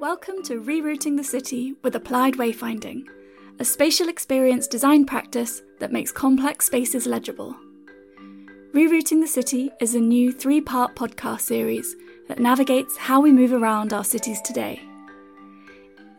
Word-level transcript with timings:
Welcome 0.00 0.44
to 0.44 0.62
Rerouting 0.62 1.16
the 1.16 1.24
City 1.24 1.74
with 1.82 1.96
Applied 1.96 2.34
Wayfinding, 2.34 3.02
a 3.58 3.64
spatial 3.64 4.08
experience 4.08 4.68
design 4.68 5.04
practice 5.04 5.62
that 5.80 5.90
makes 5.90 6.12
complex 6.12 6.66
spaces 6.66 7.04
legible. 7.04 7.56
Rerouting 8.72 9.20
the 9.20 9.26
City 9.26 9.72
is 9.80 9.96
a 9.96 10.00
new 10.00 10.30
three 10.30 10.60
part 10.60 10.94
podcast 10.94 11.40
series 11.40 11.96
that 12.28 12.38
navigates 12.38 12.96
how 12.96 13.20
we 13.20 13.32
move 13.32 13.52
around 13.52 13.92
our 13.92 14.04
cities 14.04 14.40
today. 14.42 14.80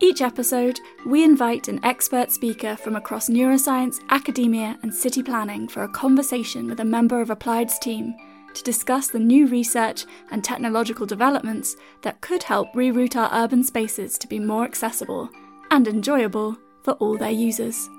Each 0.02 0.22
episode, 0.22 0.78
we 1.06 1.24
invite 1.24 1.70
an 1.70 1.80
expert 1.86 2.34
speaker 2.34 2.76
from 2.76 2.98
across 2.98 3.30
neuroscience, 3.30 4.02
academia, 4.10 4.78
and 4.84 4.94
city 4.94 5.24
planning 5.24 5.70
for 5.70 5.84
a 5.84 5.90
conversation 5.90 6.68
with 6.68 6.82
a 6.82 6.86
member 6.86 7.22
of 7.22 7.30
Applied's 7.30 7.80
team 7.80 8.14
to 8.54 8.64
discuss 8.64 9.08
the 9.08 9.20
new 9.20 9.48
research 9.48 10.06
and 10.32 10.44
technological 10.44 11.06
developments 11.06 11.76
that 12.02 12.22
could 12.22 12.44
help 12.44 12.74
reroute 12.74 13.16
our 13.16 13.30
urban 13.34 13.64
spaces 13.64 14.18
to 14.18 14.28
be 14.28 14.40
more 14.40 14.64
accessible 14.64 15.30
and 15.72 15.88
enjoyable 15.88 16.58
for 16.84 16.94
all 16.94 17.18
their 17.18 17.32
users. 17.32 17.90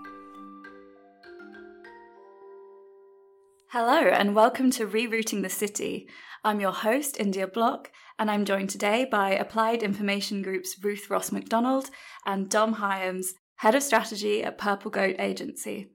Hello, 3.68 4.08
and 4.08 4.34
welcome 4.34 4.70
to 4.72 4.86
Rerouting 4.86 5.42
the 5.42 5.48
City. 5.48 6.08
I'm 6.42 6.58
your 6.58 6.72
host, 6.72 7.20
India 7.20 7.46
Block, 7.46 7.92
and 8.18 8.30
I'm 8.30 8.44
joined 8.44 8.70
today 8.70 9.04
by 9.04 9.30
Applied 9.30 9.82
Information 9.82 10.42
Group's 10.42 10.76
Ruth 10.82 11.08
Ross-Macdonald 11.08 11.90
and 12.26 12.48
Dom 12.50 12.74
Hymas, 12.74 13.28
Head 13.56 13.74
of 13.74 13.82
Strategy 13.82 14.42
at 14.42 14.58
Purple 14.58 14.90
Goat 14.90 15.16
Agency. 15.18 15.92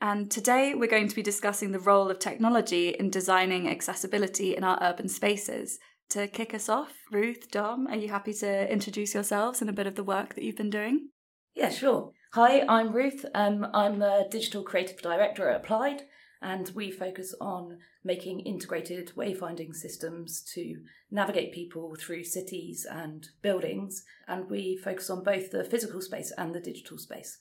And 0.00 0.30
today 0.30 0.74
we're 0.74 0.88
going 0.88 1.08
to 1.08 1.16
be 1.16 1.22
discussing 1.22 1.72
the 1.72 1.78
role 1.78 2.10
of 2.10 2.18
technology 2.18 2.90
in 2.90 3.08
designing 3.08 3.68
accessibility 3.68 4.54
in 4.54 4.62
our 4.62 4.78
urban 4.82 5.08
spaces. 5.08 5.78
To 6.10 6.28
kick 6.28 6.54
us 6.54 6.68
off, 6.68 6.92
Ruth, 7.10 7.50
Dom, 7.50 7.86
are 7.88 7.96
you 7.96 8.08
happy 8.08 8.32
to 8.34 8.70
introduce 8.70 9.14
yourselves 9.14 9.60
and 9.60 9.70
a 9.70 9.72
bit 9.72 9.86
of 9.86 9.96
the 9.96 10.04
work 10.04 10.34
that 10.34 10.44
you've 10.44 10.56
been 10.56 10.70
doing? 10.70 11.08
Yeah, 11.54 11.70
sure. 11.70 12.12
Hi, 12.34 12.64
I'm 12.68 12.92
Ruth. 12.92 13.24
Um, 13.34 13.66
I'm 13.72 14.02
a 14.02 14.28
digital 14.30 14.62
creative 14.62 15.00
director 15.00 15.48
at 15.48 15.62
Applied, 15.62 16.02
and 16.42 16.70
we 16.74 16.90
focus 16.90 17.34
on 17.40 17.78
making 18.04 18.40
integrated 18.40 19.12
wayfinding 19.16 19.74
systems 19.74 20.42
to 20.54 20.76
navigate 21.10 21.54
people 21.54 21.96
through 21.98 22.24
cities 22.24 22.86
and 22.88 23.26
buildings. 23.40 24.04
And 24.28 24.50
we 24.50 24.76
focus 24.76 25.08
on 25.08 25.24
both 25.24 25.50
the 25.50 25.64
physical 25.64 26.02
space 26.02 26.32
and 26.36 26.54
the 26.54 26.60
digital 26.60 26.98
space. 26.98 27.38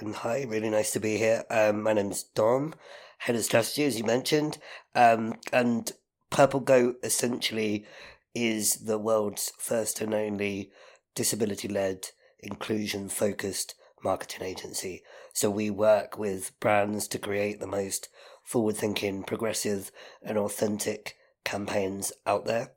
And 0.00 0.16
hi, 0.16 0.42
really 0.48 0.70
nice 0.70 0.90
to 0.92 1.00
be 1.00 1.18
here. 1.18 1.44
Um, 1.48 1.84
my 1.84 1.92
name 1.92 2.10
is 2.10 2.24
Dom, 2.24 2.74
head 3.18 3.36
of 3.36 3.44
strategy, 3.44 3.84
as 3.84 3.96
you 3.96 4.04
mentioned. 4.04 4.58
Um, 4.96 5.34
and 5.52 5.92
Purple 6.30 6.58
Goat 6.58 6.96
essentially 7.04 7.86
is 8.34 8.86
the 8.86 8.98
world's 8.98 9.52
first 9.56 10.00
and 10.00 10.12
only 10.12 10.72
disability 11.14 11.68
led, 11.68 12.08
inclusion 12.40 13.08
focused 13.08 13.76
marketing 14.02 14.44
agency. 14.44 15.02
So 15.32 15.48
we 15.48 15.70
work 15.70 16.18
with 16.18 16.58
brands 16.58 17.06
to 17.08 17.18
create 17.18 17.60
the 17.60 17.68
most 17.68 18.08
forward 18.42 18.76
thinking, 18.76 19.22
progressive, 19.22 19.92
and 20.24 20.36
authentic 20.36 21.16
campaigns 21.44 22.12
out 22.26 22.46
there 22.46 22.72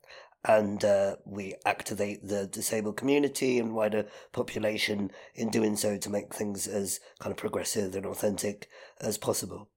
and 0.48 0.84
uh, 0.86 1.18
we 1.26 1.56
activate 1.66 2.26
the 2.26 2.48
disabled 2.48 2.96
community 2.96 3.60
and 3.60 3.76
wider 3.76 4.06
population 4.32 5.12
in 5.36 5.50
doing 5.50 5.76
so 5.76 5.98
to 5.98 6.10
make 6.10 6.34
things 6.34 6.68
as 6.68 7.02
kind 7.20 7.32
of 7.32 7.38
progressive 7.38 7.94
and 7.96 8.06
authentic 8.06 8.70
as 9.02 9.18
possible. 9.18 9.70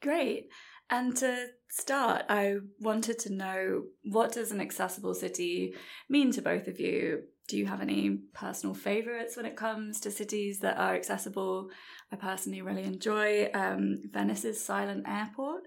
Great. 0.00 0.48
And 0.88 1.14
to 1.18 1.48
start, 1.68 2.24
I 2.28 2.56
wanted 2.80 3.18
to 3.20 3.32
know 3.32 3.84
what 4.02 4.32
does 4.32 4.50
an 4.50 4.60
accessible 4.60 5.14
city 5.14 5.74
mean 6.08 6.32
to 6.32 6.42
both 6.42 6.66
of 6.66 6.80
you? 6.80 7.24
Do 7.46 7.58
you 7.58 7.66
have 7.66 7.80
any 7.80 8.20
personal 8.32 8.74
favorites 8.74 9.36
when 9.36 9.44
it 9.44 9.56
comes 9.56 10.00
to 10.00 10.10
cities 10.10 10.60
that 10.60 10.78
are 10.78 10.94
accessible? 10.94 11.68
I 12.10 12.16
personally 12.16 12.62
really 12.62 12.84
enjoy 12.84 13.50
um, 13.52 14.02
Venice's 14.10 14.64
silent 14.64 15.06
airport. 15.06 15.62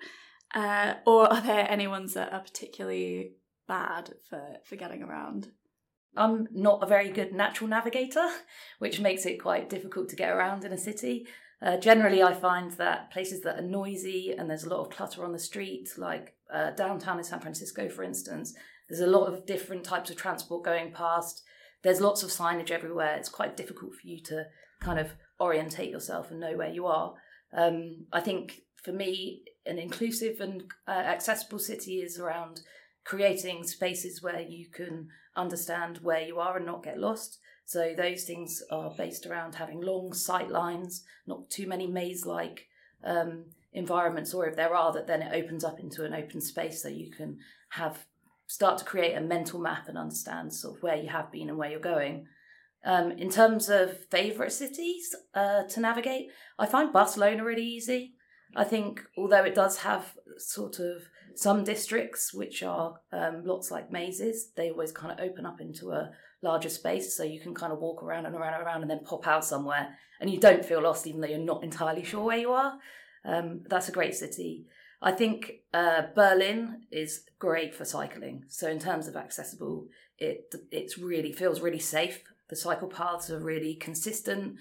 Uh, 0.53 0.95
or 1.05 1.31
are 1.31 1.41
there 1.41 1.69
any 1.69 1.87
ones 1.87 2.15
that 2.15 2.33
are 2.33 2.41
particularly 2.41 3.33
bad 3.67 4.13
for, 4.29 4.57
for 4.65 4.75
getting 4.75 5.03
around. 5.03 5.51
I'm 6.15 6.47
not 6.51 6.83
a 6.83 6.87
very 6.87 7.09
good 7.09 7.33
natural 7.33 7.69
navigator, 7.69 8.27
which 8.79 8.99
makes 8.99 9.25
it 9.25 9.41
quite 9.41 9.69
difficult 9.69 10.09
to 10.09 10.15
get 10.15 10.31
around 10.31 10.63
in 10.63 10.73
a 10.73 10.77
city. 10.77 11.27
Uh, 11.61 11.77
generally, 11.77 12.21
I 12.21 12.33
find 12.33 12.71
that 12.73 13.11
places 13.11 13.41
that 13.41 13.57
are 13.57 13.65
noisy 13.65 14.35
and 14.37 14.49
there's 14.49 14.65
a 14.65 14.69
lot 14.69 14.81
of 14.81 14.89
clutter 14.89 15.23
on 15.23 15.31
the 15.31 15.39
street, 15.39 15.89
like 15.97 16.35
uh, 16.53 16.71
downtown 16.71 17.17
in 17.17 17.23
San 17.23 17.39
Francisco, 17.39 17.89
for 17.89 18.03
instance, 18.03 18.53
there's 18.89 19.01
a 19.01 19.07
lot 19.07 19.31
of 19.31 19.45
different 19.45 19.83
types 19.83 20.09
of 20.09 20.17
transport 20.17 20.63
going 20.63 20.91
past. 20.91 21.41
There's 21.83 22.01
lots 22.01 22.21
of 22.21 22.29
signage 22.29 22.69
everywhere. 22.69 23.15
It's 23.15 23.29
quite 23.29 23.57
difficult 23.57 23.93
for 23.95 24.07
you 24.07 24.21
to 24.25 24.45
kind 24.81 24.99
of 24.99 25.11
orientate 25.39 25.89
yourself 25.89 26.31
and 26.31 26.39
know 26.39 26.55
where 26.57 26.69
you 26.69 26.85
are. 26.85 27.13
Um, 27.55 28.05
I 28.11 28.19
think 28.19 28.61
for 28.83 28.91
me, 28.91 29.43
an 29.65 29.79
inclusive 29.79 30.41
and 30.41 30.63
uh, 30.87 30.91
accessible 30.91 31.59
city 31.59 32.01
is 32.01 32.19
around 32.19 32.61
creating 33.05 33.63
spaces 33.63 34.21
where 34.21 34.41
you 34.41 34.67
can 34.67 35.09
understand 35.35 35.99
where 35.99 36.21
you 36.21 36.39
are 36.39 36.57
and 36.57 36.65
not 36.65 36.83
get 36.83 36.99
lost. 36.99 37.39
So 37.65 37.93
those 37.95 38.23
things 38.23 38.61
are 38.71 38.93
based 38.97 39.25
around 39.25 39.55
having 39.55 39.81
long 39.81 40.13
sight 40.13 40.49
lines, 40.49 41.03
not 41.25 41.49
too 41.49 41.67
many 41.67 41.87
maze-like 41.87 42.67
um, 43.03 43.45
environments, 43.73 44.33
or 44.33 44.47
if 44.47 44.55
there 44.55 44.75
are, 44.75 44.93
that 44.93 45.07
then 45.07 45.21
it 45.21 45.33
opens 45.33 45.63
up 45.63 45.79
into 45.79 46.05
an 46.05 46.13
open 46.13 46.41
space 46.41 46.81
so 46.81 46.89
you 46.89 47.11
can 47.11 47.37
have 47.69 48.05
start 48.47 48.77
to 48.77 48.85
create 48.85 49.15
a 49.15 49.21
mental 49.21 49.59
map 49.59 49.87
and 49.87 49.97
understand 49.97 50.53
sort 50.53 50.77
of 50.77 50.83
where 50.83 50.97
you 50.97 51.09
have 51.09 51.31
been 51.31 51.49
and 51.49 51.57
where 51.57 51.71
you're 51.71 51.79
going. 51.79 52.27
Um, 52.85 53.11
in 53.11 53.29
terms 53.29 53.69
of 53.69 54.05
favourite 54.11 54.51
cities 54.51 55.15
uh, 55.33 55.63
to 55.63 55.79
navigate, 55.79 56.27
I 56.59 56.65
find 56.65 56.91
Barcelona 56.91 57.43
really 57.43 57.65
easy. 57.65 58.13
I 58.55 58.65
think 58.65 59.01
although 59.17 59.43
it 59.43 59.55
does 59.55 59.79
have 59.79 60.13
sort 60.37 60.79
of 60.79 61.03
some 61.35 61.63
districts, 61.63 62.33
which 62.33 62.63
are 62.63 62.95
um, 63.11 63.43
lots 63.45 63.71
like 63.71 63.91
mazes, 63.91 64.51
they 64.55 64.69
always 64.69 64.91
kind 64.91 65.11
of 65.11 65.25
open 65.25 65.45
up 65.45 65.59
into 65.61 65.91
a 65.91 66.11
larger 66.41 66.69
space, 66.69 67.15
so 67.15 67.23
you 67.23 67.39
can 67.39 67.53
kind 67.53 67.71
of 67.71 67.79
walk 67.79 68.03
around 68.03 68.25
and 68.25 68.35
around 68.35 68.55
and 68.55 68.63
around, 68.63 68.81
and 68.81 68.91
then 68.91 69.03
pop 69.03 69.27
out 69.27 69.45
somewhere, 69.45 69.95
and 70.19 70.29
you 70.29 70.39
don't 70.39 70.65
feel 70.65 70.81
lost, 70.81 71.07
even 71.07 71.21
though 71.21 71.27
you're 71.27 71.39
not 71.39 71.63
entirely 71.63 72.03
sure 72.03 72.23
where 72.23 72.37
you 72.37 72.51
are. 72.51 72.77
Um, 73.25 73.61
that's 73.69 73.89
a 73.89 73.93
great 73.93 74.15
city. 74.15 74.65
I 75.01 75.11
think 75.11 75.51
uh, 75.73 76.03
Berlin 76.15 76.83
is 76.91 77.25
great 77.39 77.75
for 77.75 77.85
cycling. 77.85 78.45
So 78.47 78.69
in 78.69 78.79
terms 78.79 79.07
of 79.07 79.15
accessible, 79.15 79.87
it 80.17 80.53
it's 80.71 80.97
really 80.97 81.33
feels 81.33 81.59
really 81.59 81.79
safe. 81.79 82.23
The 82.49 82.55
cycle 82.55 82.87
paths 82.87 83.29
are 83.29 83.39
really 83.39 83.75
consistent. 83.75 84.55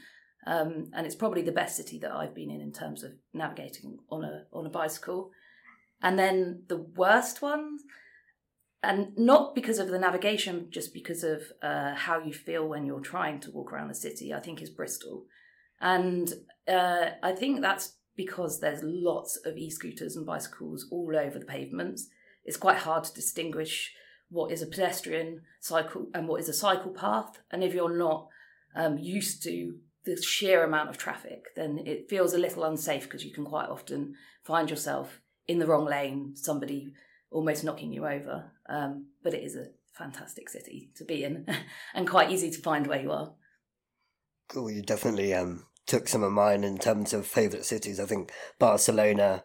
Um, 0.44 0.90
and 0.92 1.06
it's 1.06 1.14
probably 1.14 1.42
the 1.42 1.52
best 1.52 1.76
city 1.76 1.98
that 2.00 2.10
I've 2.10 2.34
been 2.34 2.50
in 2.50 2.60
in 2.60 2.72
terms 2.72 3.04
of 3.04 3.12
navigating 3.32 3.98
on 4.10 4.24
a 4.24 4.44
on 4.52 4.66
a 4.66 4.70
bicycle. 4.70 5.30
And 6.02 6.18
then 6.18 6.64
the 6.68 6.78
worst 6.78 7.40
one, 7.40 7.78
and 8.82 9.16
not 9.16 9.54
because 9.54 9.78
of 9.78 9.88
the 9.88 9.98
navigation, 9.98 10.66
just 10.70 10.92
because 10.92 11.22
of 11.22 11.42
uh, 11.62 11.94
how 11.94 12.18
you 12.18 12.32
feel 12.32 12.68
when 12.68 12.84
you're 12.84 13.00
trying 13.00 13.38
to 13.40 13.50
walk 13.52 13.72
around 13.72 13.88
the 13.88 13.94
city, 13.94 14.34
I 14.34 14.40
think 14.40 14.60
is 14.60 14.70
Bristol. 14.70 15.26
And 15.80 16.32
uh, 16.66 17.10
I 17.22 17.32
think 17.32 17.60
that's 17.60 17.96
because 18.16 18.60
there's 18.60 18.80
lots 18.82 19.38
of 19.44 19.56
e 19.56 19.70
scooters 19.70 20.16
and 20.16 20.26
bicycles 20.26 20.86
all 20.90 21.14
over 21.16 21.38
the 21.38 21.46
pavements. 21.46 22.08
It's 22.44 22.56
quite 22.56 22.78
hard 22.78 23.04
to 23.04 23.14
distinguish 23.14 23.94
what 24.28 24.50
is 24.50 24.62
a 24.62 24.66
pedestrian 24.66 25.42
cycle 25.60 26.08
and 26.14 26.26
what 26.26 26.40
is 26.40 26.48
a 26.48 26.54
cycle 26.54 26.90
path. 26.90 27.40
And 27.50 27.62
if 27.62 27.74
you're 27.74 27.96
not 27.96 28.28
um, 28.74 28.98
used 28.98 29.42
to 29.44 29.76
the 30.04 30.20
sheer 30.20 30.64
amount 30.64 30.88
of 30.88 30.98
traffic, 30.98 31.44
then 31.54 31.82
it 31.86 32.10
feels 32.10 32.32
a 32.32 32.38
little 32.38 32.64
unsafe 32.64 33.04
because 33.04 33.24
you 33.24 33.32
can 33.32 33.44
quite 33.44 33.68
often 33.68 34.14
find 34.42 34.68
yourself 34.68 35.20
in 35.46 35.58
the 35.58 35.66
wrong 35.66 35.84
lane, 35.84 36.34
somebody 36.36 36.92
almost 37.30 37.64
knocking 37.64 37.92
you 37.92 38.06
over. 38.06 38.52
Um, 38.68 39.06
but 39.22 39.34
it 39.34 39.42
is 39.42 39.56
a 39.56 39.66
fantastic 39.92 40.48
city 40.48 40.90
to 40.96 41.04
be 41.04 41.24
in 41.24 41.46
and 41.94 42.08
quite 42.08 42.30
easy 42.30 42.50
to 42.50 42.60
find 42.60 42.86
where 42.86 43.00
you 43.00 43.12
are. 43.12 43.32
Cool, 44.48 44.70
you 44.70 44.82
definitely 44.82 45.32
um, 45.34 45.66
took 45.86 46.08
some 46.08 46.22
of 46.22 46.32
mine 46.32 46.64
in 46.64 46.78
terms 46.78 47.12
of 47.12 47.26
favourite 47.26 47.64
cities. 47.64 47.98
I 47.98 48.06
think 48.06 48.32
Barcelona 48.58 49.44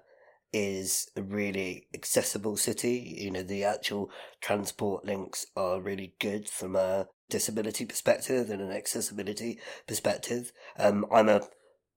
is 0.53 1.09
a 1.15 1.21
really 1.21 1.87
accessible 1.93 2.57
city. 2.57 3.15
You 3.19 3.31
know, 3.31 3.43
the 3.43 3.63
actual 3.63 4.09
transport 4.41 5.05
links 5.05 5.45
are 5.55 5.81
really 5.81 6.15
good 6.19 6.49
from 6.49 6.75
a 6.75 7.07
disability 7.29 7.85
perspective 7.85 8.49
and 8.49 8.61
an 8.61 8.71
accessibility 8.71 9.59
perspective. 9.87 10.51
Um, 10.79 11.05
I'm 11.11 11.29
a 11.29 11.41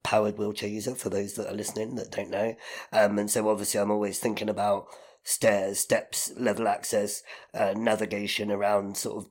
powered 0.02 0.38
wheelchair 0.38 0.69
user 0.69 0.94
for 0.94 1.11
those 1.11 1.35
that 1.35 1.49
are 1.49 1.56
listening 1.56 1.94
that 1.97 2.11
don't 2.11 2.31
know. 2.31 2.56
Um, 2.93 3.19
and 3.19 3.31
so 3.31 3.49
obviously 3.49 3.81
I'm 3.81 3.91
always 3.91 4.19
thinking 4.19 4.49
about 4.49 4.87
stairs, 5.23 5.79
steps, 5.81 6.32
level 6.37 6.67
access, 6.67 7.23
uh, 7.55 7.75
navigation 7.76 8.50
around 8.50 8.97
sort 8.97 9.25
of 9.25 9.31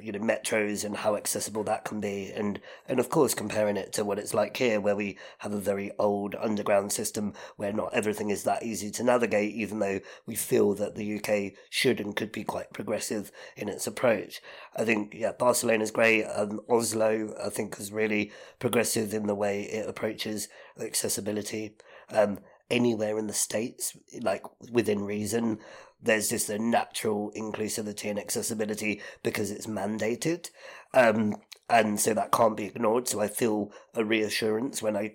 you 0.00 0.12
know 0.12 0.18
metros 0.18 0.84
and 0.84 0.96
how 0.96 1.16
accessible 1.16 1.62
that 1.64 1.84
can 1.84 2.00
be. 2.00 2.32
And 2.34 2.60
and 2.88 2.98
of 2.98 3.08
course 3.08 3.34
comparing 3.34 3.76
it 3.76 3.92
to 3.94 4.04
what 4.04 4.18
it's 4.18 4.34
like 4.34 4.56
here 4.56 4.80
where 4.80 4.96
we 4.96 5.18
have 5.38 5.52
a 5.52 5.60
very 5.60 5.90
old 5.98 6.34
underground 6.40 6.92
system 6.92 7.34
where 7.56 7.72
not 7.72 7.92
everything 7.92 8.30
is 8.30 8.44
that 8.44 8.62
easy 8.62 8.90
to 8.92 9.04
navigate 9.04 9.54
even 9.54 9.78
though 9.78 10.00
we 10.26 10.34
feel 10.34 10.74
that 10.74 10.94
the 10.94 11.18
UK 11.18 11.58
should 11.70 12.00
and 12.00 12.16
could 12.16 12.32
be 12.32 12.44
quite 12.44 12.72
progressive 12.72 13.30
in 13.56 13.68
its 13.68 13.86
approach. 13.86 14.40
I 14.74 14.84
think 14.84 15.14
yeah 15.14 15.32
barcelona's 15.32 15.90
great 15.90 16.24
um, 16.24 16.60
oslo 16.68 17.34
i 17.44 17.48
think 17.48 17.78
is 17.78 17.92
really 17.92 18.32
progressive 18.58 19.12
in 19.12 19.26
the 19.26 19.34
way 19.34 19.62
it 19.62 19.88
approaches 19.88 20.48
accessibility. 20.80 21.76
Um, 22.10 22.38
anywhere 22.70 23.18
in 23.18 23.26
the 23.26 23.32
states 23.32 23.96
like 24.20 24.42
within 24.72 25.04
reason 25.04 25.58
there's 26.04 26.28
just 26.28 26.50
a 26.50 26.58
natural 26.58 27.32
inclusivity 27.36 28.10
and 28.10 28.18
accessibility 28.18 29.00
because 29.22 29.50
it's 29.50 29.66
mandated. 29.66 30.50
Um, 30.92 31.36
and 31.68 31.98
so 31.98 32.14
that 32.14 32.30
can't 32.30 32.56
be 32.56 32.66
ignored. 32.66 33.08
So 33.08 33.20
I 33.20 33.28
feel 33.28 33.72
a 33.94 34.04
reassurance 34.04 34.82
when 34.82 34.96
I 34.96 35.14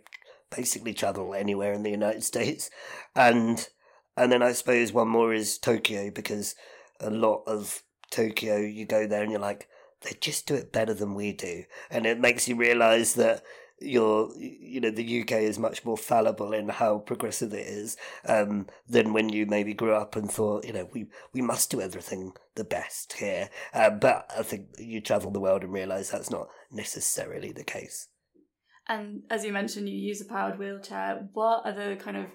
basically 0.56 0.94
travel 0.94 1.34
anywhere 1.34 1.74
in 1.74 1.84
the 1.84 1.92
United 1.92 2.24
States. 2.24 2.70
And 3.16 3.68
and 4.18 4.32
then 4.32 4.42
I 4.42 4.52
suppose 4.52 4.92
one 4.92 5.08
more 5.08 5.34
is 5.34 5.58
Tokyo 5.58 6.12
because 6.12 6.56
a 7.00 7.10
lot 7.10 7.44
of 7.48 7.84
Tokyo 8.12 8.58
you 8.58 8.86
go 8.86 9.08
there 9.08 9.22
and 9.22 9.32
you're 9.32 9.40
like, 9.40 9.68
they 10.02 10.12
just 10.20 10.48
do 10.48 10.56
it 10.56 10.72
better 10.72 10.94
than 10.94 11.14
we 11.14 11.34
do. 11.34 11.64
And 11.90 12.06
it 12.06 12.20
makes 12.20 12.48
you 12.48 12.56
realise 12.56 13.14
that 13.14 13.44
your 13.82 14.30
you 14.38 14.82
know 14.82 14.92
the 14.92 15.22
UK 15.22 15.32
is 15.34 15.58
much 15.58 15.86
more 15.86 15.98
fallible 15.98 16.54
in 16.54 16.70
how 16.70 17.00
progressive 17.00 17.54
it 17.54 17.66
is 17.66 17.98
um, 18.28 18.68
than 18.88 19.14
when 19.14 19.30
you 19.30 19.46
maybe 19.46 19.74
grew 19.74 19.94
up 19.94 20.16
and 20.16 20.32
thought 20.32 20.66
you 20.66 20.74
know 20.74 20.90
we 20.94 21.08
we 21.34 21.42
must 21.42 21.72
do 21.72 21.82
everything 21.82 22.34
the 22.56 22.64
best 22.64 23.14
here. 23.14 23.50
Uh, 23.74 23.90
but 23.90 24.30
I 24.38 24.44
think 24.44 24.68
you 24.78 25.02
travel 25.02 25.32
the 25.32 25.40
world 25.40 25.64
and 25.64 25.74
realise 25.74 26.10
that's 26.10 26.30
not 26.30 26.48
necessarily 26.72 27.52
the 27.52 27.64
case. 27.64 28.08
And 28.88 29.22
as 29.30 29.46
you 29.46 29.54
mentioned, 29.54 29.88
you 29.88 29.98
use 29.98 30.20
a 30.20 30.26
powered 30.26 30.58
wheelchair. 30.58 31.30
What 31.34 31.66
are 31.66 31.74
the 31.74 31.96
kind 31.96 32.18
of 32.18 32.26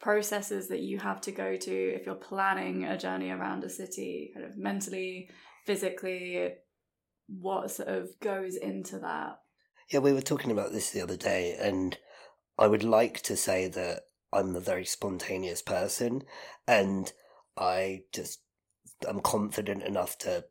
processes 0.00 0.68
that 0.68 0.80
you 0.80 0.98
have 0.98 1.20
to 1.22 1.32
go 1.32 1.56
to 1.56 1.94
if 1.94 2.04
you're 2.04 2.14
planning 2.14 2.84
a 2.84 2.98
journey 2.98 3.30
around 3.30 3.64
a 3.64 3.70
city, 3.70 4.30
kind 4.34 4.46
of 4.46 4.58
mentally, 4.58 5.30
physically? 5.66 6.50
What 7.28 7.70
sort 7.70 7.88
of 7.88 8.10
goes 8.20 8.56
into 8.56 8.98
that? 8.98 9.38
Yeah, 9.90 10.00
we 10.00 10.12
were 10.12 10.22
talking 10.22 10.50
about 10.50 10.72
this 10.72 10.90
the 10.90 11.02
other 11.02 11.16
day, 11.16 11.56
and 11.60 11.98
I 12.58 12.66
would 12.66 12.84
like 12.84 13.20
to 13.22 13.36
say 13.36 13.68
that 13.68 14.04
I'm 14.32 14.56
a 14.56 14.60
very 14.60 14.84
spontaneous 14.84 15.62
person, 15.62 16.22
and 16.66 17.12
I 17.56 18.04
just 18.12 18.40
I'm 19.06 19.20
confident 19.20 19.82
enough 19.82 20.16
to 20.18 20.44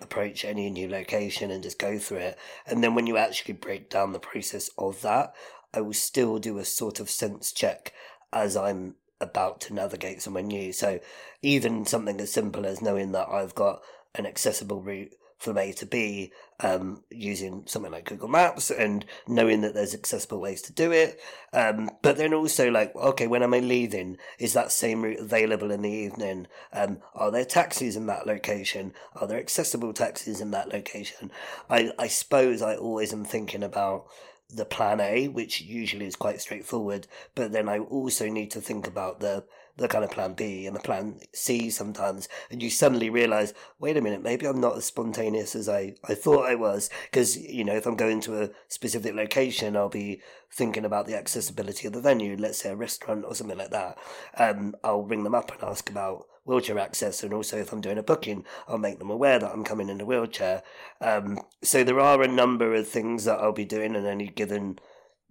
approach 0.00 0.44
any 0.44 0.68
new 0.68 0.88
location 0.88 1.50
and 1.50 1.62
just 1.62 1.78
go 1.78 1.98
through 1.98 2.18
it. 2.18 2.38
And 2.66 2.82
then 2.82 2.94
when 2.94 3.06
you 3.06 3.16
actually 3.16 3.54
break 3.54 3.88
down 3.88 4.12
the 4.12 4.18
process 4.18 4.68
of 4.76 5.00
that, 5.02 5.34
I 5.72 5.80
will 5.80 5.92
still 5.92 6.38
do 6.38 6.58
a 6.58 6.64
sort 6.64 7.00
of 7.00 7.08
sense 7.08 7.52
check 7.52 7.92
as 8.32 8.56
I'm 8.56 8.96
about 9.20 9.60
to 9.62 9.74
navigate 9.74 10.20
somewhere 10.20 10.42
new. 10.42 10.72
So 10.72 11.00
even 11.40 11.86
something 11.86 12.20
as 12.20 12.32
simple 12.32 12.66
as 12.66 12.82
knowing 12.82 13.12
that 13.12 13.28
I've 13.28 13.54
got 13.54 13.82
an 14.14 14.26
accessible 14.26 14.82
route 14.82 15.14
from 15.42 15.58
A 15.58 15.72
to 15.72 15.84
B 15.84 16.30
um, 16.60 17.02
using 17.10 17.64
something 17.66 17.90
like 17.90 18.04
Google 18.04 18.28
Maps 18.28 18.70
and 18.70 19.04
knowing 19.26 19.60
that 19.62 19.74
there's 19.74 19.92
accessible 19.92 20.40
ways 20.40 20.62
to 20.62 20.72
do 20.72 20.92
it. 20.92 21.18
Um, 21.52 21.90
but 22.00 22.16
then 22.16 22.32
also 22.32 22.70
like, 22.70 22.94
okay, 22.94 23.26
when 23.26 23.42
am 23.42 23.52
I 23.52 23.58
leaving? 23.58 24.18
Is 24.38 24.52
that 24.52 24.70
same 24.70 25.02
route 25.02 25.18
available 25.18 25.72
in 25.72 25.82
the 25.82 25.90
evening? 25.90 26.46
Um, 26.72 26.98
are 27.16 27.32
there 27.32 27.44
taxis 27.44 27.96
in 27.96 28.06
that 28.06 28.24
location? 28.24 28.94
Are 29.16 29.26
there 29.26 29.40
accessible 29.40 29.92
taxis 29.92 30.40
in 30.40 30.52
that 30.52 30.72
location? 30.72 31.32
I, 31.68 31.90
I 31.98 32.06
suppose 32.06 32.62
I 32.62 32.76
always 32.76 33.12
am 33.12 33.24
thinking 33.24 33.64
about 33.64 34.06
the 34.48 34.64
plan 34.64 35.00
A, 35.00 35.26
which 35.26 35.60
usually 35.60 36.06
is 36.06 36.14
quite 36.14 36.40
straightforward, 36.40 37.08
but 37.34 37.50
then 37.50 37.68
I 37.68 37.78
also 37.78 38.28
need 38.28 38.52
to 38.52 38.60
think 38.60 38.86
about 38.86 39.18
the 39.18 39.44
the 39.76 39.88
kind 39.88 40.04
of 40.04 40.10
plan 40.10 40.34
B 40.34 40.66
and 40.66 40.76
the 40.76 40.80
plan 40.80 41.20
C 41.32 41.70
sometimes, 41.70 42.28
and 42.50 42.62
you 42.62 42.70
suddenly 42.70 43.08
realize, 43.08 43.54
wait 43.78 43.96
a 43.96 44.00
minute, 44.00 44.22
maybe 44.22 44.46
I'm 44.46 44.60
not 44.60 44.76
as 44.76 44.84
spontaneous 44.84 45.54
as 45.54 45.68
I, 45.68 45.94
I 46.04 46.14
thought 46.14 46.48
I 46.48 46.54
was. 46.54 46.90
Because, 47.10 47.38
you 47.38 47.64
know, 47.64 47.74
if 47.74 47.86
I'm 47.86 47.96
going 47.96 48.20
to 48.22 48.42
a 48.42 48.50
specific 48.68 49.14
location, 49.14 49.76
I'll 49.76 49.88
be 49.88 50.20
thinking 50.52 50.84
about 50.84 51.06
the 51.06 51.16
accessibility 51.16 51.86
of 51.86 51.94
the 51.94 52.00
venue, 52.00 52.36
let's 52.36 52.58
say 52.58 52.70
a 52.70 52.76
restaurant 52.76 53.24
or 53.26 53.34
something 53.34 53.58
like 53.58 53.70
that. 53.70 53.96
Um, 54.36 54.74
I'll 54.84 55.02
ring 55.02 55.24
them 55.24 55.34
up 55.34 55.50
and 55.52 55.62
ask 55.62 55.88
about 55.88 56.26
wheelchair 56.44 56.78
access, 56.78 57.22
and 57.22 57.32
also 57.32 57.56
if 57.58 57.72
I'm 57.72 57.80
doing 57.80 57.98
a 57.98 58.02
booking, 58.02 58.44
I'll 58.68 58.78
make 58.78 58.98
them 58.98 59.10
aware 59.10 59.38
that 59.38 59.52
I'm 59.52 59.64
coming 59.64 59.88
in 59.88 60.00
a 60.00 60.04
wheelchair. 60.04 60.62
Um, 61.00 61.38
so 61.62 61.84
there 61.84 62.00
are 62.00 62.22
a 62.22 62.28
number 62.28 62.74
of 62.74 62.88
things 62.88 63.24
that 63.24 63.38
I'll 63.38 63.52
be 63.52 63.64
doing 63.64 63.94
in 63.94 64.06
any 64.06 64.28
given 64.28 64.78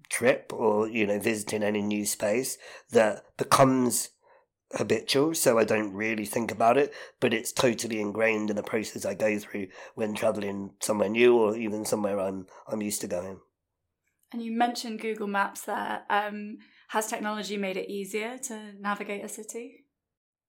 trip 0.10 0.52
or 0.54 0.90
you 0.90 1.08
know 1.08 1.18
visiting 1.18 1.64
any 1.64 1.82
new 1.82 2.06
space 2.06 2.58
that 2.92 3.24
becomes 3.38 4.10
habitual, 4.74 5.34
so 5.36 5.58
I 5.58 5.64
don't 5.64 5.94
really 5.94 6.26
think 6.26 6.52
about 6.52 6.78
it, 6.78 6.94
but 7.20 7.34
it's 7.34 7.52
totally 7.52 8.00
ingrained 8.00 8.50
in 8.50 8.56
the 8.56 8.64
process 8.64 9.06
I 9.06 9.14
go 9.14 9.38
through 9.38 9.68
when 9.96 10.14
traveling 10.14 10.72
somewhere 10.82 11.10
new 11.10 11.38
or 11.38 11.56
even 11.56 11.86
somewhere 11.86 12.20
I'm 12.20 12.48
I'm 12.68 12.82
used 12.82 13.02
to 13.02 13.08
going. 13.08 13.40
And 14.34 14.42
you 14.42 14.52
mentioned 14.52 15.02
Google 15.02 15.28
Maps 15.28 15.62
there. 15.62 16.04
Um, 16.10 16.60
has 16.90 17.08
technology 17.08 17.58
made 17.58 17.78
it 17.78 17.90
easier 17.90 18.38
to 18.38 18.74
navigate 18.80 19.26
a 19.26 19.30
city? 19.30 19.86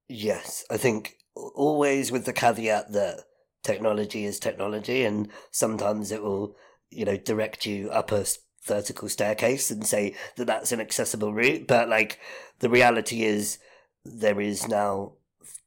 Yes, 0.08 0.64
I 0.70 0.76
think 0.76 1.16
always 1.34 2.12
with 2.12 2.24
the 2.24 2.32
caveat 2.32 2.92
that 2.92 3.20
technology 3.62 4.24
is 4.24 4.38
technology, 4.38 5.04
and 5.04 5.28
sometimes 5.50 6.12
it 6.12 6.22
will, 6.22 6.56
you 6.90 7.04
know, 7.04 7.16
direct 7.16 7.66
you 7.66 7.90
up 7.90 8.12
a 8.12 8.24
vertical 8.64 9.08
staircase 9.08 9.70
and 9.70 9.86
say 9.86 10.14
that 10.36 10.46
that's 10.46 10.72
an 10.72 10.80
accessible 10.80 11.32
route. 11.32 11.66
But 11.66 11.88
like 11.88 12.18
the 12.60 12.70
reality 12.70 13.24
is, 13.24 13.58
there 14.04 14.40
is 14.40 14.68
now 14.68 15.12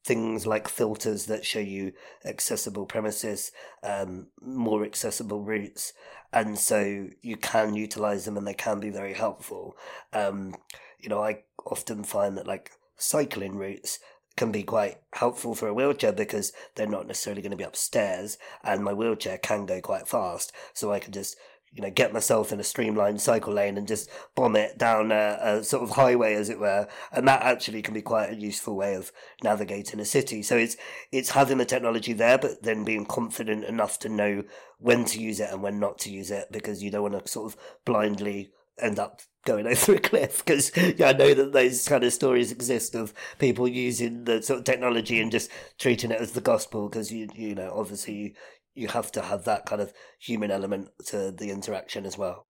things 0.03 0.45
like 0.45 0.67
filters 0.67 1.25
that 1.25 1.45
show 1.45 1.59
you 1.59 1.93
accessible 2.23 2.85
premises, 2.85 3.51
um, 3.83 4.27
more 4.41 4.83
accessible 4.83 5.43
routes, 5.43 5.93
and 6.31 6.57
so 6.57 7.07
you 7.21 7.37
can 7.37 7.73
utilize 7.73 8.25
them 8.25 8.37
and 8.37 8.45
they 8.45 8.53
can 8.53 8.79
be 8.79 8.89
very 8.89 9.13
helpful. 9.13 9.75
Um, 10.13 10.55
you 10.99 11.09
know, 11.09 11.23
I 11.23 11.43
often 11.65 12.03
find 12.03 12.37
that 12.37 12.47
like 12.47 12.71
cycling 12.97 13.57
routes 13.57 13.99
can 14.35 14.51
be 14.51 14.63
quite 14.63 14.97
helpful 15.13 15.55
for 15.55 15.67
a 15.67 15.73
wheelchair 15.73 16.11
because 16.11 16.51
they're 16.75 16.87
not 16.87 17.07
necessarily 17.07 17.41
going 17.41 17.51
to 17.51 17.57
be 17.57 17.63
upstairs 17.63 18.37
and 18.63 18.83
my 18.83 18.93
wheelchair 18.93 19.37
can 19.37 19.65
go 19.65 19.79
quite 19.79 20.07
fast 20.07 20.51
so 20.73 20.91
i 20.91 20.99
can 20.99 21.13
just 21.13 21.37
you 21.75 21.81
know, 21.81 21.91
get 21.91 22.13
myself 22.13 22.53
in 22.53 22.59
a 22.59 22.63
streamlined 22.63 23.19
cycle 23.19 23.53
lane 23.53 23.77
and 23.77 23.87
just 23.87 24.09
bomb 24.33 24.55
it 24.55 24.77
down 24.77 25.11
a, 25.11 25.37
a, 25.41 25.63
sort 25.63 25.83
of 25.83 25.91
highway, 25.91 26.33
as 26.33 26.49
it 26.49 26.59
were. 26.59 26.87
And 27.11 27.27
that 27.27 27.41
actually 27.41 27.81
can 27.81 27.93
be 27.93 28.01
quite 28.01 28.29
a 28.29 28.35
useful 28.35 28.77
way 28.77 28.95
of 28.95 29.11
navigating 29.43 29.99
a 29.99 30.05
city. 30.05 30.41
So 30.41 30.55
it's 30.55 30.77
it's 31.11 31.31
having 31.31 31.57
the 31.57 31.65
technology 31.65 32.13
there, 32.13 32.37
but 32.37 32.63
then 32.63 32.85
being 32.85 33.05
confident 33.05 33.65
enough 33.65 33.99
to 33.99 34.09
know 34.09 34.43
when 34.77 35.03
to 35.05 35.21
use 35.21 35.41
it 35.41 35.51
and 35.51 35.61
when 35.61 35.79
not 35.79 35.99
to 35.99 36.11
use 36.11 36.31
it, 36.31 36.47
because 36.49 36.81
you 36.81 36.91
don't 36.91 37.11
want 37.11 37.25
to 37.25 37.29
sort 37.29 37.51
of 37.51 37.59
blindly 37.83 38.51
end 38.79 38.97
up 38.97 39.21
going 39.45 39.67
over 39.67 39.95
a 39.95 39.99
cliff. 39.99 40.45
Because 40.45 40.71
yeah, 40.97 41.09
I 41.09 41.13
know 41.13 41.33
that 41.33 41.51
those 41.51 41.85
kind 41.87 42.05
of 42.05 42.13
stories 42.13 42.53
exist 42.53 42.95
of 42.95 43.13
people 43.37 43.67
using 43.67 44.23
the 44.23 44.41
sort 44.41 44.59
of 44.59 44.65
technology 44.65 45.19
and 45.19 45.29
just 45.29 45.51
treating 45.77 46.11
it 46.11 46.21
as 46.21 46.31
the 46.31 46.41
gospel. 46.41 46.87
Because 46.87 47.11
you 47.11 47.27
you 47.35 47.53
know, 47.53 47.73
obviously 47.75 48.13
you, 48.13 48.33
you 48.75 48.89
have 48.89 49.11
to 49.13 49.21
have 49.21 49.45
that 49.45 49.65
kind 49.65 49.81
of 49.81 49.93
human 50.19 50.51
element 50.51 50.89
to 51.07 51.31
the 51.31 51.49
interaction 51.49 52.05
as 52.05 52.17
well. 52.17 52.45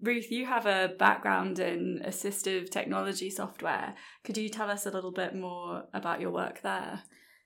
Ruth, 0.00 0.30
you 0.30 0.44
have 0.44 0.66
a 0.66 0.92
background 0.98 1.58
in 1.58 2.02
assistive 2.04 2.68
technology 2.68 3.30
software. 3.30 3.94
Could 4.24 4.36
you 4.36 4.50
tell 4.50 4.70
us 4.70 4.84
a 4.84 4.90
little 4.90 5.12
bit 5.12 5.34
more 5.34 5.84
about 5.94 6.20
your 6.20 6.30
work 6.30 6.60
there? 6.60 7.04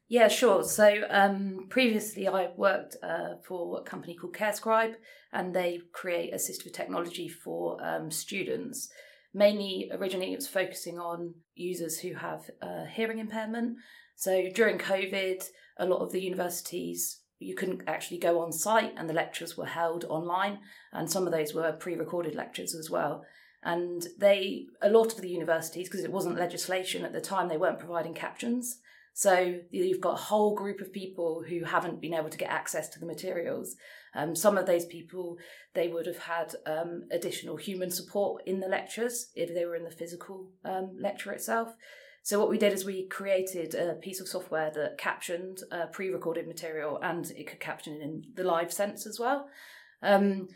Yeah, 0.08 0.26
sure. 0.26 0.64
So 0.64 1.02
um, 1.08 1.66
previously, 1.68 2.26
I 2.26 2.48
worked 2.56 2.96
uh, 3.00 3.36
for 3.46 3.78
a 3.78 3.82
company 3.84 4.16
called 4.16 4.34
CareScribe, 4.34 4.94
and 5.32 5.54
they 5.54 5.78
create 5.92 6.34
assistive 6.34 6.72
technology 6.72 7.28
for 7.28 7.78
um, 7.86 8.10
students. 8.10 8.88
Mainly, 9.32 9.88
originally, 9.92 10.32
it 10.32 10.36
was 10.36 10.48
focusing 10.48 10.98
on 10.98 11.34
users 11.54 12.00
who 12.00 12.14
have 12.14 12.50
uh, 12.60 12.86
hearing 12.86 13.20
impairment. 13.20 13.76
So 14.16 14.48
during 14.52 14.78
COVID, 14.78 15.44
a 15.78 15.86
lot 15.86 16.00
of 16.00 16.10
the 16.10 16.20
universities 16.20 17.19
you 17.40 17.54
couldn't 17.54 17.82
actually 17.86 18.18
go 18.18 18.38
on 18.40 18.52
site 18.52 18.92
and 18.96 19.08
the 19.08 19.14
lectures 19.14 19.56
were 19.56 19.66
held 19.66 20.04
online 20.04 20.58
and 20.92 21.10
some 21.10 21.26
of 21.26 21.32
those 21.32 21.54
were 21.54 21.72
pre-recorded 21.72 22.34
lectures 22.34 22.74
as 22.74 22.90
well. 22.90 23.24
And 23.62 24.06
they 24.18 24.66
a 24.80 24.90
lot 24.90 25.12
of 25.12 25.20
the 25.20 25.28
universities 25.28 25.88
because 25.88 26.04
it 26.04 26.12
wasn't 26.12 26.38
legislation 26.38 27.04
at 27.04 27.12
the 27.12 27.20
time 27.20 27.48
they 27.48 27.56
weren't 27.56 27.78
providing 27.78 28.14
captions. 28.14 28.78
So 29.12 29.58
you've 29.70 30.00
got 30.00 30.14
a 30.14 30.22
whole 30.22 30.54
group 30.54 30.80
of 30.80 30.92
people 30.92 31.42
who 31.46 31.64
haven't 31.64 32.00
been 32.00 32.14
able 32.14 32.30
to 32.30 32.38
get 32.38 32.50
access 32.50 32.88
to 32.90 33.00
the 33.00 33.06
materials. 33.06 33.74
Um, 34.14 34.34
some 34.34 34.56
of 34.56 34.66
those 34.66 34.86
people 34.86 35.36
they 35.74 35.88
would 35.88 36.06
have 36.06 36.18
had 36.18 36.54
um, 36.66 37.04
additional 37.10 37.56
human 37.56 37.90
support 37.90 38.42
in 38.46 38.60
the 38.60 38.68
lectures 38.68 39.30
if 39.34 39.54
they 39.54 39.64
were 39.64 39.76
in 39.76 39.84
the 39.84 39.90
physical 39.90 40.50
um, 40.64 40.96
lecture 40.98 41.32
itself 41.32 41.74
So 42.22 42.38
what 42.38 42.50
we 42.50 42.58
did 42.58 42.72
is 42.72 42.84
we 42.84 43.06
created 43.06 43.74
a 43.74 43.94
piece 43.94 44.20
of 44.20 44.28
software 44.28 44.70
that 44.74 44.98
captioned 44.98 45.62
uh, 45.72 45.86
pre-recorded 45.86 46.46
material 46.46 46.98
and 47.02 47.30
it 47.30 47.46
could 47.46 47.60
caption 47.60 48.00
in 48.00 48.24
the 48.34 48.44
live 48.44 48.72
sense 48.72 49.06
as 49.06 49.18
well. 49.18 49.48
Um, 50.02 50.48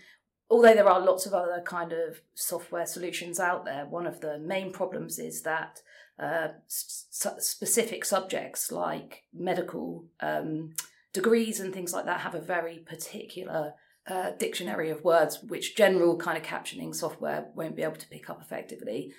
although 0.50 0.75
there 0.75 0.88
are 0.88 1.00
lots 1.00 1.26
of 1.26 1.33
other 1.33 1.62
kind 1.66 1.92
of 1.92 2.21
software 2.35 2.87
solutions 2.87 3.40
out 3.40 3.64
there, 3.64 3.87
one 3.87 4.06
of 4.06 4.21
the 4.21 4.38
main 4.38 4.73
problems 4.73 5.18
is 5.18 5.42
that 5.42 5.80
uh, 6.18 6.49
s- 6.66 7.06
specific 7.38 8.04
subjects 8.04 8.71
like 8.71 9.25
medical 9.33 10.04
um, 10.21 10.75
degrees 11.12 11.61
and 11.61 11.73
things 11.73 11.92
like 11.92 12.04
that 12.04 12.21
have 12.21 12.35
a 12.35 12.40
very 12.40 12.78
particular 12.78 13.75
uh, 14.06 14.30
dictionary 14.38 14.90
of 14.90 15.02
words, 15.02 15.42
which 15.42 15.76
general 15.76 16.16
kind 16.18 16.37
of 16.37 16.44
captioning 16.44 16.94
software 16.94 17.47
won't 17.54 17.75
be 17.75 17.83
able 17.83 17.97
to 17.97 18.09
pick 18.09 18.28
up 18.28 18.40
effectively. 18.42 19.12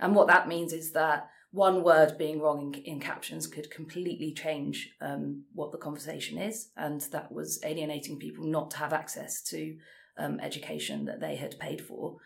And 0.00 0.16
what 0.16 0.26
that 0.26 0.48
means 0.48 0.72
is 0.72 0.92
that 0.92 1.30
one 1.52 1.84
word 1.84 2.18
being 2.18 2.40
wrong 2.40 2.74
in, 2.74 2.82
in 2.94 3.00
captions 3.00 3.46
could 3.46 3.70
completely 3.70 4.32
change 4.32 4.90
um, 5.00 5.44
what 5.54 5.70
the 5.70 5.78
conversation 5.78 6.38
is. 6.38 6.70
And 6.76 7.00
that 7.12 7.30
was 7.30 7.60
alienating 7.64 8.18
people 8.18 8.44
not 8.44 8.72
to 8.72 8.78
have 8.78 8.92
access 8.92 9.42
to 9.44 9.76
um, 10.18 10.40
education 10.40 11.04
that 11.04 11.20
they 11.20 11.36
had 11.36 11.58
paid 11.58 11.80
for. 11.80 12.16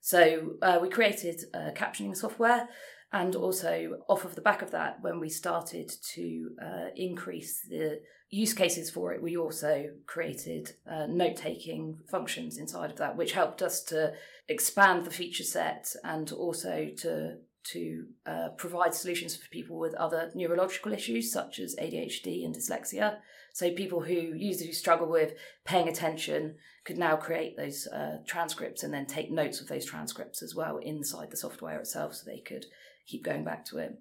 So 0.00 0.56
uh, 0.60 0.78
we 0.80 0.88
created 0.90 1.44
captioning 1.74 2.16
software. 2.16 2.68
And 3.14 3.36
also, 3.36 3.98
off 4.08 4.24
of 4.24 4.34
the 4.34 4.40
back 4.40 4.60
of 4.60 4.72
that, 4.72 4.98
when 5.00 5.20
we 5.20 5.28
started 5.28 5.88
to 6.14 6.50
uh, 6.60 6.86
increase 6.96 7.60
the 7.70 8.00
use 8.28 8.52
cases 8.52 8.90
for 8.90 9.12
it, 9.12 9.22
we 9.22 9.36
also 9.36 9.84
created 10.04 10.72
uh, 10.90 11.06
note 11.06 11.36
taking 11.36 11.96
functions 12.10 12.58
inside 12.58 12.90
of 12.90 12.96
that, 12.96 13.16
which 13.16 13.30
helped 13.30 13.62
us 13.62 13.84
to 13.84 14.14
expand 14.48 15.04
the 15.04 15.12
feature 15.12 15.44
set 15.44 15.94
and 16.02 16.32
also 16.32 16.88
to 16.96 17.36
to 17.72 18.06
uh, 18.26 18.48
provide 18.56 18.94
solutions 18.94 19.34
for 19.34 19.48
people 19.48 19.78
with 19.78 19.94
other 19.94 20.30
neurological 20.34 20.92
issues 20.92 21.32
such 21.32 21.58
as 21.58 21.76
ADHD 21.76 22.44
and 22.44 22.54
dyslexia. 22.54 23.18
So 23.52 23.70
people 23.72 24.00
who 24.02 24.14
usually 24.14 24.72
struggle 24.72 25.08
with 25.08 25.34
paying 25.64 25.88
attention 25.88 26.56
could 26.84 26.98
now 26.98 27.16
create 27.16 27.56
those 27.56 27.86
uh, 27.86 28.18
transcripts 28.26 28.82
and 28.82 28.92
then 28.92 29.06
take 29.06 29.30
notes 29.30 29.60
of 29.60 29.68
those 29.68 29.86
transcripts 29.86 30.42
as 30.42 30.54
well 30.54 30.78
inside 30.78 31.30
the 31.30 31.36
software 31.36 31.78
itself, 31.78 32.14
so 32.14 32.24
they 32.26 32.40
could 32.40 32.66
keep 33.06 33.24
going 33.24 33.44
back 33.44 33.64
to 33.66 33.78
it. 33.78 33.94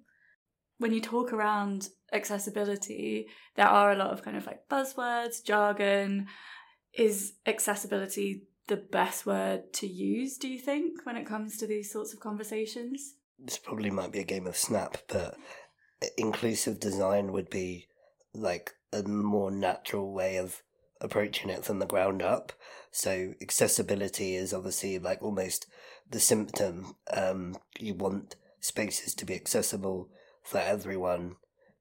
When 0.79 0.91
you 0.91 1.01
talk 1.01 1.32
around 1.32 1.89
accessibility, 2.12 3.27
there 3.55 3.67
are 3.67 3.91
a 3.91 3.96
lot 3.96 4.12
of 4.12 4.24
kind 4.24 4.36
of 4.36 4.46
like 4.46 4.67
buzzwords, 4.70 5.43
jargon. 5.43 6.27
Is 6.93 7.34
accessibility 7.46 8.43
the 8.67 8.77
best 8.77 9.25
word 9.25 9.74
to 9.74 9.88
use, 9.88 10.38
do 10.38 10.48
you 10.48 10.60
think, 10.60 11.05
when 11.05 11.15
it 11.15 11.25
comes 11.25 11.58
to 11.58 11.67
these 11.67 11.91
sorts 11.91 12.13
of 12.13 12.20
conversations? 12.20 13.15
This 13.43 13.57
probably 13.57 13.89
might 13.89 14.13
be 14.13 14.19
a 14.19 14.25
game 14.25 14.47
of 14.47 14.55
snap, 14.55 14.97
but 15.09 15.35
inclusive 16.17 16.79
design 16.79 17.33
would 17.33 17.50
be 17.50 17.88
like 18.33 18.71
a 18.93 19.03
more 19.03 19.51
natural 19.51 20.13
way 20.13 20.38
of 20.38 20.62
approaching 21.01 21.50
it 21.50 21.65
from 21.65 21.79
the 21.79 21.85
ground 21.85 22.21
up. 22.21 22.53
So 22.91 23.33
accessibility 23.41 24.35
is 24.35 24.53
obviously 24.53 24.97
like 24.97 25.21
almost 25.21 25.67
the 26.09 26.19
symptom. 26.19 26.95
Um, 27.12 27.57
you 27.77 27.93
want 27.95 28.38
spaces 28.62 29.13
to 29.15 29.25
be 29.25 29.35
accessible 29.35 30.09
for 30.41 30.59
everyone, 30.59 31.35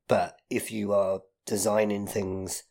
but 0.08 0.40
if 0.50 0.72
you 0.72 0.92
are 0.92 1.20
designing 1.46 2.06
things 2.06 2.64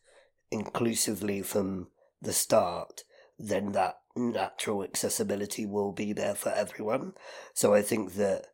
inclusively 0.50 1.40
from 1.40 1.88
the 2.20 2.32
start, 2.32 3.04
then 3.38 3.72
that 3.72 4.00
natural 4.14 4.84
accessibility 4.84 5.64
will 5.64 5.92
be 5.92 6.12
there 6.12 6.34
for 6.34 6.50
everyone. 6.50 7.14
So 7.54 7.72
I 7.72 7.80
think 7.80 8.14
that 8.14 8.46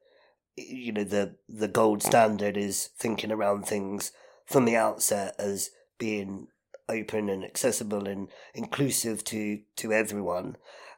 you 0.69 0.93
know 0.93 1.05
the 1.05 1.37
the 1.49 1.69
gold 1.69 2.03
standard 2.03 2.57
is 2.57 2.89
thinking 2.99 3.31
around 3.31 3.65
things 3.65 4.13
from 4.47 4.65
the 4.65 4.77
outset 4.77 5.35
as 5.39 5.71
being 5.99 6.49
open 6.89 7.29
and 7.29 7.45
accessible 7.45 8.09
and 8.09 8.29
inclusive 8.55 9.25
to 9.25 9.61
to 9.77 9.93
everyone. 9.93 10.57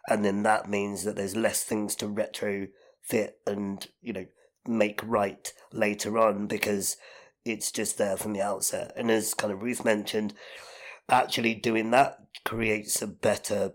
And 0.08 0.24
then 0.24 0.42
that 0.44 0.68
means 0.68 1.04
that 1.04 1.16
there's 1.16 1.36
less 1.36 1.62
things 1.62 1.94
to 1.96 2.06
retrofit 2.06 3.32
and 3.46 3.86
you 4.02 4.12
know 4.12 4.26
make 4.66 5.00
right 5.04 5.52
later 5.72 6.18
on 6.18 6.46
because 6.46 6.96
it's 7.44 7.72
just 7.72 7.98
there 7.98 8.16
from 8.16 8.32
the 8.32 8.42
outset. 8.42 8.92
And 8.96 9.10
as 9.10 9.34
kind 9.34 9.52
of 9.52 9.62
Ruth 9.62 9.84
mentioned 9.84 10.34
actually 11.08 11.54
doing 11.54 11.90
that 11.90 12.18
creates 12.44 13.02
a 13.02 13.06
better 13.06 13.72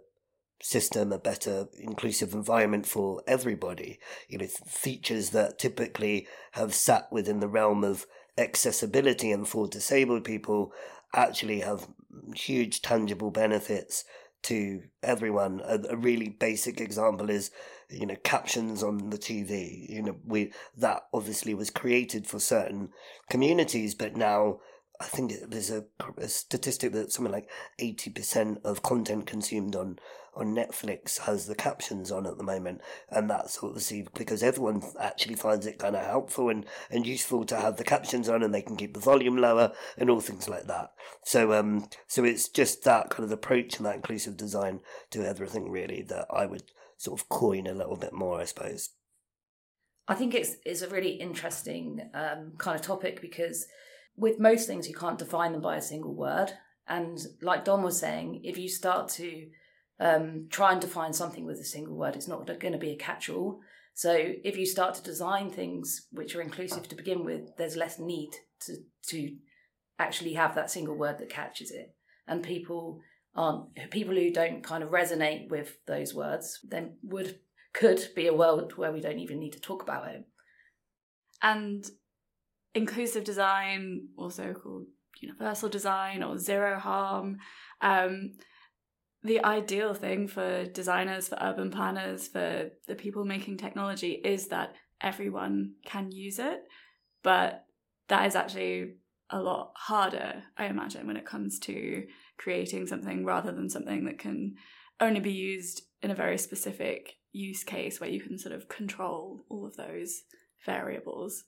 system, 0.62 1.12
a 1.12 1.20
better 1.20 1.68
inclusive 1.80 2.34
environment 2.34 2.86
for 2.86 3.22
everybody. 3.28 4.00
You 4.30 4.40
know, 4.40 4.48
features 4.48 5.32
that 5.32 5.60
typically 5.60 6.28
have 6.54 6.74
sat 6.74 7.12
within 7.12 7.40
the 7.40 7.48
realm 7.48 7.84
of 7.84 8.06
accessibility 8.38 9.32
and 9.32 9.48
for 9.48 9.68
disabled 9.68 10.24
people 10.24 10.74
actually 11.14 11.62
have 11.62 11.88
huge 12.36 12.82
tangible 12.82 13.32
benefits 13.32 14.04
to 14.44 14.84
everyone. 15.02 15.62
A, 15.66 15.80
a, 15.90 15.96
really 15.96 16.30
basic 16.30 16.80
example 16.80 17.30
is, 17.30 17.52
you 17.90 18.06
know, 18.06 18.16
captions 18.24 18.84
on 18.84 19.10
the 19.10 19.18
TV. 19.18 19.90
You 19.90 20.04
know, 20.04 20.16
we 20.26 20.52
that 20.78 21.04
obviously 21.14 21.54
was 21.54 21.70
created 21.70 22.28
for 22.28 22.40
certain 22.40 22.90
communities, 23.30 23.96
but 23.96 24.16
now 24.16 24.60
I 25.00 25.06
think 25.06 25.34
there's 25.50 25.72
a, 25.72 25.86
a 26.18 26.28
statistic 26.28 26.94
that 26.94 27.12
something 27.12 27.34
like 27.34 27.50
eighty 27.80 28.10
percent 28.10 28.60
of 28.64 28.84
content 28.84 29.26
consumed 29.28 29.76
on 29.76 30.00
on 30.36 30.54
Netflix 30.54 31.20
has 31.20 31.48
the 31.48 31.56
captions 31.56 32.12
on 32.12 32.26
at 32.26 32.38
the 32.38 32.44
moment, 32.44 32.82
and 33.10 33.30
that's 33.30 33.60
obviously 33.64 34.06
because 34.14 34.44
everyone 34.44 34.84
actually 35.00 35.36
finds 35.36 35.66
it 35.66 35.80
kind 35.80 35.96
of 35.96 36.06
helpful 36.06 36.50
and, 36.50 36.66
and 36.90 37.08
useful 37.08 37.46
to 37.46 37.56
have 37.56 37.78
the 37.78 37.86
captions 37.86 38.28
on, 38.28 38.44
and 38.44 38.54
they 38.54 38.62
can 38.62 38.76
keep 38.76 38.94
the 38.94 39.00
volume 39.00 39.38
lower 39.38 39.72
and 39.98 40.10
all 40.10 40.20
things 40.20 40.50
like 40.50 40.68
that. 40.68 40.92
So 41.24 41.54
um, 41.54 41.88
so 42.08 42.24
it's 42.24 42.50
just 42.50 42.84
that 42.84 43.10
kind 43.10 43.24
of 43.24 43.32
approach 43.32 43.78
and 43.78 43.86
that 43.86 43.96
inclusive 43.96 44.38
design 44.38 44.82
to 45.12 45.26
everything 45.26 45.72
really 45.72 46.04
that 46.10 46.28
I 46.30 46.46
would 46.46 46.64
sort 46.98 47.20
of 47.20 47.30
coin 47.30 47.68
a 47.68 47.74
little 47.74 47.98
bit 47.98 48.14
more, 48.14 48.40
I 48.40 48.46
suppose. 48.46 48.90
I 50.08 50.16
think 50.16 50.36
it's 50.36 50.58
it's 50.66 50.82
a 50.82 50.90
really 50.90 51.12
interesting 51.12 52.10
um, 52.14 52.54
kind 52.58 52.80
of 52.80 52.86
topic 52.86 53.22
because 53.22 53.66
with 54.16 54.40
most 54.40 54.68
things 54.68 54.88
you 54.88 54.96
can't 54.96 55.20
define 55.20 55.52
them 55.52 55.62
by 55.62 55.78
a 55.78 55.82
single 55.82 56.14
word, 56.14 56.52
and 56.88 57.20
like 57.42 57.66
Dom 57.66 57.84
was 57.84 58.00
saying, 58.00 58.42
if 58.44 58.58
you 58.58 58.70
start 58.70 59.10
to 59.10 59.48
um, 60.00 60.48
trying 60.50 60.80
to 60.82 60.88
find 60.88 61.16
something 61.16 61.46
with 61.46 61.60
a 61.60 61.66
single 61.66 61.96
word. 61.96 62.16
It's 62.16 62.28
not 62.28 62.46
going 62.46 62.74
to 62.74 62.80
be 62.80 62.92
a 62.92 62.98
catch 62.98 63.30
all. 63.30 63.60
So 63.94 64.14
if 64.44 64.58
you 64.58 64.66
start 64.66 64.96
to 64.96 65.04
design 65.04 65.50
things 65.50 66.08
which 66.12 66.36
are 66.36 66.42
inclusive 66.42 66.88
to 66.90 66.96
begin 66.96 67.24
with, 67.24 67.56
there's 67.58 67.78
less 67.78 67.98
need 67.98 68.32
to, 68.62 68.76
to 69.10 69.36
actually 69.98 70.34
have 70.34 70.56
that 70.56 70.70
single 70.70 70.98
word 70.98 71.20
that 71.20 71.30
catches 71.30 71.72
it. 71.72 71.96
And 72.28 72.44
people 72.44 73.00
aren't, 73.36 73.92
people 73.92 74.16
who 74.16 74.32
don't 74.32 74.64
kind 74.64 74.84
of 74.84 74.90
resonate 74.90 75.50
with 75.50 75.78
those 75.88 76.14
words, 76.14 76.60
then 76.68 76.98
would, 77.04 77.40
could 77.74 78.10
be 78.16 78.28
a 78.28 78.34
world 78.34 78.74
where 78.76 78.92
we 78.92 79.00
don't 79.00 79.20
even 79.20 79.40
need 79.40 79.54
to 79.54 79.62
talk 79.62 79.82
about 79.82 80.10
it. 80.10 80.26
And 81.42 81.86
inclusive 82.76 83.24
design, 83.24 84.10
also 84.18 84.54
called 84.54 84.86
universal 85.22 85.70
design 85.70 86.22
or 86.22 86.38
zero 86.38 86.78
harm, 86.78 87.38
um, 87.82 88.34
the 89.24 89.44
ideal 89.44 89.96
thing 89.96 90.28
for 90.28 90.66
designers, 90.66 91.30
for 91.30 91.38
urban 91.42 91.72
planners, 91.72 92.28
for 92.28 92.70
the 92.88 92.96
people 92.96 93.26
making 93.26 93.58
technology 93.58 94.12
is 94.12 94.50
that 94.50 94.76
everyone 95.02 95.74
can 95.84 96.12
use 96.12 96.38
it. 96.38 96.60
But 97.24 97.66
that 98.08 98.28
is 98.28 98.36
actually 98.36 98.98
a 99.32 99.42
lot 99.42 99.72
harder, 99.76 100.44
I 100.58 100.66
imagine, 100.66 101.08
when 101.08 101.18
it 101.18 101.26
comes 101.26 101.58
to 101.62 102.06
creating 102.38 102.86
something 102.86 103.26
rather 103.26 103.52
than 103.52 103.70
something 103.70 104.06
that 104.06 104.20
can 104.20 104.56
only 105.00 105.20
be 105.20 105.34
used 105.34 105.82
in 106.04 106.12
a 106.12 106.16
very 106.16 106.38
specific 106.38 107.16
use 107.32 107.64
case 107.64 108.00
where 108.00 108.10
you 108.10 108.22
can 108.22 108.38
sort 108.38 108.54
of 108.54 108.70
control 108.70 109.44
all 109.50 109.66
of 109.66 109.76
those 109.76 110.22
variables. 110.66 111.46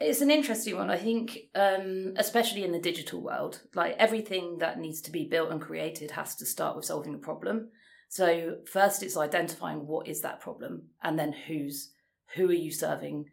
It's 0.00 0.22
an 0.22 0.30
interesting 0.30 0.76
one. 0.76 0.90
I 0.90 0.96
think, 0.96 1.38
um, 1.54 2.14
especially 2.16 2.64
in 2.64 2.72
the 2.72 2.78
digital 2.78 3.20
world, 3.20 3.60
like 3.74 3.94
everything 3.98 4.58
that 4.58 4.78
needs 4.78 5.02
to 5.02 5.10
be 5.10 5.26
built 5.26 5.50
and 5.50 5.60
created 5.60 6.12
has 6.12 6.34
to 6.36 6.46
start 6.46 6.76
with 6.76 6.86
solving 6.86 7.14
a 7.14 7.18
problem. 7.18 7.68
So 8.08 8.58
first, 8.66 9.02
it's 9.02 9.16
identifying 9.16 9.86
what 9.86 10.08
is 10.08 10.22
that 10.22 10.40
problem, 10.40 10.84
and 11.02 11.18
then 11.18 11.32
who's 11.32 11.90
who 12.34 12.48
are 12.48 12.52
you 12.52 12.70
serving 12.70 13.26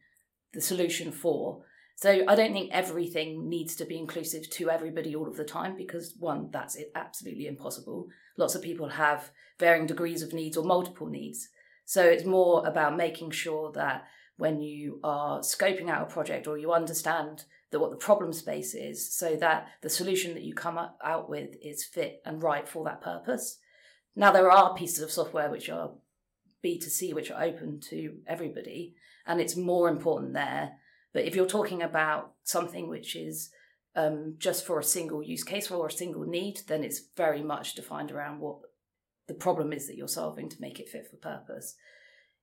the 0.53 0.61
solution 0.61 1.11
for. 1.11 1.63
So 1.95 2.23
I 2.27 2.35
don't 2.35 2.53
think 2.53 2.71
everything 2.71 3.47
needs 3.47 3.75
to 3.75 3.85
be 3.85 3.97
inclusive 3.97 4.49
to 4.49 4.69
everybody 4.69 5.15
all 5.15 5.27
of 5.27 5.37
the 5.37 5.43
time 5.43 5.77
because 5.77 6.15
one, 6.19 6.49
that's 6.51 6.77
absolutely 6.95 7.47
impossible. 7.47 8.07
Lots 8.37 8.55
of 8.55 8.63
people 8.63 8.89
have 8.89 9.29
varying 9.59 9.85
degrees 9.85 10.23
of 10.23 10.33
needs 10.33 10.57
or 10.57 10.63
multiple 10.65 11.07
needs. 11.07 11.49
So 11.85 12.03
it's 12.03 12.25
more 12.25 12.65
about 12.65 12.97
making 12.97 13.31
sure 13.31 13.71
that 13.73 14.05
when 14.41 14.59
you 14.59 14.99
are 15.03 15.41
scoping 15.41 15.87
out 15.87 16.01
a 16.01 16.11
project 16.11 16.47
or 16.47 16.57
you 16.57 16.73
understand 16.73 17.45
that 17.69 17.79
what 17.79 17.91
the 17.91 17.95
problem 17.95 18.33
space 18.33 18.73
is 18.73 19.13
so 19.13 19.35
that 19.35 19.67
the 19.83 19.89
solution 19.89 20.33
that 20.33 20.41
you 20.41 20.51
come 20.51 20.79
out 20.79 21.29
with 21.29 21.51
is 21.61 21.85
fit 21.85 22.23
and 22.25 22.41
right 22.41 22.67
for 22.67 22.83
that 22.83 23.01
purpose. 23.01 23.59
Now, 24.15 24.31
there 24.31 24.49
are 24.49 24.73
pieces 24.73 25.03
of 25.03 25.11
software 25.11 25.51
which 25.51 25.69
are 25.69 25.91
B2C, 26.65 27.13
which 27.13 27.29
are 27.29 27.43
open 27.43 27.79
to 27.91 28.17
everybody, 28.25 28.95
and 29.27 29.39
it's 29.39 29.55
more 29.55 29.87
important 29.87 30.33
there 30.33 30.71
But 31.13 31.25
if 31.25 31.35
you're 31.35 31.45
talking 31.45 31.83
about 31.83 32.31
something 32.43 32.87
which 32.87 33.15
is 33.15 33.51
um, 33.95 34.37
just 34.39 34.65
for 34.65 34.79
a 34.79 34.83
single 34.83 35.21
use 35.21 35.43
case 35.43 35.69
or 35.69 35.85
a 35.85 35.91
single 35.91 36.23
need, 36.23 36.61
then 36.67 36.83
it's 36.83 37.01
very 37.15 37.43
much 37.43 37.75
defined 37.75 38.11
around 38.11 38.39
what 38.39 38.57
the 39.27 39.33
problem 39.35 39.71
is 39.71 39.85
that 39.85 39.97
you're 39.97 40.07
solving 40.07 40.49
to 40.49 40.61
make 40.61 40.79
it 40.79 40.89
fit 40.89 41.07
for 41.07 41.17
purpose. 41.17 41.75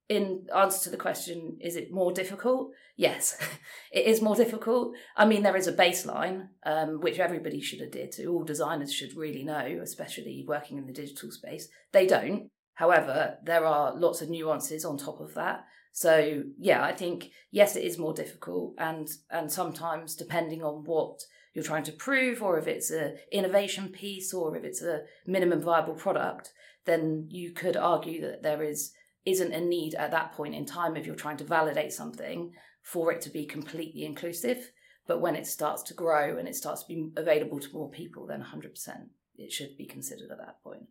In 0.09 0.47
answer 0.55 0.83
to 0.83 0.89
the 0.89 0.97
question, 0.97 1.57
is 1.61 1.75
it 1.75 1.91
more 1.91 2.11
difficult? 2.11 2.71
Yes, 2.95 3.37
it 3.91 4.05
is 4.05 4.21
more 4.21 4.35
difficult. 4.35 4.95
I 5.15 5.25
mean, 5.25 5.43
there 5.43 5.55
is 5.55 5.67
a 5.67 5.73
baseline 5.73 6.47
um, 6.65 6.99
which 6.99 7.19
everybody 7.19 7.61
should 7.61 7.81
adhere 7.81 8.07
to. 8.13 8.25
All 8.25 8.43
designers 8.43 8.91
should 8.91 9.15
really 9.15 9.43
know, 9.43 9.79
especially 9.83 10.43
working 10.47 10.79
in 10.79 10.87
the 10.87 10.93
digital 10.93 11.31
space. 11.31 11.69
They 11.91 12.07
don't. 12.07 12.49
However, 12.73 13.37
there 13.43 13.65
are 13.65 13.95
lots 13.95 14.21
of 14.21 14.29
nuances 14.29 14.83
on 14.83 14.97
top 14.97 15.19
of 15.19 15.35
that. 15.35 15.65
So 15.91 16.43
yeah, 16.57 16.83
I 16.83 16.93
think 16.93 17.31
yes, 17.51 17.75
it 17.75 17.83
is 17.83 17.97
more 17.97 18.13
difficult, 18.13 18.73
and 18.77 19.09
and 19.29 19.51
sometimes 19.51 20.15
depending 20.15 20.63
on 20.63 20.85
what 20.85 21.19
you're 21.53 21.63
trying 21.63 21.83
to 21.83 21.91
prove, 21.91 22.41
or 22.41 22.57
if 22.57 22.67
it's 22.67 22.91
a 22.91 23.15
innovation 23.31 23.89
piece, 23.89 24.33
or 24.33 24.55
if 24.55 24.63
it's 24.63 24.81
a 24.81 25.01
minimum 25.27 25.61
viable 25.61 25.95
product, 25.95 26.53
then 26.85 27.27
you 27.29 27.51
could 27.51 27.75
argue 27.75 28.21
that 28.21 28.43
there 28.43 28.63
is 28.63 28.93
isn't 29.25 29.53
a 29.53 29.61
need 29.61 29.95
at 29.95 30.11
that 30.11 30.33
point 30.33 30.55
in 30.55 30.65
time 30.65 30.95
if 30.95 31.05
you're 31.05 31.15
trying 31.15 31.37
to 31.37 31.43
validate 31.43 31.91
something 31.91 32.51
for 32.81 33.11
it 33.11 33.21
to 33.21 33.29
be 33.29 33.45
completely 33.45 34.03
inclusive. 34.03 34.71
But 35.07 35.21
when 35.21 35.35
it 35.35 35.47
starts 35.47 35.83
to 35.83 35.93
grow 35.93 36.37
and 36.37 36.47
it 36.47 36.55
starts 36.55 36.83
to 36.83 36.87
be 36.87 37.09
available 37.17 37.59
to 37.59 37.73
more 37.73 37.89
people, 37.89 38.27
then 38.27 38.43
100% 38.43 39.09
it 39.37 39.51
should 39.51 39.77
be 39.77 39.85
considered 39.85 40.31
at 40.31 40.37
that 40.37 40.61
point. 40.63 40.83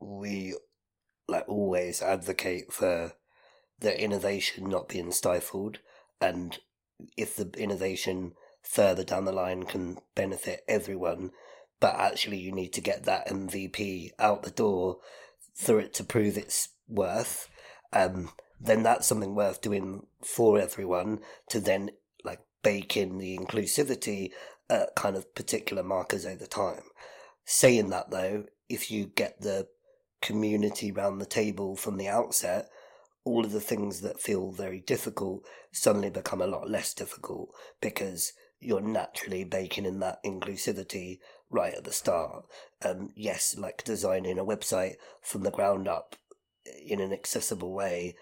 We, 0.00 0.54
like 1.28 1.48
always, 1.48 2.02
advocate 2.02 2.72
for 2.72 3.12
the 3.78 4.02
innovation 4.02 4.68
not 4.68 4.88
being 4.88 5.12
stifled, 5.12 5.78
and 6.20 6.58
if 7.16 7.36
the 7.36 7.50
innovation 7.56 8.32
further 8.62 9.04
down 9.04 9.24
the 9.24 9.32
line 9.32 9.64
can 9.64 9.98
benefit 10.14 10.62
everyone, 10.68 11.30
but 11.80 11.94
actually 11.94 12.38
you 12.38 12.52
need 12.52 12.72
to 12.74 12.80
get 12.80 13.04
that 13.04 13.28
MVP 13.28 14.10
out 14.18 14.42
the 14.42 14.50
door 14.50 14.98
for 15.54 15.80
it 15.80 15.94
to 15.94 16.04
prove 16.04 16.36
its 16.36 16.68
worth, 16.90 17.48
um, 17.92 18.30
then 18.60 18.82
that's 18.82 19.06
something 19.06 19.34
worth 19.34 19.60
doing 19.60 20.06
for 20.22 20.58
everyone 20.58 21.20
to 21.48 21.60
then 21.60 21.90
like 22.24 22.40
bake 22.62 22.96
in 22.96 23.18
the 23.18 23.38
inclusivity 23.38 24.30
at 24.68 24.94
kind 24.94 25.16
of 25.16 25.34
particular 25.34 25.82
markers 25.82 26.26
over 26.26 26.46
time. 26.46 26.82
Saying 27.44 27.90
that 27.90 28.10
though, 28.10 28.44
if 28.68 28.90
you 28.90 29.06
get 29.06 29.40
the 29.40 29.68
community 30.20 30.92
round 30.92 31.20
the 31.20 31.26
table 31.26 31.74
from 31.74 31.96
the 31.96 32.08
outset, 32.08 32.68
all 33.24 33.44
of 33.44 33.52
the 33.52 33.60
things 33.60 34.00
that 34.02 34.20
feel 34.20 34.50
very 34.50 34.80
difficult 34.80 35.44
suddenly 35.72 36.10
become 36.10 36.40
a 36.40 36.46
lot 36.46 36.70
less 36.70 36.94
difficult 36.94 37.50
because 37.80 38.32
you're 38.60 38.80
naturally 38.80 39.44
baking 39.44 39.86
in 39.86 40.00
that 40.00 40.22
inclusivity 40.24 41.18
right 41.50 41.74
at 41.74 41.84
the 41.84 41.92
start. 41.92 42.44
Um, 42.84 43.10
yes, 43.16 43.56
like 43.58 43.84
designing 43.84 44.38
a 44.38 44.44
website 44.44 44.94
from 45.22 45.42
the 45.42 45.50
ground 45.50 45.88
up 45.88 46.16
in 46.86 47.00
an 47.00 47.12
accessible 47.12 47.72
way 47.72 48.16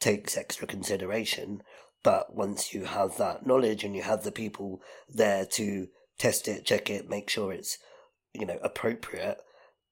takes 0.00 0.36
extra 0.36 0.66
consideration. 0.66 1.62
But 2.04 2.34
once 2.34 2.72
you 2.72 2.84
have 2.84 3.16
that 3.18 3.46
knowledge 3.46 3.84
and 3.84 3.94
you 3.94 4.02
have 4.02 4.22
the 4.22 4.32
people 4.32 4.80
there 5.08 5.44
to 5.52 5.88
test 6.18 6.48
it, 6.48 6.64
check 6.64 6.90
it, 6.90 7.08
make 7.08 7.28
sure 7.28 7.52
it's, 7.52 7.78
you 8.32 8.46
know, 8.46 8.58
appropriate, 8.62 9.38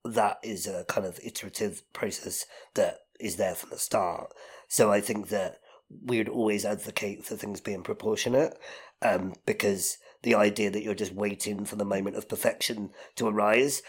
that 0.04 0.38
is 0.42 0.66
a 0.66 0.84
kind 0.88 1.06
of 1.06 1.18
iterative 1.22 1.82
process 1.92 2.46
that 2.74 2.98
is 3.18 3.36
there 3.36 3.54
from 3.54 3.70
the 3.70 3.78
start. 3.78 4.32
So 4.68 4.92
I 4.92 5.00
think 5.00 5.28
that 5.28 5.58
we 6.04 6.18
would 6.18 6.28
always 6.28 6.64
advocate 6.64 7.24
for 7.24 7.36
things 7.36 7.60
being 7.60 7.82
proportionate 7.82 8.56
um, 9.02 9.34
because 9.44 9.98
the 10.22 10.34
idea 10.34 10.70
that 10.70 10.82
you're 10.82 10.94
just 10.94 11.14
waiting 11.14 11.64
for 11.64 11.76
the 11.76 11.84
moment 11.84 12.16
of 12.16 12.28
perfection 12.28 12.90
to 13.16 13.28
arise, 13.28 13.82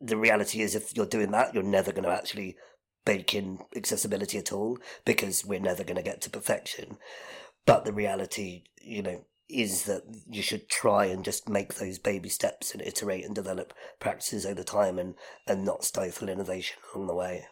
the 0.00 0.16
reality 0.16 0.60
is 0.60 0.74
if 0.74 0.96
you're 0.96 1.06
doing 1.06 1.30
that, 1.30 1.54
you're 1.54 1.62
never 1.62 1.92
going 1.92 2.04
to 2.04 2.10
actually 2.10 2.56
bake 3.04 3.34
in 3.34 3.58
accessibility 3.76 4.38
at 4.38 4.52
all 4.52 4.78
because 5.04 5.44
we're 5.44 5.60
never 5.60 5.84
going 5.84 5.96
to 5.96 6.02
get 6.02 6.20
to 6.22 6.30
perfection. 6.30 6.98
But 7.66 7.84
the 7.84 7.92
reality, 7.92 8.64
you 8.80 9.02
know, 9.02 9.24
is 9.48 9.84
that 9.84 10.02
you 10.28 10.42
should 10.42 10.68
try 10.68 11.06
and 11.06 11.24
just 11.24 11.48
make 11.48 11.74
those 11.74 11.98
baby 11.98 12.28
steps 12.28 12.72
and 12.72 12.82
iterate 12.82 13.24
and 13.24 13.34
develop 13.34 13.72
practices 14.00 14.46
over 14.46 14.62
time 14.62 14.98
and, 14.98 15.14
and 15.46 15.64
not 15.64 15.84
stifle 15.84 16.28
innovation 16.28 16.78
along 16.94 17.06
the 17.06 17.14
way. 17.14 17.46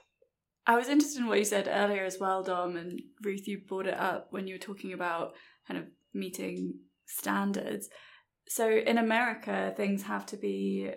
I 0.67 0.77
was 0.77 0.89
interested 0.89 1.21
in 1.21 1.27
what 1.27 1.39
you 1.39 1.45
said 1.45 1.69
earlier 1.71 2.05
as 2.05 2.19
well, 2.21 2.43
Dom, 2.43 2.77
and 2.77 3.01
Ruth, 3.23 3.47
you 3.47 3.61
brought 3.67 3.87
it 3.87 3.99
up 3.99 4.29
when 4.31 4.47
you 4.47 4.55
were 4.55 4.59
talking 4.59 4.93
about 4.93 5.33
kind 5.67 5.79
of 5.79 5.87
meeting 6.15 6.75
standards. 7.07 7.89
So 8.49 8.69
in 8.71 8.99
America, 8.99 9.73
things 9.77 10.03
have 10.05 10.27
to 10.27 10.37
be 10.37 10.91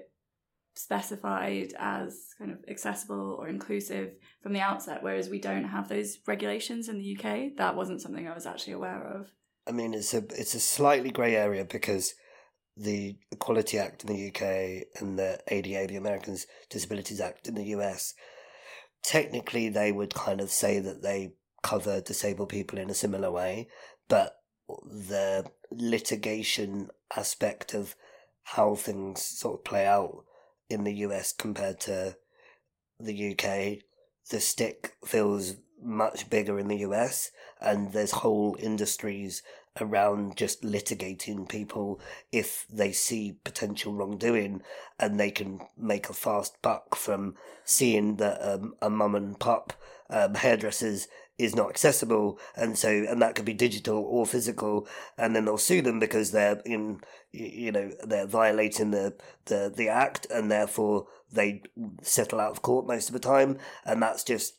specified 0.76 1.74
as 1.78 2.30
kind 2.38 2.52
of 2.52 2.58
accessible 2.68 3.38
or 3.40 3.48
inclusive 3.48 4.12
from 4.42 4.54
the 4.54 4.60
outset, 4.60 5.04
whereas 5.04 5.30
we 5.30 5.40
don't 5.40 5.66
have 5.66 5.90
those 5.90 6.18
regulations 6.28 6.90
in 6.90 7.00
the 7.00 7.18
UK. 7.18 7.56
That 7.58 7.76
wasn't 7.76 8.02
something 8.02 8.28
I 8.28 8.34
was 8.34 8.46
actually 8.46 8.74
aware 8.74 9.20
of. 9.20 9.32
I 9.68 9.72
mean, 9.72 9.94
it's 9.94 10.14
a 10.14 10.24
it's 10.30 10.56
a 10.56 10.60
slightly 10.60 11.12
grey 11.12 11.36
area 11.36 11.66
because 11.66 12.16
the 12.76 13.16
Equality 13.32 13.78
Act 13.78 14.04
in 14.04 14.16
the 14.16 14.28
UK 14.28 14.88
and 15.00 15.18
the 15.18 15.40
ADA, 15.48 15.88
the 15.88 15.96
Americans 15.96 16.48
Disabilities 16.70 17.22
Act 17.22 17.48
in 17.48 17.56
the 17.56 17.66
US, 17.76 18.14
technically 19.04 19.70
they 19.70 19.92
would 19.92 20.14
kind 20.14 20.42
of 20.42 20.50
say 20.50 20.80
that 20.80 21.04
they 21.04 21.34
cover 21.62 22.02
disabled 22.02 22.50
people 22.50 22.80
in 22.80 22.90
a 22.90 22.96
similar 22.96 23.32
way, 23.32 23.68
but 24.10 24.38
the 24.68 25.46
litigation 25.72 26.90
aspect 27.16 27.74
of 27.74 27.96
how 28.44 28.76
things 28.76 29.22
sort 29.22 29.60
of 29.60 29.64
play 29.64 29.86
out 29.86 30.26
in 30.74 30.84
the 30.84 30.94
US 31.06 31.32
compared 31.32 31.80
to 31.82 32.18
the 33.00 33.32
UK, 33.32 33.84
the 34.30 34.40
stick 34.40 34.96
feels 35.06 35.56
much 35.82 36.30
bigger 36.30 36.60
in 36.60 36.68
the 36.68 36.78
US, 36.80 37.32
and 37.62 37.92
there's 37.92 38.12
whole 38.12 38.58
industries 38.60 39.44
around 39.82 40.38
just 40.38 40.62
litigating 40.62 41.50
people 41.50 42.00
if 42.32 42.66
they 42.70 42.92
see 42.92 43.38
potential 43.44 43.94
wrongdoing 43.94 44.62
and 45.00 45.20
they 45.20 45.32
can 45.32 45.60
make 45.78 46.10
a 46.10 46.14
fast 46.14 46.62
buck 46.62 46.96
from 46.96 47.36
seeing 47.66 48.18
that 48.18 48.40
um, 48.48 48.76
a 48.82 48.90
mum 48.90 49.16
and 49.16 49.40
pop 49.40 49.74
um, 50.10 50.36
hairdressers 50.36 51.08
is 51.38 51.56
not 51.56 51.70
accessible 51.70 52.40
and 52.56 52.78
so 52.78 52.90
and 52.90 53.22
that 53.22 53.34
could 53.34 53.46
be 53.46 53.54
digital 53.54 53.98
or 53.98 54.26
physical 54.26 54.88
and 55.18 55.36
then 55.36 55.46
they'll 55.46 55.58
sue 55.58 55.82
them 55.82 56.00
because 56.00 56.32
they're 56.32 56.62
in 56.66 57.00
you 57.32 57.72
know 57.72 57.92
they're 58.06 58.28
violating 58.28 58.92
the 58.92 59.16
the 59.46 59.72
the 59.76 59.90
act 59.90 60.28
and 60.30 60.52
therefore 60.52 61.08
they 61.32 61.64
settle 62.04 62.40
out 62.40 62.52
of 62.52 62.62
court 62.62 62.86
most 62.86 63.10
of 63.10 63.14
the 63.14 63.20
time 63.20 63.58
and 63.84 64.02
that's 64.02 64.24
just 64.24 64.56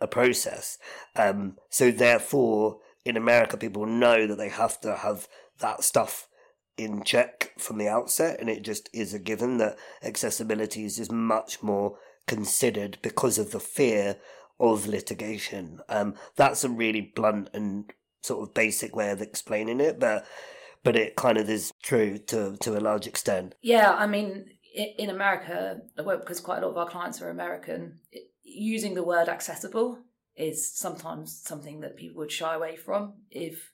a 0.00 0.06
process. 0.06 0.78
Um 1.14 1.56
so 1.70 1.90
therefore 1.90 2.80
in 3.04 3.16
america 3.16 3.56
people 3.56 3.86
know 3.86 4.26
that 4.26 4.36
they 4.36 4.48
have 4.48 4.80
to 4.80 4.96
have 4.96 5.28
that 5.60 5.84
stuff 5.84 6.28
in 6.76 7.02
check 7.04 7.52
from 7.56 7.78
the 7.78 7.88
outset 7.88 8.38
and 8.40 8.50
it 8.50 8.62
just 8.62 8.90
is 8.92 9.14
a 9.14 9.18
given 9.18 9.58
that 9.58 9.76
accessibility 10.02 10.84
is 10.84 10.96
just 10.96 11.12
much 11.12 11.62
more 11.62 11.96
considered 12.26 12.98
because 13.00 13.38
of 13.38 13.52
the 13.52 13.60
fear 13.60 14.16
of 14.58 14.86
litigation. 14.86 15.80
Um, 15.88 16.14
that's 16.36 16.64
a 16.64 16.68
really 16.68 17.12
blunt 17.14 17.50
and 17.52 17.92
sort 18.22 18.48
of 18.48 18.54
basic 18.54 18.94
way 18.94 19.10
of 19.10 19.20
explaining 19.20 19.80
it, 19.80 19.98
but 19.98 20.26
but 20.82 20.96
it 20.96 21.16
kind 21.16 21.36
of 21.36 21.50
is 21.50 21.72
true 21.82 22.18
to 22.18 22.56
to 22.58 22.78
a 22.78 22.80
large 22.80 23.06
extent. 23.06 23.54
Yeah, 23.62 23.92
I 23.92 24.06
mean, 24.06 24.46
in 24.74 25.10
America, 25.10 25.80
because 25.96 26.40
quite 26.40 26.58
a 26.58 26.66
lot 26.66 26.70
of 26.70 26.78
our 26.78 26.88
clients 26.88 27.20
are 27.20 27.30
American, 27.30 28.00
using 28.42 28.94
the 28.94 29.02
word 29.02 29.28
accessible 29.28 29.98
is 30.36 30.70
sometimes 30.70 31.40
something 31.44 31.80
that 31.80 31.96
people 31.96 32.18
would 32.18 32.30
shy 32.30 32.54
away 32.54 32.76
from 32.76 33.14
if 33.30 33.70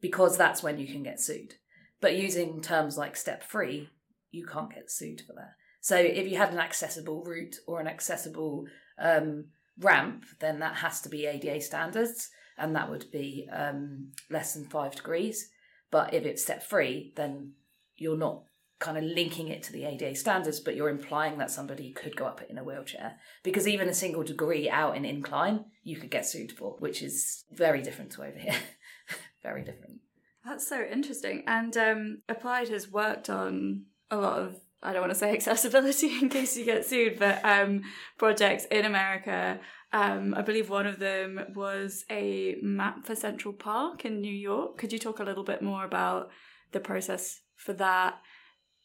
because 0.00 0.36
that's 0.36 0.62
when 0.62 0.78
you 0.78 0.86
can 0.86 1.02
get 1.02 1.20
sued. 1.20 1.54
But 2.00 2.16
using 2.16 2.60
terms 2.60 2.96
like 2.96 3.16
step 3.16 3.42
free, 3.42 3.90
you 4.30 4.46
can't 4.46 4.74
get 4.74 4.90
sued 4.90 5.22
for 5.26 5.34
that. 5.34 5.54
So 5.80 5.96
if 5.96 6.28
you 6.28 6.36
had 6.36 6.52
an 6.52 6.58
accessible 6.58 7.22
route 7.22 7.56
or 7.66 7.80
an 7.80 7.86
accessible 7.86 8.66
um, 8.98 9.46
ramp, 9.78 10.24
then 10.40 10.60
that 10.60 10.76
has 10.76 11.00
to 11.02 11.08
be 11.08 11.26
ADA 11.26 11.60
standards, 11.60 12.30
and 12.58 12.74
that 12.74 12.90
would 12.90 13.10
be 13.10 13.48
um, 13.52 14.12
less 14.30 14.54
than 14.54 14.64
five 14.64 14.94
degrees. 14.94 15.50
But 15.90 16.14
if 16.14 16.24
it's 16.24 16.42
step 16.42 16.62
free, 16.62 17.12
then 17.16 17.52
you're 17.96 18.16
not 18.16 18.42
kind 18.78 18.98
of 18.98 19.04
linking 19.04 19.48
it 19.48 19.62
to 19.62 19.72
the 19.72 19.84
ADA 19.84 20.14
standards, 20.14 20.60
but 20.60 20.76
you're 20.76 20.90
implying 20.90 21.38
that 21.38 21.50
somebody 21.50 21.92
could 21.92 22.16
go 22.16 22.26
up 22.26 22.42
it 22.42 22.50
in 22.50 22.58
a 22.58 22.64
wheelchair. 22.64 23.16
Because 23.42 23.66
even 23.66 23.88
a 23.88 23.94
single 23.94 24.22
degree 24.22 24.68
out 24.68 24.96
in 24.96 25.04
incline, 25.04 25.64
you 25.82 25.96
could 25.96 26.10
get 26.10 26.26
sued 26.26 26.52
for, 26.52 26.76
which 26.78 27.02
is 27.02 27.44
very 27.52 27.80
different 27.80 28.12
to 28.12 28.22
over 28.22 28.38
here. 28.38 28.54
very 29.42 29.62
different. 29.62 30.00
That's 30.44 30.68
so 30.68 30.82
interesting. 30.82 31.42
And 31.46 31.76
um, 31.76 32.22
Applied 32.28 32.68
has 32.68 32.90
worked 32.90 33.30
on 33.30 33.84
a 34.10 34.16
lot 34.16 34.38
of 34.38 34.60
I 34.86 34.92
don't 34.92 35.02
want 35.02 35.12
to 35.12 35.18
say 35.18 35.32
accessibility 35.32 36.18
in 36.22 36.28
case 36.28 36.56
you 36.56 36.64
get 36.64 36.86
sued, 36.86 37.18
but 37.18 37.44
um, 37.44 37.82
projects 38.18 38.64
in 38.66 38.84
America 38.84 39.60
Um, 39.92 40.34
I 40.34 40.42
believe 40.42 40.68
one 40.68 40.86
of 40.86 40.98
them 40.98 41.40
was 41.54 42.04
a 42.10 42.56
map 42.62 43.06
for 43.06 43.14
Central 43.14 43.54
Park 43.54 44.04
in 44.04 44.20
New 44.20 44.34
York. 44.34 44.78
Could 44.78 44.92
you 44.92 44.98
talk 44.98 45.20
a 45.20 45.24
little 45.24 45.44
bit 45.44 45.62
more 45.62 45.84
about 45.84 46.30
the 46.72 46.80
process 46.80 47.40
for 47.56 47.72
that? 47.74 48.16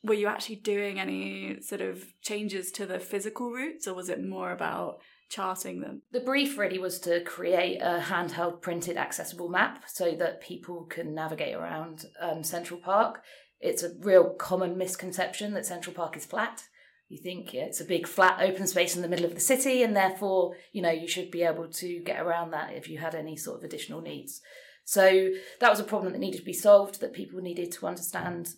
Were 0.03 0.13
you 0.13 0.27
actually 0.27 0.57
doing 0.57 0.99
any 0.99 1.59
sort 1.61 1.81
of 1.81 2.05
changes 2.21 2.71
to 2.73 2.85
the 2.85 2.99
physical 2.99 3.51
routes, 3.51 3.87
or 3.87 3.93
was 3.93 4.09
it 4.09 4.23
more 4.23 4.51
about 4.51 4.99
charting 5.29 5.81
them? 5.81 6.01
The 6.11 6.19
brief 6.19 6.57
really 6.57 6.79
was 6.79 6.99
to 7.01 7.21
create 7.21 7.79
a 7.81 7.99
handheld 7.99 8.61
printed 8.61 8.97
accessible 8.97 9.49
map 9.49 9.83
so 9.87 10.15
that 10.15 10.41
people 10.41 10.85
can 10.85 11.13
navigate 11.13 11.55
around 11.55 12.05
um, 12.19 12.43
Central 12.43 12.79
Park. 12.79 13.23
It's 13.61 13.83
a 13.83 13.93
real 13.99 14.31
common 14.31 14.77
misconception 14.77 15.53
that 15.53 15.65
Central 15.65 15.95
Park 15.95 16.17
is 16.17 16.25
flat. 16.25 16.63
You 17.09 17.17
think 17.17 17.53
yeah, 17.53 17.63
it's 17.63 17.81
a 17.81 17.85
big 17.85 18.07
flat 18.07 18.41
open 18.41 18.67
space 18.67 18.95
in 18.95 19.01
the 19.01 19.07
middle 19.07 19.25
of 19.25 19.35
the 19.35 19.41
city, 19.41 19.83
and 19.83 19.95
therefore, 19.95 20.55
you 20.71 20.81
know, 20.81 20.91
you 20.91 21.07
should 21.07 21.29
be 21.29 21.43
able 21.43 21.67
to 21.67 21.99
get 21.99 22.21
around 22.21 22.51
that 22.51 22.73
if 22.73 22.89
you 22.89 22.99
had 22.99 23.15
any 23.15 23.35
sort 23.35 23.57
of 23.57 23.63
additional 23.63 24.01
needs. 24.01 24.41
So 24.85 25.29
that 25.59 25.69
was 25.69 25.79
a 25.79 25.85
problem 25.85 26.13
that 26.13 26.19
needed 26.19 26.39
to 26.39 26.45
be 26.45 26.53
solved, 26.53 27.01
that 27.01 27.13
people 27.13 27.39
needed 27.41 27.71
to 27.73 27.87
understand 27.87 28.55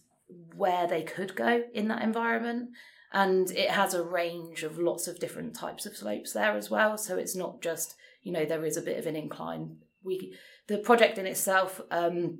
where 0.55 0.87
they 0.87 1.03
could 1.03 1.35
go 1.35 1.63
in 1.73 1.87
that 1.89 2.01
environment 2.01 2.69
and 3.11 3.51
it 3.51 3.69
has 3.69 3.93
a 3.93 4.03
range 4.03 4.63
of 4.63 4.79
lots 4.79 5.07
of 5.07 5.19
different 5.19 5.55
types 5.55 5.85
of 5.85 5.95
slopes 5.95 6.33
there 6.33 6.57
as 6.57 6.69
well 6.69 6.97
so 6.97 7.17
it's 7.17 7.35
not 7.35 7.61
just 7.61 7.95
you 8.23 8.31
know 8.31 8.45
there 8.45 8.65
is 8.65 8.77
a 8.77 8.81
bit 8.81 8.97
of 8.97 9.05
an 9.05 9.15
incline 9.15 9.77
we 10.03 10.33
the 10.67 10.77
project 10.79 11.17
in 11.17 11.27
itself 11.27 11.79
um, 11.91 12.39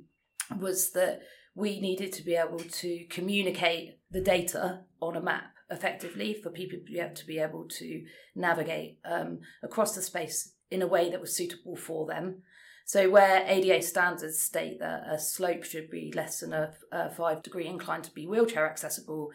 was 0.58 0.90
that 0.92 1.20
we 1.54 1.80
needed 1.80 2.12
to 2.12 2.22
be 2.22 2.34
able 2.34 2.58
to 2.58 3.04
communicate 3.10 3.98
the 4.10 4.20
data 4.20 4.80
on 5.00 5.16
a 5.16 5.22
map 5.22 5.52
effectively 5.70 6.34
for 6.34 6.50
people 6.50 6.78
to 6.78 7.26
be 7.26 7.38
able 7.38 7.64
to, 7.68 8.04
navigate 8.36 8.98
um, 9.04 9.38
across 9.62 9.94
the 9.94 10.02
space 10.02 10.54
in 10.70 10.82
a 10.82 10.86
way 10.86 11.08
that 11.08 11.20
was 11.20 11.36
suitable 11.36 11.76
for 11.76 12.04
them 12.06 12.42
so 12.84 13.08
where 13.08 13.44
ADA 13.46 13.80
standards 13.82 14.38
state 14.38 14.78
that 14.80 15.04
a 15.08 15.18
slope 15.18 15.64
should 15.64 15.90
be 15.90 16.12
less 16.14 16.40
than 16.40 16.52
a, 16.52 16.74
a 16.92 17.10
five 17.10 17.42
degree 17.42 17.66
incline 17.66 18.02
to 18.02 18.10
be 18.10 18.26
wheelchair 18.26 18.68
accessible, 18.68 19.30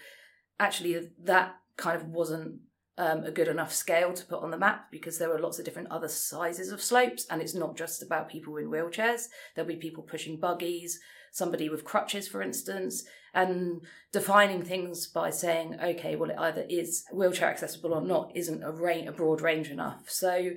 actually 0.59 1.09
that 1.23 1.55
kind 1.75 1.99
of 1.99 2.07
wasn't 2.07 2.59
um, 2.99 3.23
a 3.23 3.31
good 3.31 3.47
enough 3.47 3.73
scale 3.73 4.13
to 4.13 4.25
put 4.25 4.43
on 4.43 4.51
the 4.51 4.57
map 4.57 4.91
because 4.91 5.17
there 5.17 5.29
were 5.29 5.39
lots 5.39 5.57
of 5.57 5.65
different 5.65 5.89
other 5.89 6.07
sizes 6.07 6.71
of 6.71 6.81
slopes, 6.81 7.25
and 7.29 7.41
it's 7.41 7.55
not 7.55 7.75
just 7.75 8.03
about 8.03 8.29
people 8.29 8.57
in 8.57 8.69
wheelchairs. 8.69 9.27
There'll 9.55 9.67
be 9.67 9.77
people 9.77 10.03
pushing 10.03 10.39
buggies, 10.39 10.99
somebody 11.31 11.69
with 11.69 11.83
crutches, 11.83 12.27
for 12.27 12.41
instance, 12.41 13.03
and 13.33 13.81
defining 14.11 14.63
things 14.63 15.07
by 15.07 15.29
saying, 15.29 15.77
okay, 15.81 16.15
well, 16.15 16.29
it 16.29 16.39
either 16.39 16.65
is 16.69 17.05
wheelchair 17.13 17.49
accessible 17.49 17.93
or 17.93 18.01
not 18.01 18.31
isn't 18.35 18.63
a, 18.63 18.71
range, 18.71 19.07
a 19.07 19.11
broad 19.11 19.41
range 19.41 19.69
enough. 19.69 20.09
So 20.09 20.51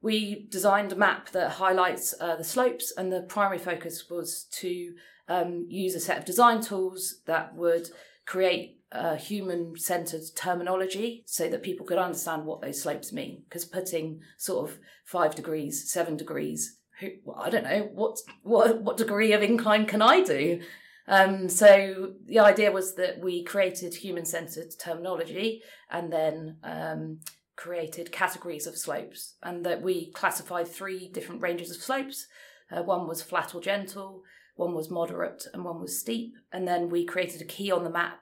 we 0.00 0.46
designed 0.50 0.92
a 0.92 0.96
map 0.96 1.30
that 1.30 1.52
highlights 1.52 2.14
uh, 2.20 2.36
the 2.36 2.44
slopes, 2.44 2.92
and 2.96 3.10
the 3.10 3.22
primary 3.22 3.58
focus 3.58 4.10
was 4.10 4.46
to 4.52 4.94
um, 5.28 5.66
use 5.68 5.94
a 5.94 6.00
set 6.00 6.18
of 6.18 6.24
design 6.24 6.60
tools 6.60 7.22
that 7.26 7.54
would 7.54 7.88
create 8.26 8.80
uh, 8.92 9.16
human 9.16 9.76
centered 9.76 10.22
terminology 10.36 11.24
so 11.26 11.48
that 11.48 11.62
people 11.62 11.84
could 11.84 11.98
understand 11.98 12.44
what 12.44 12.60
those 12.60 12.82
slopes 12.82 13.12
mean. 13.12 13.42
Because 13.48 13.64
putting 13.64 14.20
sort 14.36 14.70
of 14.70 14.78
five 15.04 15.34
degrees, 15.34 15.90
seven 15.90 16.16
degrees, 16.16 16.78
who, 17.00 17.08
well, 17.24 17.40
I 17.40 17.50
don't 17.50 17.64
know, 17.64 17.90
what, 17.92 18.18
what, 18.42 18.82
what 18.82 18.96
degree 18.96 19.32
of 19.32 19.42
incline 19.42 19.86
can 19.86 20.02
I 20.02 20.22
do? 20.22 20.60
Um, 21.06 21.48
so 21.48 22.14
the 22.24 22.38
idea 22.38 22.72
was 22.72 22.94
that 22.94 23.20
we 23.20 23.44
created 23.44 23.94
human 23.94 24.24
centered 24.24 24.72
terminology 24.78 25.62
and 25.90 26.12
then 26.12 26.56
um, 26.62 27.20
created 27.56 28.10
categories 28.10 28.66
of 28.66 28.76
slopes, 28.76 29.34
and 29.42 29.64
that 29.66 29.82
we 29.82 30.10
classified 30.12 30.66
three 30.66 31.08
different 31.08 31.42
ranges 31.42 31.70
of 31.70 31.82
slopes. 31.82 32.26
Uh, 32.70 32.82
one 32.82 33.06
was 33.06 33.22
flat 33.22 33.54
or 33.54 33.60
gentle, 33.60 34.22
one 34.56 34.74
was 34.74 34.90
moderate, 34.90 35.46
and 35.52 35.64
one 35.64 35.80
was 35.80 36.00
steep. 36.00 36.34
And 36.52 36.66
then 36.66 36.88
we 36.88 37.04
created 37.04 37.42
a 37.42 37.46
key 37.46 37.70
on 37.70 37.84
the 37.84 37.90
map 37.90 38.20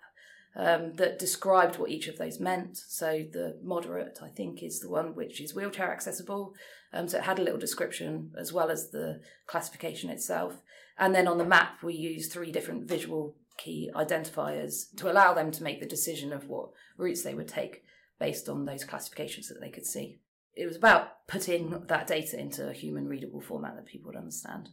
um, 0.57 0.95
that 0.95 1.19
described 1.19 1.79
what 1.79 1.91
each 1.91 2.09
of 2.09 2.19
those 2.19 2.41
meant. 2.41 2.77
So 2.77 3.25
the 3.33 3.59
moderate, 3.63 4.19
I 4.23 4.29
think, 4.29 4.63
is 4.63 4.81
the 4.81 4.91
one 4.91 5.15
which 5.15 5.41
is 5.41 5.55
wheelchair 5.55 5.93
accessible. 5.93 6.55
Um, 6.93 7.09
so 7.09 7.19
it 7.19 7.25
had 7.25 7.39
a 7.39 7.43
little 7.43 7.59
description 7.59 8.33
as 8.39 8.53
well 8.53 8.71
as 8.71 8.91
the 8.91 9.21
classification 9.47 10.11
itself. 10.11 10.63
And 10.99 11.15
then 11.15 11.27
on 11.27 11.39
the 11.39 11.45
map, 11.45 11.83
we 11.83 11.95
used 11.95 12.33
three 12.33 12.53
different 12.53 12.87
visual 12.87 13.35
key 13.57 13.91
identifiers 13.95 14.95
to 14.97 15.11
allow 15.11 15.35
them 15.35 15.51
to 15.53 15.63
make 15.63 15.81
the 15.81 15.87
decision 15.87 16.33
of 16.33 16.49
what 16.49 16.71
routes 16.97 17.23
they 17.23 17.35
would 17.35 17.49
take 17.49 17.83
based 18.19 18.49
on 18.49 18.65
those 18.65 18.85
classifications 18.85 19.49
that 19.49 19.61
they 19.61 19.71
could 19.71 19.87
see. 19.87 20.21
It 20.55 20.67
was 20.67 20.77
about 20.77 21.27
putting 21.27 21.71
that 21.87 22.07
data 22.07 22.39
into 22.39 22.69
a 22.69 22.75
human 22.75 23.09
readable 23.09 23.41
format 23.41 23.75
that 23.77 23.87
people 23.87 24.09
would 24.09 24.19
understand. 24.19 24.69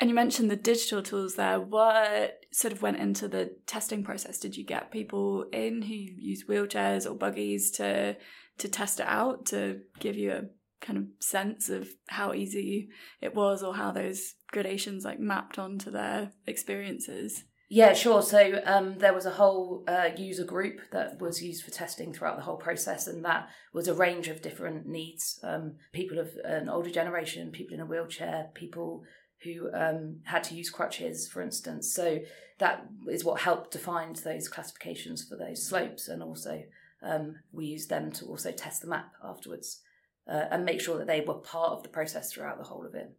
And 0.00 0.08
you 0.08 0.14
mentioned 0.14 0.50
the 0.50 0.56
digital 0.56 1.02
tools 1.02 1.34
there. 1.34 1.60
What 1.60 2.40
sort 2.52 2.72
of 2.72 2.82
went 2.82 2.96
into 2.96 3.28
the 3.28 3.54
testing 3.66 4.02
process? 4.02 4.38
Did 4.38 4.56
you 4.56 4.64
get 4.64 4.90
people 4.90 5.44
in 5.52 5.82
who 5.82 5.94
use 5.94 6.44
wheelchairs 6.48 7.08
or 7.08 7.14
buggies 7.14 7.70
to 7.72 8.16
to 8.58 8.68
test 8.68 9.00
it 9.00 9.06
out 9.06 9.46
to 9.46 9.80
give 10.00 10.16
you 10.16 10.32
a 10.32 10.42
kind 10.80 10.98
of 10.98 11.04
sense 11.20 11.68
of 11.68 11.88
how 12.08 12.32
easy 12.32 12.88
it 13.20 13.34
was 13.34 13.62
or 13.62 13.74
how 13.74 13.90
those 13.90 14.34
gradations 14.50 15.04
like 15.04 15.20
mapped 15.20 15.58
onto 15.58 15.90
their 15.90 16.32
experiences? 16.46 17.44
Yeah, 17.72 17.92
sure. 17.92 18.20
So 18.20 18.60
um, 18.64 18.98
there 18.98 19.14
was 19.14 19.26
a 19.26 19.30
whole 19.30 19.84
uh, 19.86 20.08
user 20.16 20.44
group 20.44 20.80
that 20.90 21.20
was 21.20 21.40
used 21.40 21.64
for 21.64 21.70
testing 21.70 22.12
throughout 22.12 22.36
the 22.36 22.42
whole 22.42 22.56
process, 22.56 23.06
and 23.06 23.24
that 23.24 23.48
was 23.72 23.86
a 23.86 23.94
range 23.94 24.26
of 24.26 24.42
different 24.42 24.86
needs. 24.86 25.38
Um, 25.44 25.76
people 25.92 26.18
of 26.18 26.30
an 26.44 26.68
older 26.68 26.90
generation, 26.90 27.52
people 27.52 27.74
in 27.74 27.80
a 27.80 27.86
wheelchair, 27.86 28.48
people 28.54 29.04
who 29.44 29.70
um, 29.72 30.16
had 30.24 30.42
to 30.44 30.56
use 30.56 30.68
crutches, 30.68 31.28
for 31.28 31.42
instance. 31.42 31.94
So 31.94 32.18
that 32.58 32.86
is 33.08 33.24
what 33.24 33.40
helped 33.40 33.70
define 33.70 34.14
those 34.24 34.48
classifications 34.48 35.24
for 35.28 35.36
those 35.36 35.64
slopes, 35.64 36.08
and 36.08 36.24
also 36.24 36.64
um, 37.04 37.36
we 37.52 37.66
used 37.66 37.88
them 37.88 38.10
to 38.12 38.26
also 38.26 38.50
test 38.50 38.82
the 38.82 38.88
map 38.88 39.12
afterwards 39.22 39.80
uh, 40.28 40.44
and 40.50 40.64
make 40.64 40.80
sure 40.80 40.98
that 40.98 41.06
they 41.06 41.20
were 41.20 41.34
part 41.34 41.72
of 41.72 41.82
the 41.82 41.88
process 41.88 42.32
throughout 42.32 42.58
the 42.58 42.64
whole 42.64 42.86
of 42.86 42.94
it. 42.94 43.12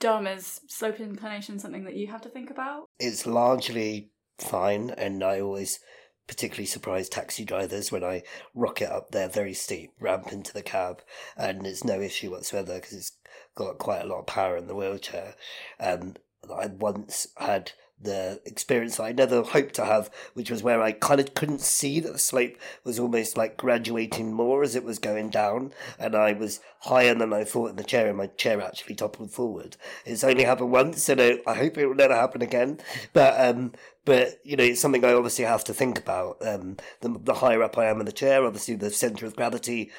Dom, 0.00 0.26
is 0.26 0.60
slope 0.68 1.00
inclination 1.00 1.58
something 1.58 1.84
that 1.84 1.96
you 1.96 2.08
have 2.08 2.22
to 2.22 2.28
think 2.28 2.50
about? 2.50 2.88
It's 2.98 3.26
largely 3.26 4.10
fine, 4.38 4.90
and 4.90 5.22
I 5.22 5.40
always 5.40 5.80
particularly 6.26 6.66
surprise 6.66 7.08
taxi 7.08 7.44
drivers 7.44 7.92
when 7.92 8.02
I 8.02 8.22
rocket 8.54 8.90
up 8.90 9.10
their 9.10 9.28
very 9.28 9.54
steep 9.54 9.92
ramp 10.00 10.32
into 10.32 10.52
the 10.52 10.62
cab, 10.62 11.02
and 11.36 11.66
it's 11.66 11.84
no 11.84 12.00
issue 12.00 12.30
whatsoever 12.30 12.74
because 12.74 12.92
it's 12.92 13.12
got 13.54 13.78
quite 13.78 14.02
a 14.02 14.06
lot 14.06 14.20
of 14.20 14.26
power 14.26 14.56
in 14.56 14.66
the 14.66 14.74
wheelchair. 14.74 15.34
Um, 15.78 16.16
I 16.54 16.66
once 16.66 17.28
had 17.36 17.72
the 18.04 18.40
experience 18.44 19.00
I 19.00 19.12
never 19.12 19.42
hoped 19.42 19.74
to 19.74 19.84
have, 19.84 20.10
which 20.34 20.50
was 20.50 20.62
where 20.62 20.80
I 20.82 20.92
kind 20.92 21.20
of 21.20 21.34
couldn't 21.34 21.60
see 21.60 22.00
that 22.00 22.12
the 22.12 22.18
slope 22.18 22.54
was 22.84 22.98
almost 22.98 23.36
like 23.36 23.56
graduating 23.56 24.32
more 24.32 24.62
as 24.62 24.76
it 24.76 24.84
was 24.84 24.98
going 24.98 25.30
down, 25.30 25.72
and 25.98 26.14
I 26.14 26.32
was 26.32 26.60
higher 26.80 27.14
than 27.14 27.32
I 27.32 27.44
thought 27.44 27.70
in 27.70 27.76
the 27.76 27.84
chair, 27.84 28.08
and 28.08 28.16
my 28.16 28.26
chair 28.28 28.60
actually 28.60 28.94
toppled 28.94 29.30
forward. 29.30 29.76
It's 30.04 30.24
only 30.24 30.44
happened 30.44 30.70
once, 30.70 31.08
and 31.08 31.20
I 31.20 31.54
hope 31.54 31.76
it 31.76 31.86
will 31.86 31.94
never 31.94 32.14
happen 32.14 32.42
again. 32.42 32.78
But 33.12 33.34
um, 33.40 33.72
but 34.04 34.38
you 34.44 34.56
know, 34.56 34.64
it's 34.64 34.80
something 34.80 35.04
I 35.04 35.14
obviously 35.14 35.44
have 35.44 35.64
to 35.64 35.74
think 35.74 35.98
about. 35.98 36.36
Um, 36.46 36.76
the, 37.00 37.18
the 37.22 37.34
higher 37.34 37.62
up 37.62 37.78
I 37.78 37.86
am 37.86 38.00
in 38.00 38.06
the 38.06 38.12
chair, 38.12 38.44
obviously 38.44 38.74
the 38.74 38.90
center 38.90 39.26
of 39.26 39.36
gravity 39.36 39.90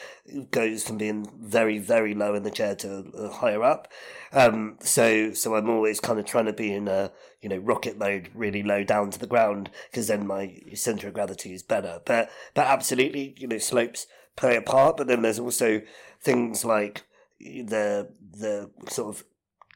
goes 0.51 0.83
from 0.83 0.97
being 0.97 1.27
very 1.41 1.79
very 1.79 2.13
low 2.13 2.35
in 2.35 2.43
the 2.43 2.51
chair 2.51 2.75
to 2.75 3.11
uh, 3.17 3.29
higher 3.29 3.63
up. 3.63 3.87
Um, 4.31 4.77
so 4.81 5.33
so 5.33 5.55
I'm 5.55 5.69
always 5.69 5.99
kind 5.99 6.19
of 6.19 6.25
trying 6.25 6.45
to 6.45 6.53
be 6.53 6.73
in 6.73 6.87
a 6.87 7.11
you 7.41 7.49
know 7.49 7.57
rocket 7.57 7.97
mode, 7.97 8.29
really 8.33 8.63
low 8.63 8.83
down 8.83 9.09
to 9.11 9.19
the 9.19 9.27
ground, 9.27 9.69
because 9.89 10.07
then 10.07 10.27
my 10.27 10.61
center 10.73 11.07
of 11.07 11.13
gravity 11.13 11.53
is 11.53 11.63
better. 11.63 12.01
But 12.05 12.29
but 12.53 12.67
absolutely, 12.67 13.35
you 13.37 13.47
know, 13.47 13.57
slopes 13.57 14.07
play 14.35 14.55
a 14.55 14.61
part. 14.61 14.97
But 14.97 15.07
then 15.07 15.21
there's 15.21 15.39
also 15.39 15.81
things 16.19 16.63
like 16.63 17.03
the 17.39 18.09
the 18.37 18.69
sort 18.89 19.15
of 19.15 19.23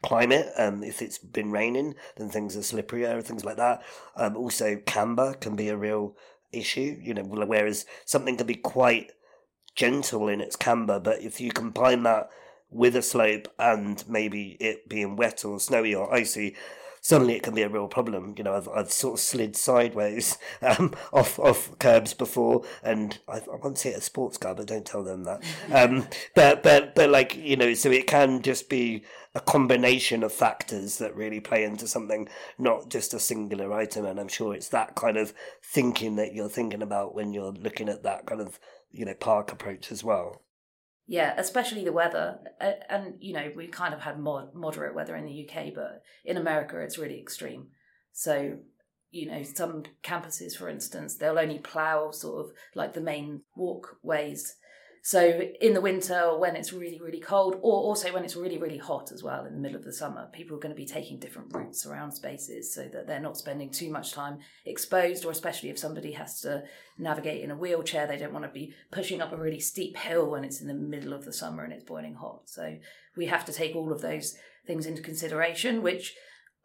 climate. 0.01 0.51
Um, 0.57 0.83
if 0.83 1.01
it's 1.01 1.17
been 1.17 1.51
raining, 1.51 1.95
then 2.17 2.29
things 2.29 2.55
are 2.55 2.61
slipperier, 2.61 3.23
things 3.23 3.45
like 3.45 3.57
that. 3.57 3.81
Um, 4.15 4.37
also, 4.37 4.77
camber 4.85 5.33
can 5.33 5.55
be 5.55 5.69
a 5.69 5.77
real 5.77 6.15
issue. 6.51 6.99
You 7.01 7.13
know, 7.13 7.23
whereas 7.23 7.85
something 8.05 8.37
can 8.37 8.47
be 8.47 8.55
quite 8.55 9.11
gentle 9.75 10.27
in 10.27 10.41
its 10.41 10.55
camber, 10.55 10.99
but 10.99 11.21
if 11.21 11.39
you 11.39 11.51
combine 11.51 12.03
that 12.03 12.29
with 12.69 12.95
a 12.95 13.01
slope 13.01 13.47
and 13.57 14.03
maybe 14.07 14.57
it 14.59 14.87
being 14.87 15.15
wet 15.15 15.43
or 15.45 15.59
snowy 15.59 15.95
or 15.95 16.13
icy, 16.13 16.55
suddenly 17.01 17.35
it 17.35 17.43
can 17.43 17.53
be 17.53 17.61
a 17.61 17.69
real 17.69 17.87
problem. 17.87 18.35
You 18.37 18.43
know, 18.43 18.55
I've, 18.55 18.69
I've 18.69 18.91
sort 18.91 19.15
of 19.15 19.19
slid 19.19 19.55
sideways 19.55 20.37
um, 20.61 20.93
off 21.11 21.39
off 21.39 21.77
curbs 21.79 22.13
before, 22.13 22.63
and 22.83 23.17
I, 23.27 23.37
I 23.37 23.55
won't 23.61 23.77
say 23.77 23.91
it 23.91 23.97
a 23.97 24.01
sports 24.01 24.37
car, 24.37 24.55
but 24.55 24.67
don't 24.67 24.85
tell 24.85 25.03
them 25.03 25.23
that. 25.23 25.43
Um, 25.71 26.07
but 26.35 26.63
but 26.63 26.95
but 26.95 27.09
like 27.09 27.35
you 27.35 27.55
know, 27.55 27.73
so 27.73 27.91
it 27.91 28.07
can 28.07 28.41
just 28.41 28.69
be 28.69 29.03
a 29.35 29.39
combination 29.39 30.23
of 30.23 30.33
factors 30.33 30.97
that 30.97 31.15
really 31.15 31.39
play 31.39 31.63
into 31.63 31.87
something, 31.87 32.27
not 32.57 32.89
just 32.89 33.13
a 33.13 33.19
singular 33.19 33.71
item. 33.71 34.05
And 34.05 34.19
I'm 34.19 34.27
sure 34.27 34.53
it's 34.53 34.69
that 34.69 34.95
kind 34.95 35.15
of 35.17 35.33
thinking 35.63 36.15
that 36.15 36.33
you're 36.33 36.49
thinking 36.49 36.81
about 36.81 37.13
when 37.13 37.33
you're 37.33 37.51
looking 37.51 37.87
at 37.87 38.03
that 38.03 38.25
kind 38.25 38.41
of 38.41 38.59
you 38.91 39.05
know 39.05 39.13
park 39.13 39.51
approach 39.51 39.91
as 39.91 40.03
well. 40.03 40.41
Yeah, 41.11 41.33
especially 41.37 41.83
the 41.83 41.91
weather. 41.91 42.37
And, 42.87 43.15
you 43.19 43.33
know, 43.33 43.51
we 43.55 43.65
kind 43.65 43.95
of 43.95 44.01
had 44.01 44.19
more 44.19 44.51
moderate 44.53 44.93
weather 44.93 45.15
in 45.15 45.25
the 45.25 45.49
UK, 45.49 45.73
but 45.73 46.03
in 46.23 46.37
America 46.37 46.79
it's 46.79 46.99
really 46.99 47.19
extreme. 47.19 47.69
So, 48.13 48.59
you 49.09 49.25
know, 49.25 49.41
some 49.41 49.85
campuses, 50.03 50.55
for 50.55 50.69
instance, 50.69 51.17
they'll 51.17 51.39
only 51.39 51.57
plough 51.57 52.11
sort 52.11 52.45
of 52.45 52.51
like 52.75 52.93
the 52.93 53.01
main 53.01 53.41
walkways 53.55 54.55
so 55.01 55.41
in 55.61 55.73
the 55.73 55.81
winter, 55.81 56.37
when 56.37 56.55
it's 56.55 56.73
really, 56.73 56.99
really 56.99 57.19
cold, 57.19 57.55
or 57.61 57.73
also 57.73 58.13
when 58.13 58.23
it's 58.23 58.35
really, 58.35 58.57
really 58.57 58.77
hot 58.77 59.11
as 59.11 59.23
well 59.23 59.45
in 59.45 59.53
the 59.53 59.59
middle 59.59 59.77
of 59.77 59.85
the 59.85 59.93
summer, 59.93 60.27
people 60.33 60.57
are 60.57 60.59
going 60.59 60.75
to 60.75 60.79
be 60.79 60.85
taking 60.85 61.19
different 61.19 61.53
routes 61.55 61.85
around 61.85 62.11
spaces 62.11 62.73
so 62.73 62.83
that 62.91 63.07
they're 63.07 63.19
not 63.19 63.37
spending 63.37 63.69
too 63.69 63.89
much 63.89 64.11
time 64.11 64.39
exposed, 64.65 65.25
or 65.25 65.31
especially 65.31 65.69
if 65.69 65.79
somebody 65.79 66.11
has 66.11 66.41
to 66.41 66.63
navigate 66.97 67.43
in 67.43 67.51
a 67.51 67.55
wheelchair, 67.55 68.07
they 68.07 68.17
don't 68.17 68.33
want 68.33 68.45
to 68.45 68.51
be 68.51 68.73
pushing 68.91 69.21
up 69.21 69.31
a 69.31 69.37
really 69.37 69.59
steep 69.59 69.95
hill 69.97 70.29
when 70.29 70.43
it's 70.43 70.61
in 70.61 70.67
the 70.67 70.73
middle 70.73 71.13
of 71.13 71.25
the 71.25 71.33
summer 71.33 71.63
and 71.63 71.73
it's 71.73 71.83
boiling 71.83 72.15
hot. 72.15 72.49
So 72.49 72.77
we 73.15 73.27
have 73.27 73.45
to 73.45 73.53
take 73.53 73.75
all 73.75 73.91
of 73.91 74.01
those 74.01 74.37
things 74.67 74.85
into 74.85 75.01
consideration, 75.01 75.81
which 75.81 76.15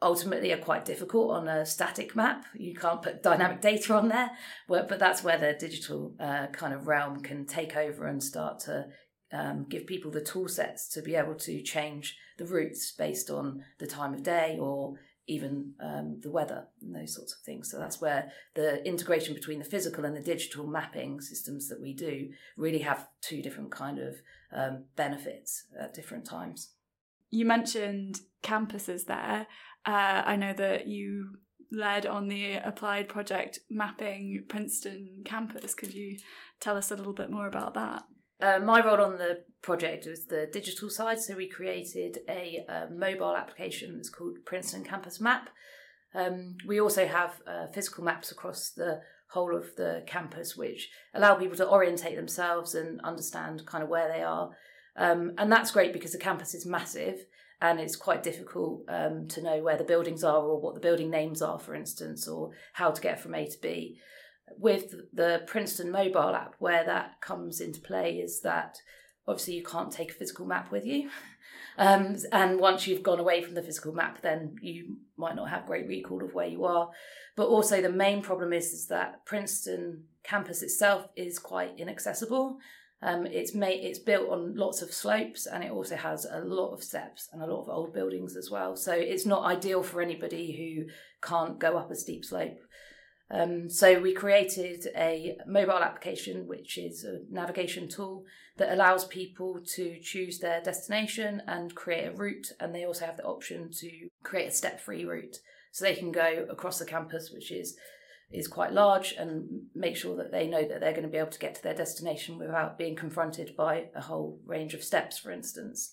ultimately 0.05 0.53
are 0.53 0.59
quite 0.59 0.85
difficult 0.85 1.33
on 1.33 1.49
a 1.49 1.67
static 1.67 2.15
map. 2.15 2.45
You 2.55 2.75
can't 2.75 3.03
put 3.03 3.23
dynamic 3.23 3.61
data 3.61 3.95
on 3.95 4.09
there, 4.09 4.31
but 4.69 4.99
that's 4.99 5.25
where 5.25 5.39
the 5.39 5.55
digital 5.59 6.15
uh, 6.21 6.49
kind 6.49 6.75
of 6.75 6.87
realm 6.87 7.21
can 7.21 7.47
take 7.47 7.75
over 7.75 8.07
and 8.07 8.23
start 8.23 8.61
to 8.61 8.87
um, 9.33 9.67
give 9.69 9.87
people 9.87 10.11
the 10.11 10.21
tool 10.21 10.47
sets 10.47 10.89
to 10.91 11.03
be 11.03 11.17
able 11.17 11.35
to 11.35 11.63
change 11.63 12.17
the 12.39 12.45
routes 12.45 12.93
based 12.93 13.31
on 13.31 13.65
the 13.79 13.87
time 13.87 14.15
of 14.15 14.23
day 14.23 14.59
or 14.61 14.95
even 15.27 15.73
um, 15.81 16.21
the 16.23 16.31
weather 16.31 16.67
and 16.83 16.95
those 16.95 17.15
sorts 17.15 17.33
of 17.33 17.41
things. 17.41 17.71
So 17.71 17.79
that's 17.79 18.01
where 18.01 18.31
the 18.55 18.87
integration 18.87 19.35
between 19.35 19.59
the 19.59 19.65
physical 19.65 20.05
and 20.05 20.15
the 20.15 20.21
digital 20.21 20.67
mapping 20.67 21.21
systems 21.21 21.69
that 21.69 21.81
we 21.81 21.95
do 21.95 22.29
really 22.57 22.81
have 22.81 23.09
two 23.23 23.41
different 23.41 23.71
kind 23.71 23.99
of 23.99 24.17
um, 24.53 24.85
benefits 24.97 25.65
at 25.81 25.95
different 25.95 26.27
times. 26.27 26.74
You 27.35 27.45
mentioned 27.45 28.21
campuses 28.45 29.07
there. 29.07 29.49
Uh, 29.85 30.23
I 30.25 30.37
know 30.37 30.53
that 30.53 30.87
you 30.87 31.39
led 31.73 32.07
on 32.07 32.29
the 32.29 32.55
applied 32.55 33.09
project 33.09 33.59
mapping 33.69 34.45
Princeton 34.49 35.23
campus. 35.25 35.75
Could 35.75 35.93
you 35.93 36.17
tell 36.61 36.77
us 36.77 36.93
a 36.93 36.95
little 36.95 37.13
bit 37.13 37.33
more 37.33 37.49
about 37.49 37.75
that? 37.75 38.05
Uh, 38.41 38.61
my 38.61 38.85
role 38.85 39.01
on 39.01 39.19
the 39.19 39.41
project 39.63 40.07
was 40.07 40.27
the 40.27 40.49
digital 40.53 40.89
side, 40.89 41.19
so 41.19 41.35
we 41.35 41.49
created 41.49 42.19
a, 42.29 42.65
a 42.69 42.87
mobile 42.95 43.35
application 43.35 43.97
that's 43.97 44.11
called 44.11 44.37
Princeton 44.47 44.85
Campus 44.85 45.21
Map. 45.21 45.51
Um, 46.15 46.57
we 46.65 46.81
also 46.81 47.05
have 47.05 47.43
uh, 47.49 47.67
physical 47.75 48.05
maps 48.05 48.31
across 48.31 48.71
the 48.71 49.01
whole 49.31 49.57
of 49.57 49.75
the 49.77 50.05
campus, 50.07 50.57
which 50.57 50.89
allow 51.13 51.35
people 51.35 51.57
to 51.57 51.69
orientate 51.69 52.15
themselves 52.15 52.77
and 52.77 53.01
understand 53.01 53.67
kind 53.67 53.83
of 53.83 53.91
where 53.91 54.07
they 54.07 54.23
are. 54.23 54.51
Um, 54.97 55.33
and 55.39 55.51
that's 55.51 55.71
great 55.71 55.93
because 55.93 56.13
the 56.13 56.19
campus 56.19 56.55
is 56.55 56.67
massive 56.67 57.27
and 57.61 57.81
it's 57.81 57.97
quite 57.97 58.23
difficult 58.23 58.85
um, 58.89 59.27
to 59.29 59.43
know 59.43 59.63
where 59.63 59.77
the 59.77 59.85
buildings 59.85 60.23
are 60.23 60.43
or 60.43 60.61
what 60.61 60.75
the 60.75 60.81
building 60.81 61.11
names 61.11 61.41
are, 61.41 61.59
for 61.59 61.75
instance, 61.75 62.29
or 62.29 62.51
how 62.75 62.91
to 62.91 63.01
get 63.01 63.21
from 63.21 63.35
A 63.35 63.47
to 63.47 63.59
B. 63.61 63.99
With 64.59 64.95
the 65.13 65.43
Princeton 65.47 65.91
mobile 65.91 66.35
app, 66.35 66.55
where 66.59 66.85
that 66.85 67.21
comes 67.21 67.61
into 67.61 67.81
play 67.81 68.19
is 68.19 68.41
that 68.43 68.79
obviously 69.27 69.55
you 69.55 69.65
can't 69.65 69.91
take 69.91 70.11
a 70.11 70.15
physical 70.15 70.47
map 70.47 70.71
with 70.71 70.85
you. 70.85 71.11
Um, 71.77 72.17
and 72.31 72.61
once 72.61 72.87
you've 72.87 73.03
gone 73.03 73.19
away 73.19 73.43
from 73.43 73.55
the 73.55 73.63
physical 73.63 73.93
map, 73.93 74.23
then 74.23 74.57
you 74.63 74.99
might 75.17 75.35
not 75.35 75.51
have 75.51 75.67
great 75.67 75.89
recall 75.89 76.23
of 76.23 76.33
where 76.33 76.47
you 76.47 76.65
are. 76.65 76.91
But 77.35 77.49
also, 77.49 77.83
the 77.83 77.91
main 77.91 78.23
problem 78.23 78.53
is, 78.53 78.73
is 78.73 78.87
that 78.87 79.27
Princeton 79.27 80.05
campus 80.23 80.63
itself 80.63 81.09
is 81.17 81.41
quite 81.41 81.73
inaccessible. 81.77 82.59
Um, 83.05 83.27
it's 83.27 83.55
made 83.55 83.85
it's 83.85 83.99
built 83.99 84.31
on 84.31 84.57
lots 84.57 84.81
of 84.81 84.91
slopes 84.91 85.45
and 85.45 85.63
it 85.63 85.71
also 85.71 85.95
has 85.95 86.25
a 86.25 86.41
lot 86.41 86.73
of 86.73 86.83
steps 86.83 87.29
and 87.33 87.43
a 87.43 87.47
lot 87.47 87.63
of 87.63 87.69
old 87.69 87.93
buildings 87.93 88.35
as 88.35 88.51
well. 88.51 88.77
So 88.77 88.93
it's 88.93 89.27
not 89.27 89.45
ideal 89.45 89.83
for 89.83 90.01
anybody 90.01 90.47
who 90.57 90.91
can't 91.21 91.59
go 91.59 91.77
up 91.77 91.91
a 91.91 91.97
steep 91.97 92.25
slope. 92.25 92.59
Um, 93.31 93.69
so 93.69 94.01
we 94.01 94.15
created 94.15 94.87
a 94.97 95.37
mobile 95.47 95.83
application, 95.83 96.47
which 96.47 96.79
is 96.79 97.05
a 97.05 97.21
navigation 97.31 97.89
tool 97.89 98.25
that 98.57 98.73
allows 98.73 99.07
people 99.07 99.61
to 99.75 99.99
choose 100.01 100.39
their 100.39 100.63
destination 100.63 101.43
and 101.47 101.75
create 101.75 102.07
a 102.07 102.13
route. 102.13 102.53
And 102.59 102.75
they 102.75 102.85
also 102.85 103.05
have 103.07 103.17
the 103.17 103.25
option 103.25 103.71
to 103.81 103.91
create 104.23 104.49
a 104.49 104.53
step-free 104.53 105.05
route, 105.05 105.39
so 105.73 105.85
they 105.85 105.95
can 105.95 106.13
go 106.13 106.47
across 106.49 106.79
the 106.79 106.85
campus, 106.85 107.31
which 107.33 107.51
is 107.51 107.77
is 108.33 108.49
quite 108.49 108.73
large 108.73 109.13
and 109.13 109.67
make 109.75 109.97
sure 109.97 110.17
that 110.17 110.33
they 110.33 110.47
know 110.47 110.67
that 110.67 110.81
they're 110.81 110.93
going 110.93 111.05
to 111.05 111.09
be 111.09 111.19
able 111.19 111.31
to 111.31 111.39
get 111.39 111.55
to 111.55 111.63
their 111.63 111.75
destination 111.75 112.39
without 112.39 112.79
being 112.79 112.97
confronted 112.97 113.57
by 113.57 113.85
a 113.95 114.03
whole 114.03 114.41
range 114.45 114.75
of 114.75 114.83
steps, 114.83 115.19
for 115.19 115.31
instance. 115.31 115.93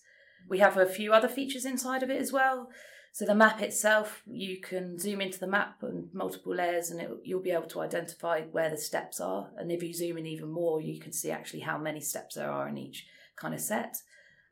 We 0.50 0.60
have 0.60 0.78
a 0.78 0.86
few 0.86 1.14
other 1.14 1.28
features 1.28 1.66
inside 1.66 2.04
of 2.04 2.10
it 2.10 2.20
as 2.20 2.32
well. 2.32 2.70
So 3.14 3.26
the 3.26 3.36
map 3.36 3.62
itself, 3.62 4.24
you 4.26 4.62
can 4.62 4.98
zoom 4.98 5.20
into 5.20 5.40
the 5.40 5.48
map 5.48 5.84
and 5.84 6.08
multiple 6.14 6.56
layers, 6.56 6.92
and 6.92 7.02
it, 7.02 7.10
you'll 7.24 7.42
be 7.42 7.52
able 7.52 7.68
to 7.68 7.82
identify 7.82 8.42
where 8.42 8.70
the 8.70 8.78
steps 8.78 9.20
are. 9.20 9.50
And 9.58 9.72
if 9.72 9.84
you 9.84 9.94
zoom 9.94 10.18
in 10.18 10.26
even 10.26 10.50
more, 10.50 10.82
you 10.82 11.00
can 11.00 11.12
see 11.12 11.30
actually 11.30 11.60
how 11.60 11.78
many 11.78 12.00
steps 12.00 12.36
there 12.36 12.50
are 12.50 12.70
in 12.70 12.78
each 12.78 13.06
kind 13.36 13.54
of 13.54 13.60
set. 13.60 13.98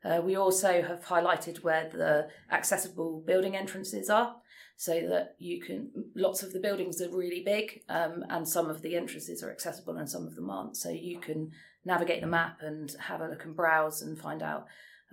Uh, 0.04 0.20
we 0.22 0.36
also 0.36 0.82
have 0.82 1.04
highlighted 1.06 1.62
where 1.62 1.88
the 1.88 2.28
accessible 2.54 3.22
building 3.26 3.56
entrances 3.56 4.10
are 4.10 4.36
so 4.80 4.98
that 5.10 5.36
you 5.38 5.60
can 5.60 5.90
lots 6.16 6.42
of 6.42 6.54
the 6.54 6.58
buildings 6.58 7.02
are 7.02 7.10
really 7.10 7.42
big 7.44 7.82
um, 7.90 8.24
and 8.30 8.48
some 8.48 8.70
of 8.70 8.80
the 8.80 8.96
entrances 8.96 9.42
are 9.42 9.50
accessible 9.50 9.98
and 9.98 10.08
some 10.08 10.26
of 10.26 10.34
them 10.36 10.48
aren't. 10.48 10.74
So 10.74 10.88
you 10.88 11.18
can 11.18 11.50
navigate 11.84 12.22
the 12.22 12.26
map 12.26 12.60
and 12.62 12.90
have 12.98 13.20
a 13.20 13.28
look 13.28 13.44
and 13.44 13.54
browse 13.54 14.00
and 14.00 14.18
find 14.18 14.42
out 14.42 14.64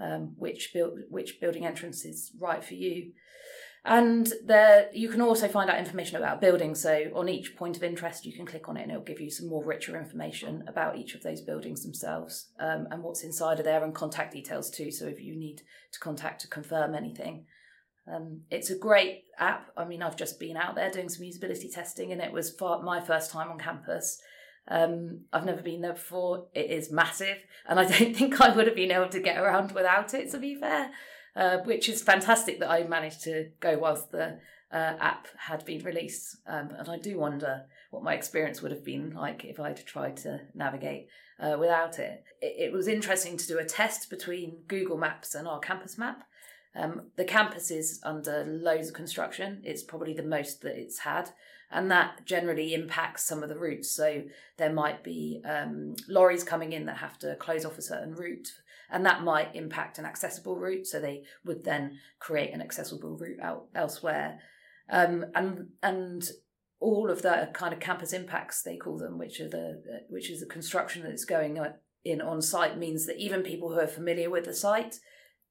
um, 0.01 0.35
which 0.37 0.71
build 0.73 0.99
which 1.09 1.41
building 1.41 1.65
entrance 1.65 2.05
is 2.05 2.31
right 2.39 2.63
for 2.63 2.75
you. 2.75 3.11
And 3.83 4.31
there 4.45 4.87
you 4.93 5.09
can 5.09 5.19
also 5.19 5.49
find 5.49 5.69
out 5.69 5.79
information 5.79 6.15
about 6.15 6.39
buildings. 6.39 6.79
So 6.79 7.11
on 7.13 7.27
each 7.27 7.57
point 7.57 7.75
of 7.75 7.83
interest 7.83 8.25
you 8.25 8.31
can 8.31 8.45
click 8.45 8.69
on 8.69 8.77
it 8.77 8.83
and 8.83 8.91
it'll 8.91 9.03
give 9.03 9.19
you 9.19 9.29
some 9.29 9.49
more 9.49 9.65
richer 9.65 9.99
information 9.99 10.63
about 10.69 10.95
each 10.95 11.13
of 11.13 11.23
those 11.23 11.41
buildings 11.41 11.83
themselves 11.83 12.51
um, 12.61 12.87
and 12.89 13.03
what's 13.03 13.25
inside 13.25 13.59
of 13.59 13.65
there 13.65 13.83
and 13.83 13.93
contact 13.93 14.31
details 14.31 14.69
too. 14.69 14.91
So 14.91 15.07
if 15.07 15.19
you 15.19 15.35
need 15.35 15.63
to 15.91 15.99
contact 15.99 16.39
to 16.43 16.47
confirm 16.47 16.95
anything 16.95 17.47
um, 18.11 18.41
it's 18.49 18.69
a 18.69 18.77
great 18.77 19.23
app. 19.37 19.71
I 19.75 19.85
mean, 19.85 20.01
I've 20.01 20.15
just 20.15 20.39
been 20.39 20.57
out 20.57 20.75
there 20.75 20.89
doing 20.89 21.09
some 21.09 21.25
usability 21.25 21.73
testing, 21.73 22.11
and 22.11 22.21
it 22.21 22.31
was 22.31 22.51
far, 22.51 22.81
my 22.81 23.01
first 23.01 23.31
time 23.31 23.49
on 23.49 23.59
campus. 23.59 24.21
Um, 24.69 25.21
I've 25.31 25.45
never 25.45 25.61
been 25.61 25.81
there 25.81 25.93
before. 25.93 26.47
It 26.53 26.71
is 26.71 26.91
massive, 26.91 27.37
and 27.67 27.79
I 27.79 27.85
don't 27.85 28.15
think 28.17 28.39
I 28.41 28.55
would 28.55 28.67
have 28.67 28.75
been 28.75 28.91
able 28.91 29.09
to 29.09 29.19
get 29.19 29.37
around 29.37 29.73
without 29.73 30.13
it. 30.13 30.31
To 30.31 30.39
be 30.39 30.55
fair, 30.55 30.91
uh, 31.35 31.57
which 31.59 31.89
is 31.89 32.01
fantastic 32.01 32.59
that 32.59 32.69
I 32.69 32.83
managed 32.83 33.23
to 33.23 33.49
go 33.59 33.77
whilst 33.77 34.11
the 34.11 34.39
uh, 34.71 34.93
app 34.99 35.27
had 35.37 35.65
been 35.65 35.83
released. 35.83 36.37
Um, 36.47 36.69
and 36.77 36.89
I 36.89 36.97
do 36.97 37.17
wonder 37.17 37.65
what 37.91 38.03
my 38.03 38.13
experience 38.13 38.61
would 38.61 38.71
have 38.71 38.83
been 38.83 39.11
like 39.11 39.45
if 39.45 39.59
I'd 39.59 39.85
tried 39.85 40.17
to 40.17 40.41
navigate 40.53 41.07
uh, 41.39 41.57
without 41.59 41.99
it. 41.99 42.23
it. 42.41 42.69
It 42.69 42.73
was 42.73 42.87
interesting 42.87 43.37
to 43.37 43.47
do 43.47 43.59
a 43.59 43.65
test 43.65 44.09
between 44.09 44.63
Google 44.67 44.97
Maps 44.97 45.35
and 45.35 45.47
our 45.47 45.59
campus 45.59 45.97
map. 45.97 46.23
Um, 46.77 47.07
the 47.15 47.25
campus 47.25 47.71
is 47.71 47.99
under 48.03 48.45
loads 48.45 48.89
of 48.89 48.93
construction. 48.93 49.61
It's 49.63 49.83
probably 49.83 50.13
the 50.13 50.23
most 50.23 50.61
that 50.61 50.79
it's 50.79 50.99
had, 50.99 51.31
and 51.71 51.89
that 51.91 52.25
generally 52.25 52.73
impacts 52.73 53.23
some 53.23 53.41
of 53.41 53.49
the 53.49 53.57
routes. 53.57 53.89
So 53.91 54.23
there 54.57 54.71
might 54.71 55.03
be 55.03 55.41
um, 55.43 55.95
lorries 56.07 56.43
coming 56.43 56.73
in 56.73 56.85
that 56.85 56.97
have 56.97 57.17
to 57.19 57.35
close 57.35 57.65
off 57.65 57.77
a 57.77 57.81
certain 57.81 58.13
route, 58.13 58.49
and 58.91 59.05
that 59.05 59.23
might 59.23 59.55
impact 59.55 59.97
an 59.97 60.05
accessible 60.05 60.55
route. 60.55 60.85
So 60.85 60.99
they 60.99 61.23
would 61.43 61.63
then 61.63 61.97
create 62.19 62.53
an 62.53 62.61
accessible 62.61 63.17
route 63.17 63.39
out 63.41 63.65
elsewhere, 63.73 64.39
um, 64.89 65.25
and 65.33 65.69
and 65.81 66.29
all 66.79 67.09
of 67.09 67.23
the 67.23 67.49
kind 67.53 67.73
of 67.73 67.79
campus 67.79 68.13
impacts 68.13 68.61
they 68.61 68.77
call 68.77 68.99
them, 68.99 69.17
which 69.17 69.39
are 69.39 69.49
the 69.49 69.81
which 70.09 70.29
is 70.29 70.41
the 70.41 70.45
construction 70.45 71.01
that's 71.01 71.25
going 71.25 71.59
in 72.05 72.21
on 72.21 72.39
site, 72.39 72.77
means 72.77 73.07
that 73.07 73.17
even 73.17 73.41
people 73.41 73.73
who 73.73 73.79
are 73.79 73.87
familiar 73.87 74.29
with 74.29 74.45
the 74.45 74.53
site 74.53 74.99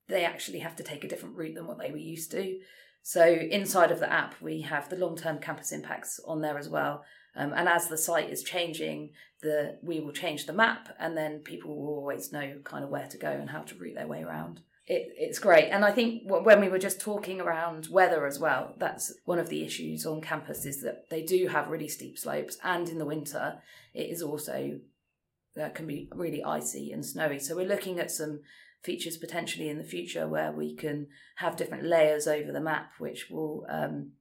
they 0.08 0.24
actually 0.24 0.60
have 0.60 0.76
to 0.76 0.82
take 0.82 1.04
a 1.04 1.08
different 1.08 1.36
route 1.36 1.54
than 1.54 1.66
what 1.66 1.78
they 1.78 1.90
were 1.90 1.96
used 1.96 2.30
to. 2.32 2.58
So 3.02 3.24
inside 3.24 3.90
of 3.90 4.00
the 4.00 4.12
app, 4.12 4.34
we 4.40 4.62
have 4.62 4.88
the 4.88 4.96
long-term 4.96 5.38
campus 5.38 5.72
impacts 5.72 6.20
on 6.26 6.40
there 6.40 6.58
as 6.58 6.68
well. 6.68 7.04
Um, 7.36 7.52
and 7.54 7.68
as 7.68 7.88
the 7.88 7.98
site 7.98 8.30
is 8.30 8.42
changing, 8.42 9.10
the 9.42 9.78
we 9.82 10.00
will 10.00 10.12
change 10.12 10.46
the 10.46 10.52
map, 10.52 10.88
and 10.98 11.16
then 11.16 11.40
people 11.40 11.76
will 11.76 11.94
always 11.94 12.32
know 12.32 12.58
kind 12.64 12.82
of 12.82 12.90
where 12.90 13.06
to 13.06 13.18
go 13.18 13.30
and 13.30 13.50
how 13.50 13.60
to 13.60 13.74
route 13.74 13.94
their 13.94 14.06
way 14.06 14.22
around. 14.22 14.60
It, 14.86 15.12
it's 15.18 15.38
great, 15.38 15.68
and 15.68 15.84
I 15.84 15.92
think 15.92 16.22
when 16.24 16.60
we 16.60 16.68
were 16.68 16.78
just 16.78 17.00
talking 17.00 17.40
around 17.40 17.88
weather 17.90 18.24
as 18.26 18.38
well, 18.38 18.74
that's 18.78 19.12
one 19.24 19.38
of 19.38 19.50
the 19.50 19.64
issues 19.64 20.06
on 20.06 20.20
campus 20.20 20.64
is 20.64 20.80
that 20.82 21.10
they 21.10 21.22
do 21.22 21.48
have 21.48 21.68
really 21.68 21.88
steep 21.88 22.18
slopes, 22.18 22.56
and 22.64 22.88
in 22.88 22.98
the 22.98 23.04
winter 23.04 23.58
it 23.92 24.08
is 24.10 24.22
also 24.22 24.80
uh, 25.60 25.68
can 25.70 25.86
be 25.86 26.08
really 26.14 26.42
icy 26.42 26.92
and 26.92 27.04
snowy. 27.04 27.38
So 27.38 27.54
we're 27.54 27.68
looking 27.68 27.98
at 27.98 28.10
some 28.10 28.40
features 28.82 29.16
potentially 29.16 29.68
in 29.68 29.78
the 29.78 29.84
future 29.84 30.28
where 30.28 30.52
we 30.52 30.74
can 30.74 31.08
have 31.36 31.56
different 31.56 31.84
layers 31.84 32.26
over 32.26 32.52
the 32.52 32.60
map, 32.60 32.92
which 32.98 33.28
will 33.30 33.66
um, 33.68 34.12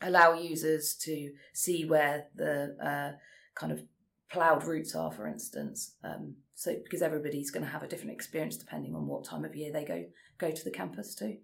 allow 0.00 0.34
users 0.34 0.94
to 1.02 1.32
see 1.52 1.84
where 1.84 2.26
the 2.34 2.76
uh, 2.82 3.16
kind 3.54 3.72
of 3.72 3.82
ploughed 4.30 4.64
routes 4.64 4.94
are, 4.94 5.12
for 5.12 5.26
instance. 5.26 5.96
Um, 6.02 6.36
So 6.54 6.74
because 6.84 7.02
everybody's 7.02 7.50
going 7.50 7.66
to 7.66 7.72
have 7.72 7.82
a 7.82 7.88
different 7.88 8.12
experience 8.12 8.56
depending 8.56 8.94
on 8.94 9.06
what 9.06 9.24
time 9.24 9.44
of 9.44 9.56
year 9.56 9.72
they 9.72 9.84
go 9.84 10.04
go 10.38 10.50
to 10.50 10.64
the 10.64 10.70
campus 10.70 11.14
too. 11.14 11.38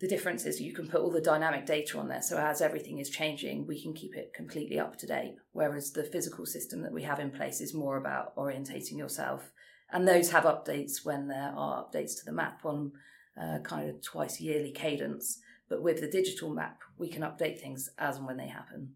The 0.00 0.08
difference 0.08 0.46
is 0.46 0.60
you 0.60 0.74
can 0.74 0.88
put 0.88 1.00
all 1.00 1.10
the 1.10 1.30
dynamic 1.32 1.66
data 1.66 1.98
on 1.98 2.08
there, 2.08 2.22
so 2.22 2.36
as 2.38 2.60
everything 2.60 2.98
is 2.98 3.10
changing, 3.10 3.66
we 3.66 3.82
can 3.82 3.94
keep 3.94 4.14
it 4.14 4.32
completely 4.34 4.78
up 4.78 4.96
to 4.98 5.06
date. 5.06 5.36
Whereas 5.52 5.90
the 5.90 6.04
physical 6.04 6.46
system 6.46 6.82
that 6.82 6.92
we 6.92 7.02
have 7.02 7.18
in 7.18 7.30
place 7.30 7.60
is 7.60 7.74
more 7.74 7.96
about 7.96 8.36
orientating 8.36 8.98
yourself, 8.98 9.50
and 9.92 10.06
those 10.06 10.30
have 10.30 10.44
updates 10.44 11.04
when 11.04 11.28
there 11.28 11.52
are 11.56 11.84
updates 11.84 12.18
to 12.18 12.24
the 12.24 12.32
map 12.32 12.64
on 12.64 12.92
uh, 13.40 13.58
kind 13.62 13.88
of 13.88 14.02
twice 14.02 14.40
yearly 14.40 14.70
cadence. 14.70 15.40
But 15.68 15.82
with 15.82 16.00
the 16.00 16.08
digital 16.08 16.50
map, 16.50 16.80
we 16.96 17.08
can 17.08 17.22
update 17.22 17.60
things 17.60 17.90
as 17.98 18.16
and 18.16 18.26
when 18.26 18.36
they 18.36 18.48
happen. 18.48 18.94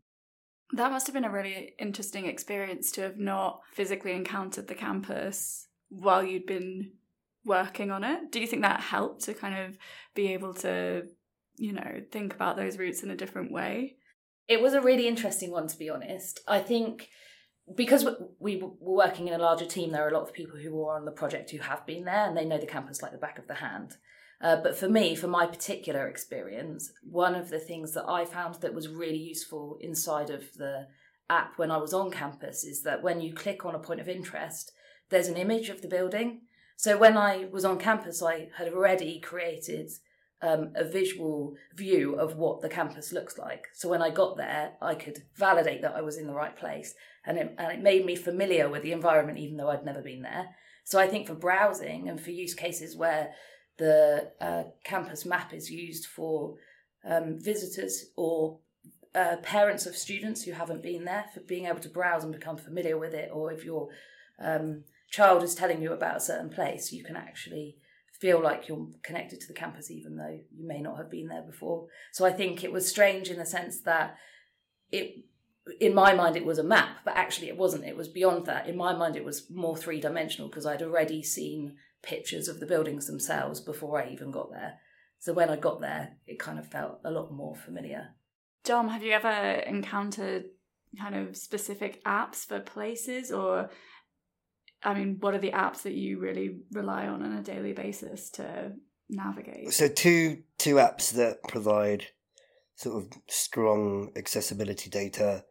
That 0.73 0.91
must 0.91 1.07
have 1.07 1.15
been 1.15 1.25
a 1.25 1.31
really 1.31 1.75
interesting 1.79 2.27
experience 2.27 2.91
to 2.93 3.03
have 3.03 3.19
not 3.19 3.61
physically 3.73 4.13
encountered 4.13 4.69
the 4.69 4.75
campus 4.75 5.69
while 5.91 6.25
you'd 6.25 6.47
been 6.47 6.93
working 7.45 7.91
on 7.91 8.05
it. 8.05 8.33
Do 8.33 8.41
you 8.41 8.47
think 8.47 8.63
that 8.63 8.81
helped 8.81 9.25
to 9.25 9.35
kind 9.35 9.67
of 9.67 9.77
be 10.15 10.33
able 10.33 10.55
to, 10.55 11.03
you 11.57 11.73
know, 11.73 12.03
think 12.11 12.35
about 12.35 12.57
those 12.57 12.79
routes 12.79 13.03
in 13.03 13.11
a 13.11 13.17
different 13.17 13.53
way? 13.53 13.97
It 14.49 14.63
was 14.63 14.73
a 14.73 14.81
really 14.81 15.07
interesting 15.07 15.51
one, 15.51 15.69
to 15.69 15.77
be 15.77 15.91
honest. 15.91 16.41
I 16.49 16.61
think 16.61 17.11
because 17.75 18.07
we 18.39 18.57
were 18.57 18.71
working 18.81 19.29
in 19.29 19.35
a 19.35 19.43
larger 19.43 19.67
team, 19.67 19.93
there 19.93 20.05
are 20.05 20.11
a 20.11 20.15
lot 20.15 20.23
of 20.23 20.33
people 20.33 20.59
who 20.59 20.75
were 20.75 20.95
on 20.95 21.05
the 21.05 21.11
project 21.11 21.51
who 21.51 21.59
have 21.59 21.87
been 21.87 22.05
there 22.05 22.27
and 22.27 22.37
they 22.37 22.45
know 22.45 22.59
the 22.59 22.67
campus 22.67 23.03
like 23.03 23.13
the 23.13 23.19
back 23.19 23.39
of 23.39 23.47
the 23.47 23.55
hand. 23.55 23.97
Uh, 24.41 24.57
but 24.57 24.77
for 24.77 24.89
me, 24.89 25.15
for 25.15 25.29
my 25.29 25.47
particular 25.47 26.09
experience, 26.09 26.93
one 27.03 27.35
of 27.35 27.49
the 27.49 27.61
things 27.61 27.93
that 27.93 28.09
I 28.09 28.25
found 28.25 28.57
that 28.57 28.75
was 28.75 28.89
really 28.89 29.19
useful 29.19 29.79
inside 29.81 30.31
of 30.31 30.53
the 30.55 30.89
app 31.31 31.59
when 31.59 31.71
I 31.71 31.77
was 31.77 31.95
on 31.95 32.11
campus 32.11 32.65
is 32.65 32.83
that 32.83 33.03
when 33.03 33.21
you 33.21 33.33
click 33.33 33.65
on 33.65 33.77
a 33.77 33.79
point 33.79 34.01
of 34.01 34.09
interest, 34.09 34.73
there's 35.11 35.29
an 35.29 35.37
image 35.37 35.69
of 35.69 35.81
the 35.81 35.89
building. 35.89 36.43
So 36.77 36.99
when 36.99 37.17
I 37.17 37.47
was 37.53 37.65
on 37.65 37.79
campus, 37.79 38.23
I 38.23 38.49
had 38.57 38.73
already 38.73 39.21
created 39.21 39.91
um, 40.43 40.73
a 40.75 40.85
visual 40.85 41.55
view 41.75 42.17
of 42.17 42.37
what 42.37 42.61
the 42.61 42.69
campus 42.69 43.13
looks 43.13 43.39
like. 43.39 43.69
So 43.73 43.89
when 43.89 44.03
I 44.03 44.11
got 44.11 44.37
there, 44.37 44.73
I 44.83 44.95
could 44.95 45.23
validate 45.37 45.83
that 45.83 45.95
I 45.95 46.03
was 46.03 46.19
in 46.19 46.27
the 46.27 46.35
right 46.35 46.57
place, 46.57 46.95
and 47.25 47.39
it, 47.39 47.55
and 47.59 47.73
it 47.73 47.81
made 47.81 48.05
me 48.05 48.17
familiar 48.17 48.69
with 48.69 48.83
the 48.83 48.93
environment, 48.93 49.39
even 49.39 49.57
though 49.57 49.71
I'd 49.71 49.85
never 49.85 50.03
been 50.03 50.23
there. 50.23 50.49
So 50.85 50.99
I 50.99 51.07
think 51.07 51.27
for 51.27 51.35
browsing 51.35 52.09
and 52.09 52.21
for 52.21 52.33
use 52.33 52.55
cases 52.55 52.97
where 52.97 53.31
the 53.79 54.33
uh, 54.41 54.65
campus 54.85 55.25
map 55.25 55.55
is 55.55 55.71
used 55.71 56.07
for 56.07 56.57
um, 57.05 57.39
visitors 57.39 58.07
or 58.17 58.59
uh, 59.15 59.37
parents 59.43 59.87
of 59.87 59.97
students 59.97 60.43
who 60.43 60.53
haven't 60.53 60.83
been 60.83 61.05
there 61.05 61.27
for 61.33 61.41
being 61.41 61.67
able 61.67 61.81
to 61.81 61.89
browse 61.89 62.25
and 62.25 62.33
become 62.33 62.57
familiar 62.57 62.99
with 62.99 63.15
it, 63.15 63.31
or 63.33 63.53
if 63.53 63.65
your 63.65 63.89
um, 64.41 64.83
child 65.11 65.43
is 65.43 65.55
telling 65.55 65.81
you 65.81 65.93
about 65.93 66.17
a 66.17 66.21
certain 66.21 66.51
place, 66.51 66.93
you 66.93 67.05
can 67.05 67.17
actually 67.17 67.77
feel 68.23 68.41
like 68.41 68.69
you're 68.69 68.87
connected 69.03 69.41
to 69.41 69.49
the 69.49 69.53
campus 69.53 69.91
even 69.91 70.17
though 70.17 70.39
you 70.57 70.65
may 70.65 70.81
not 70.81 70.97
have 70.97 71.11
been 71.11 71.27
there 71.27 71.43
before. 71.43 71.89
So 72.13 72.25
I 72.25 72.31
think 72.31 72.63
it 72.63 72.71
was 72.71 72.89
strange 72.89 73.29
in 73.29 73.37
the 73.37 73.45
sense 73.45 73.81
that 73.81 74.17
it 74.93 75.25
in 75.81 75.93
my 75.93 76.15
mind 76.15 76.37
it 76.37 76.47
was 76.47 76.59
a 76.59 76.63
map, 76.63 76.99
but 77.05 77.17
actually 77.17 77.49
it 77.49 77.57
wasn't. 77.57 77.85
It 77.85 77.97
was 77.97 78.07
beyond 78.07 78.47
that. 78.47 78.69
In 78.69 78.77
my 78.77 78.95
mind 78.95 79.17
it 79.17 79.25
was 79.25 79.51
more 79.51 79.77
three 79.77 80.01
dimensional 80.01 80.49
because 80.49 80.67
I'd 80.67 80.83
already 80.83 81.21
seen 81.25 81.75
pictures 82.01 82.47
of 82.47 82.61
the 82.61 82.67
buildings 82.67 83.09
themselves 83.09 83.61
before 83.61 84.01
I 84.01 84.11
even 84.11 84.31
got 84.31 84.53
there. 84.53 84.75
So 85.19 85.33
when 85.33 85.51
I 85.51 85.57
got 85.57 85.81
there, 85.81 86.17
it 86.25 86.39
kind 86.39 86.61
of 86.61 86.69
felt 86.69 87.01
a 87.05 87.11
lot 87.11 87.33
more 87.33 87.57
familiar. 87.57 88.11
Dom, 88.65 88.89
have 88.89 89.03
you 89.03 89.13
ever 89.13 89.63
encountered 89.67 90.45
kind 90.97 91.17
of 91.17 91.37
specific 91.37 92.05
apps 92.05 92.47
for 92.47 92.61
places 92.61 93.33
or 93.33 93.71
I 94.85 94.95
mean, 94.95 95.19
what 95.21 95.35
are 95.35 95.39
the 95.39 95.53
apps 95.53 95.83
that 95.83 95.95
you 95.95 96.19
really 96.19 96.57
rely 96.73 97.07
on 97.07 97.23
on 97.23 97.33
a 97.33 97.43
daily 97.43 97.73
basis 97.73 98.31
to 98.31 98.73
navigate? 99.09 99.73
So 99.73 99.89
two 99.89 100.43
two 100.59 100.77
apps 100.77 101.13
that 101.13 101.43
provide 101.49 102.07
sort 102.75 103.03
of 103.03 103.13
strong 103.29 104.11
accessibility 104.17 104.91
data 104.91 105.45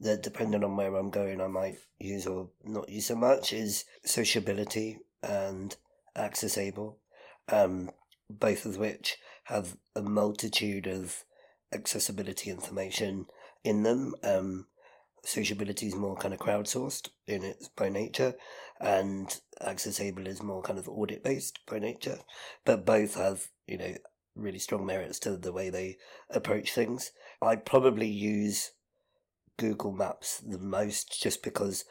that 0.00 0.22
depending 0.22 0.62
on 0.62 0.76
where 0.76 0.94
I'm 0.94 1.10
going 1.10 1.40
I 1.40 1.46
might 1.46 1.78
use 1.98 2.26
or 2.26 2.50
not 2.64 2.88
use 2.88 3.06
so 3.06 3.16
much 3.16 3.52
is 3.52 3.84
Sociability 4.04 4.98
and 5.22 5.74
Access-Able, 6.14 6.98
um, 7.48 7.90
both 8.28 8.66
of 8.66 8.76
which 8.76 9.16
have 9.44 9.76
a 9.94 10.02
multitude 10.02 10.86
of 10.86 11.24
accessibility 11.72 12.50
information 12.50 13.26
in 13.64 13.82
them. 13.82 14.14
Um, 14.22 14.66
sociability 15.24 15.86
is 15.86 15.96
more 15.96 16.16
kind 16.16 16.32
of 16.32 16.40
crowdsourced 16.40 17.08
in 17.26 17.42
its 17.42 17.68
by 17.68 17.88
nature, 17.88 18.34
and 18.80 19.40
Access-Able 19.60 20.26
is 20.26 20.42
more 20.42 20.62
kind 20.62 20.78
of 20.78 20.88
audit 20.88 21.22
based 21.22 21.60
by 21.66 21.78
nature. 21.78 22.18
But 22.64 22.86
both 22.86 23.14
have 23.14 23.48
you 23.66 23.78
know 23.78 23.94
really 24.34 24.58
strong 24.58 24.84
merits 24.84 25.18
to 25.20 25.36
the 25.36 25.52
way 25.52 25.70
they 25.70 25.96
approach 26.30 26.72
things. 26.72 27.12
I'd 27.40 27.64
probably 27.64 28.08
use 28.08 28.72
Google 29.56 29.92
Maps 29.92 30.38
the 30.38 30.58
most 30.58 31.20
just 31.20 31.42
because 31.42 31.84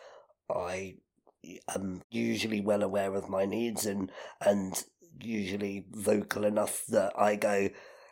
I 0.50 0.95
am 1.74 2.04
usually 2.10 2.62
well 2.62 2.84
aware 2.84 3.13
of 3.15 3.30
my 3.30 3.45
needs 3.45 3.86
and 3.86 4.12
and 4.41 4.84
usually 5.21 5.86
vocal 5.91 6.45
enough 6.45 6.86
that 6.88 7.13
I 7.17 7.36
go, 7.36 7.69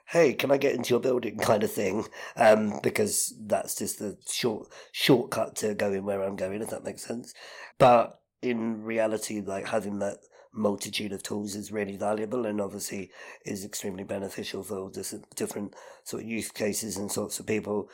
"Hey, 0.07 0.33
can 0.33 0.51
I 0.51 0.57
get 0.57 0.75
into 0.75 0.91
your 0.91 0.99
building?" 0.99 1.37
kind 1.41 1.63
of 1.63 1.71
thing, 1.71 2.07
um, 2.35 2.79
because 2.81 3.33
that's 3.39 3.75
just 3.75 3.99
the 3.99 4.17
short 4.29 4.69
shortcut 4.91 5.55
to 5.57 5.75
going 5.75 6.05
where 6.05 6.23
I'm 6.23 6.35
going, 6.35 6.61
if 6.61 6.69
that 6.69 6.83
makes 6.83 7.03
sense. 7.05 7.33
But 7.77 8.19
in 8.43 8.83
reality, 8.83 9.41
like 9.41 9.67
having 9.67 9.99
that 9.99 10.17
multitude 10.51 11.11
of 11.11 11.23
tools 11.23 11.55
is 11.55 11.71
really 11.71 11.97
valuable 11.97 12.45
and 12.45 12.61
obviously 12.61 13.09
is 13.45 13.65
extremely 13.65 14.03
beneficial 14.03 14.61
for 14.61 14.77
all 14.77 14.93
different 15.35 15.73
sort 16.03 16.21
of 16.21 16.29
use 16.29 16.51
cases 16.51 16.97
and 16.97 17.11
sorts 17.11 17.39
of 17.39 17.47
people. 17.47 17.89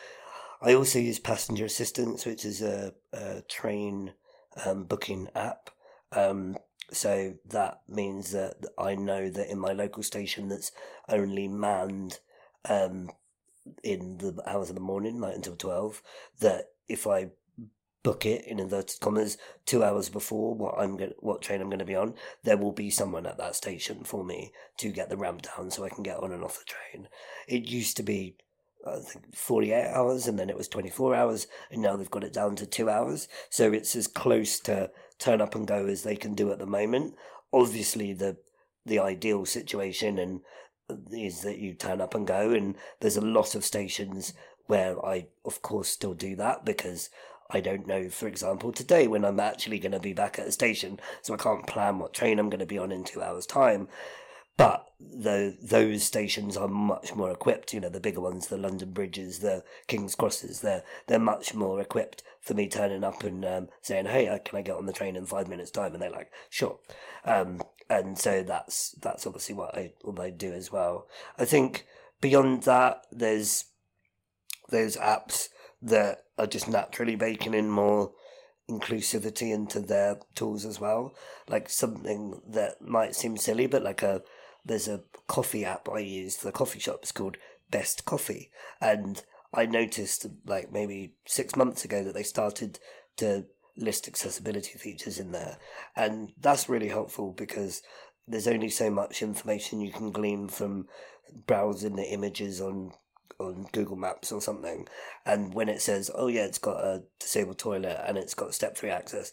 I 0.62 0.74
also 0.74 1.00
use 1.00 1.20
Passenger 1.20 1.66
Assistance, 1.66 2.26
which 2.26 2.44
is 2.44 2.62
a, 2.62 2.94
a 3.14 3.42
train 3.48 4.14
um, 4.66 4.84
booking 4.84 5.30
app. 5.34 5.70
Um, 6.12 6.58
so 6.92 7.36
that 7.48 7.82
means 7.88 8.32
that 8.32 8.56
I 8.78 8.96
know 8.96 9.30
that 9.30 9.50
in 9.50 9.60
my 9.60 9.72
local 9.72 10.04
station 10.04 10.50
that's 10.50 10.72
only 11.08 11.48
manned 11.48 12.20
um, 12.68 13.12
in 13.84 14.18
the 14.18 14.42
hours 14.46 14.70
of 14.70 14.76
the 14.76 14.82
morning, 14.82 15.22
like 15.22 15.36
until 15.36 15.56
12, 15.56 16.02
that 16.42 16.72
if 16.90 17.08
I 17.08 17.30
book 18.04 18.26
it 18.26 18.46
in 18.46 18.60
inverted 18.60 19.00
commas 19.02 19.38
two 19.66 19.84
hours 19.84 20.10
before 20.10 20.56
what 20.56 20.76
I'm 20.78 20.96
going 20.96 21.14
what 21.20 21.42
train 21.42 21.62
I'm 21.62 21.70
going 21.70 21.80
to 21.80 21.86
be 21.86 21.96
on, 21.96 22.14
there 22.44 22.58
will 22.58 22.72
be 22.72 22.90
someone 22.90 23.26
at 23.26 23.38
that 23.38 23.56
station 23.56 24.04
for 24.04 24.24
me 24.24 24.52
to 24.78 24.92
get 24.92 25.10
the 25.10 25.18
ramp 25.18 25.42
down 25.42 25.72
so 25.72 25.84
I 25.84 25.90
can 25.90 26.04
get 26.04 26.18
on 26.18 26.32
and 26.32 26.44
off 26.44 26.60
the 26.60 26.66
train. 26.66 27.08
It 27.48 27.70
used 27.70 27.98
to 27.98 28.04
be 28.04 28.36
I 28.88 29.00
think 29.00 29.36
48 29.36 29.88
hours 29.88 30.28
and 30.28 30.40
then 30.40 30.50
it 30.50 30.58
was 30.58 30.68
24 30.70 31.14
hours 31.14 31.48
and 31.70 31.82
now 31.82 31.96
they've 31.98 32.10
got 32.10 32.24
it 32.24 32.34
down 32.34 32.56
to 32.58 32.66
two 32.66 32.90
hours. 32.90 33.28
So 33.50 33.74
it's 33.74 33.96
as 33.96 34.08
close 34.08 34.60
to 34.62 34.92
turn 35.18 35.42
up 35.42 35.54
and 35.54 35.68
go 35.68 35.86
as 35.86 36.04
they 36.04 36.16
can 36.16 36.34
do 36.34 36.52
at 36.52 36.60
the 36.60 36.66
moment. 36.66 37.16
Obviously 37.52 38.14
the, 38.14 38.38
the 38.86 39.00
ideal 39.00 39.46
situation 39.46 40.18
and 40.18 40.42
uh, 40.90 40.96
is 41.12 41.42
that 41.42 41.60
you 41.60 41.74
turn 41.74 42.00
up 42.00 42.16
and 42.16 42.26
go 42.26 42.52
and 42.52 42.76
there's 43.02 43.18
a 43.18 43.22
lot 43.22 43.54
of 43.54 43.66
stations 43.66 44.34
where 44.68 45.04
I 45.06 45.28
of 45.44 45.62
course 45.62 45.90
still 45.90 46.14
do 46.14 46.36
that 46.38 46.64
because 46.64 47.10
I 47.50 47.62
don't 47.62 47.88
know, 47.88 48.10
for 48.10 48.28
example, 48.28 48.72
today 48.72 49.08
when 49.08 49.26
I'm 49.26 49.40
actually 49.40 49.80
going 49.80 49.94
to 49.94 50.00
be 50.00 50.14
back 50.14 50.38
at 50.38 50.48
a 50.48 50.52
station, 50.52 51.00
so 51.22 51.34
I 51.34 51.38
can't 51.38 51.66
plan 51.66 51.98
what 51.98 52.14
train 52.14 52.38
I'm 52.38 52.50
going 52.50 52.60
to 52.60 52.66
be 52.66 52.78
on 52.78 52.92
in 52.92 53.04
two 53.04 53.24
hours' 53.24 53.48
time. 53.48 53.88
But 54.56 54.86
the, 55.00 55.58
those 55.62 56.04
stations 56.04 56.58
are 56.58 56.68
much 56.68 57.16
more 57.16 57.32
equipped. 57.32 57.74
You 57.74 57.80
know, 57.80 57.90
the 57.90 58.02
bigger 58.02 58.20
ones, 58.20 58.48
the 58.48 58.58
London 58.58 58.92
Bridges, 58.92 59.40
the 59.40 59.64
King's 59.88 60.16
Crosses, 60.16 60.60
they're 60.60 60.84
they're 61.08 61.18
much 61.18 61.56
more 61.56 61.80
equipped 61.80 62.24
for 62.42 62.54
me 62.54 62.68
turning 62.68 63.06
up 63.06 63.24
and 63.24 63.46
um, 63.46 63.70
saying, 63.82 64.08
"Hey, 64.08 64.28
uh, 64.28 64.38
can 64.40 64.60
I 64.60 64.62
get 64.62 64.76
on 64.76 64.86
the 64.86 64.94
train 64.94 65.16
in 65.16 65.26
five 65.26 65.48
minutes' 65.48 65.72
time?" 65.72 65.94
And 65.94 66.02
they're 66.02 66.12
like, 66.12 66.30
"Sure." 66.50 66.78
Um, 67.24 67.62
and 67.90 68.20
so 68.20 68.44
that's 68.44 68.92
that's 69.02 69.26
obviously 69.26 69.56
what 69.56 69.78
I 69.78 69.94
what 70.02 70.20
I 70.20 70.30
do 70.30 70.52
as 70.52 70.72
well. 70.72 71.08
I 71.38 71.46
think 71.46 71.86
beyond 72.20 72.64
that, 72.64 73.08
there's 73.12 73.66
there's 74.70 74.98
apps 74.98 75.48
that 75.82 76.24
are 76.38 76.48
just 76.48 76.68
naturally 76.68 77.16
baking 77.16 77.54
in 77.54 77.70
more 77.70 78.12
inclusivity 78.70 79.54
into 79.54 79.80
their 79.80 80.20
tools 80.36 80.66
as 80.66 80.80
well. 80.80 81.14
Like 81.48 81.70
something 81.70 82.42
that 82.48 82.82
might 82.82 83.16
seem 83.16 83.38
silly, 83.38 83.68
but 83.68 83.84
like 83.84 84.04
a 84.04 84.22
there's 84.66 84.88
a 84.88 85.04
coffee 85.28 85.66
app 85.66 85.88
I 85.90 86.00
use 86.00 86.38
for 86.38 86.46
the 86.46 86.52
coffee 86.52 86.80
shop. 86.80 87.00
It's 87.02 87.12
called 87.12 87.38
Best 87.72 88.06
Coffee, 88.06 88.52
and 88.80 89.24
I 89.54 89.66
noticed 89.66 90.28
like 90.46 90.72
maybe 90.72 91.14
six 91.26 91.56
months 91.56 91.86
ago 91.86 92.04
that 92.04 92.14
they 92.14 92.24
started 92.24 92.80
to 93.18 93.46
list 93.76 94.08
accessibility 94.08 94.78
features 94.78 95.20
in 95.20 95.32
there, 95.32 95.58
and 95.96 96.34
that's 96.40 96.70
really 96.70 96.90
helpful 96.90 97.32
because 97.32 97.82
there's 98.28 98.48
only 98.48 98.70
so 98.70 98.92
much 98.92 99.24
information 99.24 99.82
you 99.82 99.92
can 99.92 100.12
glean 100.12 100.48
from 100.48 100.88
browsing 101.48 101.96
the 101.96 102.12
images 102.12 102.62
on 102.62 102.92
on 103.40 103.68
Google 103.72 103.96
Maps 103.96 104.32
or 104.32 104.42
something, 104.42 104.88
and 105.26 105.54
when 105.54 105.70
it 105.70 105.82
says, 105.82 106.12
"Oh 106.14 106.28
yeah, 106.28 106.46
it's 106.46 106.60
got 106.60 106.84
a 106.84 107.04
disabled 107.20 107.58
toilet 107.58 108.00
and 108.06 108.18
it's 108.18 108.34
got 108.34 108.54
step-free 108.54 108.90
access," 108.90 109.32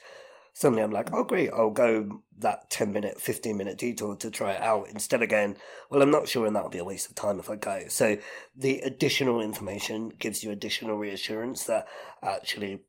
suddenly 0.57 0.83
I'm 0.83 0.91
like, 0.91 1.13
oh 1.13 1.23
great, 1.23 1.51
I'll 1.53 1.69
go 1.69 2.23
that 2.39 2.71
10 2.71 2.91
minute, 2.91 3.21
15 3.21 3.59
minute 3.59 3.77
detour 3.77 4.17
to 4.17 4.31
try 4.31 4.53
it 4.53 4.63
out 4.63 4.89
instead 4.89 5.23
of 5.23 5.29
going, 5.29 5.59
well, 5.91 6.01
I'm 6.01 6.11
not 6.11 6.29
sure 6.29 6.47
and 6.47 6.57
that'll 6.57 6.71
be 6.71 6.79
a 6.79 6.85
waste 6.85 7.11
of 7.11 7.15
time 7.15 7.39
if 7.39 7.51
I 7.51 7.57
go. 7.57 7.83
So 7.89 8.17
the 8.57 8.81
additional 8.81 9.43
information 9.43 10.09
gives 10.19 10.43
you 10.43 10.51
additional 10.51 10.97
reassurance 10.97 11.65
that 11.65 11.87
actually, 12.23 12.81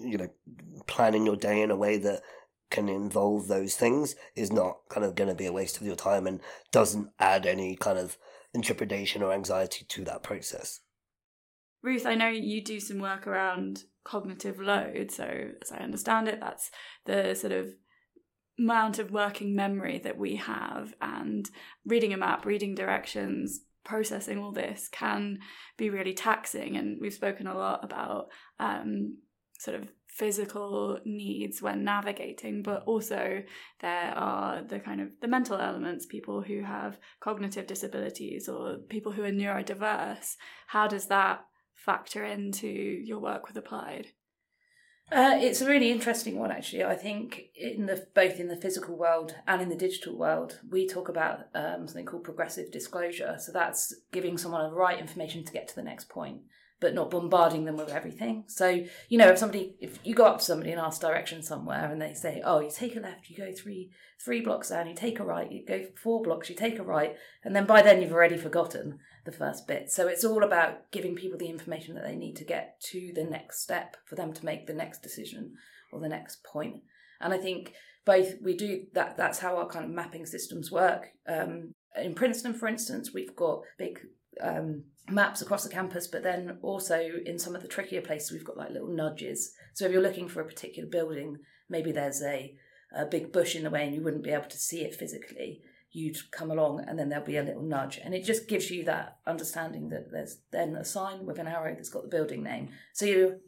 you 0.00 0.16
know, 0.16 0.28
planning 0.86 1.26
your 1.26 1.36
day 1.36 1.60
in 1.60 1.70
a 1.70 1.76
way 1.76 1.98
that 1.98 2.22
can 2.70 2.88
involve 2.88 3.48
those 3.48 3.74
things 3.74 4.16
is 4.34 4.50
not 4.50 4.78
kind 4.88 5.04
of 5.04 5.14
going 5.14 5.28
to 5.28 5.36
be 5.36 5.44
a 5.44 5.52
waste 5.52 5.76
of 5.76 5.86
your 5.86 5.94
time 5.94 6.26
and 6.26 6.40
doesn't 6.70 7.10
add 7.18 7.44
any 7.44 7.76
kind 7.76 7.98
of 7.98 8.16
intrepidation 8.54 9.22
or 9.22 9.32
anxiety 9.32 9.84
to 9.88 10.04
that 10.04 10.22
process. 10.22 10.80
Ruth, 11.82 12.06
I 12.06 12.14
know 12.14 12.28
you 12.28 12.62
do 12.62 12.78
some 12.78 12.98
work 12.98 13.26
around 13.26 13.84
cognitive 14.04 14.60
load. 14.60 15.10
So, 15.10 15.24
as 15.60 15.72
I 15.72 15.78
understand 15.78 16.28
it, 16.28 16.40
that's 16.40 16.70
the 17.06 17.34
sort 17.34 17.52
of 17.52 17.74
amount 18.58 18.98
of 18.98 19.10
working 19.10 19.56
memory 19.56 19.98
that 19.98 20.18
we 20.18 20.36
have, 20.36 20.94
and 21.00 21.48
reading 21.84 22.12
a 22.12 22.16
map, 22.16 22.44
reading 22.44 22.74
directions, 22.74 23.60
processing 23.84 24.38
all 24.38 24.52
this 24.52 24.88
can 24.88 25.38
be 25.76 25.90
really 25.90 26.14
taxing. 26.14 26.76
And 26.76 26.98
we've 27.00 27.14
spoken 27.14 27.46
a 27.46 27.56
lot 27.56 27.84
about 27.84 28.28
um, 28.60 29.18
sort 29.58 29.80
of 29.80 29.88
physical 30.12 30.98
needs 31.04 31.62
when 31.62 31.84
navigating 31.84 32.62
but 32.62 32.82
also 32.84 33.42
there 33.80 34.12
are 34.14 34.62
the 34.62 34.78
kind 34.78 35.00
of 35.00 35.08
the 35.22 35.28
mental 35.28 35.56
elements 35.56 36.04
people 36.04 36.42
who 36.42 36.62
have 36.62 36.98
cognitive 37.20 37.66
disabilities 37.66 38.48
or 38.48 38.76
people 38.88 39.12
who 39.12 39.24
are 39.24 39.32
neurodiverse 39.32 40.36
how 40.66 40.86
does 40.86 41.06
that 41.06 41.44
factor 41.84 42.24
into 42.24 42.68
your 42.68 43.18
work 43.18 43.46
with 43.46 43.56
Applied? 43.56 44.08
Uh, 45.10 45.36
it's 45.38 45.60
a 45.60 45.68
really 45.68 45.90
interesting 45.90 46.38
one, 46.38 46.50
actually. 46.50 46.84
I 46.84 46.94
think 46.94 47.50
in 47.54 47.86
the 47.86 48.06
both 48.14 48.40
in 48.40 48.48
the 48.48 48.56
physical 48.56 48.96
world 48.96 49.34
and 49.46 49.60
in 49.60 49.68
the 49.68 49.76
digital 49.76 50.16
world, 50.16 50.60
we 50.70 50.86
talk 50.86 51.08
about 51.08 51.48
um, 51.54 51.86
something 51.86 52.06
called 52.06 52.24
progressive 52.24 52.70
disclosure. 52.70 53.36
So 53.38 53.52
that's 53.52 53.94
giving 54.12 54.38
someone 54.38 54.70
the 54.70 54.74
right 54.74 54.98
information 54.98 55.44
to 55.44 55.52
get 55.52 55.68
to 55.68 55.74
the 55.74 55.82
next 55.82 56.08
point 56.08 56.42
but 56.82 56.94
not 56.94 57.10
bombarding 57.10 57.64
them 57.64 57.76
with 57.76 57.90
everything. 57.90 58.42
So, 58.48 58.84
you 59.08 59.16
know, 59.16 59.28
if 59.28 59.38
somebody, 59.38 59.76
if 59.80 60.00
you 60.04 60.14
go 60.14 60.24
up 60.24 60.40
to 60.40 60.44
somebody 60.44 60.72
and 60.72 60.80
ask 60.80 61.00
direction 61.00 61.40
somewhere 61.40 61.90
and 61.90 62.02
they 62.02 62.12
say, 62.12 62.42
oh, 62.44 62.58
you 62.58 62.70
take 62.70 62.96
a 62.96 63.00
left, 63.00 63.30
you 63.30 63.36
go 63.36 63.52
three, 63.52 63.92
three 64.22 64.40
blocks 64.40 64.70
down, 64.70 64.88
you 64.88 64.94
take 64.94 65.20
a 65.20 65.24
right, 65.24 65.50
you 65.50 65.64
go 65.64 65.86
four 66.02 66.20
blocks, 66.20 66.50
you 66.50 66.56
take 66.56 66.80
a 66.80 66.82
right, 66.82 67.14
and 67.44 67.54
then 67.54 67.66
by 67.66 67.82
then 67.82 68.02
you've 68.02 68.12
already 68.12 68.36
forgotten 68.36 68.98
the 69.24 69.30
first 69.30 69.68
bit. 69.68 69.92
So 69.92 70.08
it's 70.08 70.24
all 70.24 70.42
about 70.42 70.90
giving 70.90 71.14
people 71.14 71.38
the 71.38 71.48
information 71.48 71.94
that 71.94 72.04
they 72.04 72.16
need 72.16 72.34
to 72.36 72.44
get 72.44 72.80
to 72.90 73.12
the 73.14 73.24
next 73.24 73.62
step 73.62 73.96
for 74.04 74.16
them 74.16 74.32
to 74.32 74.44
make 74.44 74.66
the 74.66 74.74
next 74.74 75.02
decision 75.02 75.54
or 75.92 76.00
the 76.00 76.08
next 76.08 76.42
point. 76.42 76.82
And 77.20 77.32
I 77.32 77.38
think 77.38 77.74
both 78.04 78.34
we 78.42 78.56
do 78.56 78.86
that, 78.94 79.16
that's 79.16 79.38
how 79.38 79.56
our 79.56 79.68
kind 79.68 79.84
of 79.84 79.92
mapping 79.92 80.26
systems 80.26 80.72
work. 80.72 81.10
Um, 81.28 81.74
in 81.96 82.14
Princeton, 82.14 82.54
for 82.54 82.66
instance, 82.66 83.14
we've 83.14 83.36
got 83.36 83.60
big 83.78 84.00
um, 84.40 84.82
maps 85.08 85.42
across 85.42 85.64
the 85.64 85.70
campus, 85.70 86.06
but 86.06 86.22
then 86.22 86.58
also 86.62 87.10
in 87.26 87.38
some 87.38 87.54
of 87.54 87.62
the 87.62 87.68
trickier 87.68 88.00
places, 88.00 88.32
we've 88.32 88.44
got 88.44 88.56
like 88.56 88.70
little 88.70 88.88
nudges. 88.88 89.54
So 89.74 89.84
if 89.84 89.92
you're 89.92 90.02
looking 90.02 90.28
for 90.28 90.40
a 90.40 90.46
particular 90.46 90.88
building, 90.88 91.38
maybe 91.68 91.92
there's 91.92 92.22
a, 92.22 92.54
a 92.94 93.06
big 93.06 93.32
bush 93.32 93.56
in 93.56 93.64
the 93.64 93.70
way 93.70 93.84
and 93.84 93.94
you 93.94 94.02
wouldn't 94.02 94.24
be 94.24 94.30
able 94.30 94.48
to 94.48 94.58
see 94.58 94.82
it 94.82 94.94
physically. 94.94 95.62
You'd 95.90 96.30
come 96.30 96.50
along 96.50 96.84
and 96.86 96.98
then 96.98 97.08
there'll 97.08 97.24
be 97.24 97.36
a 97.36 97.42
little 97.42 97.62
nudge. 97.62 97.98
And 98.02 98.14
it 98.14 98.24
just 98.24 98.48
gives 98.48 98.70
you 98.70 98.84
that 98.84 99.18
understanding 99.26 99.90
that 99.90 100.10
there's 100.10 100.38
then 100.50 100.76
a 100.76 100.84
sign 100.84 101.26
with 101.26 101.38
an 101.38 101.48
arrow 101.48 101.74
that's 101.74 101.90
got 101.90 102.02
the 102.02 102.08
building 102.08 102.42
name. 102.42 102.70
So 102.92 103.06
you 103.06 103.40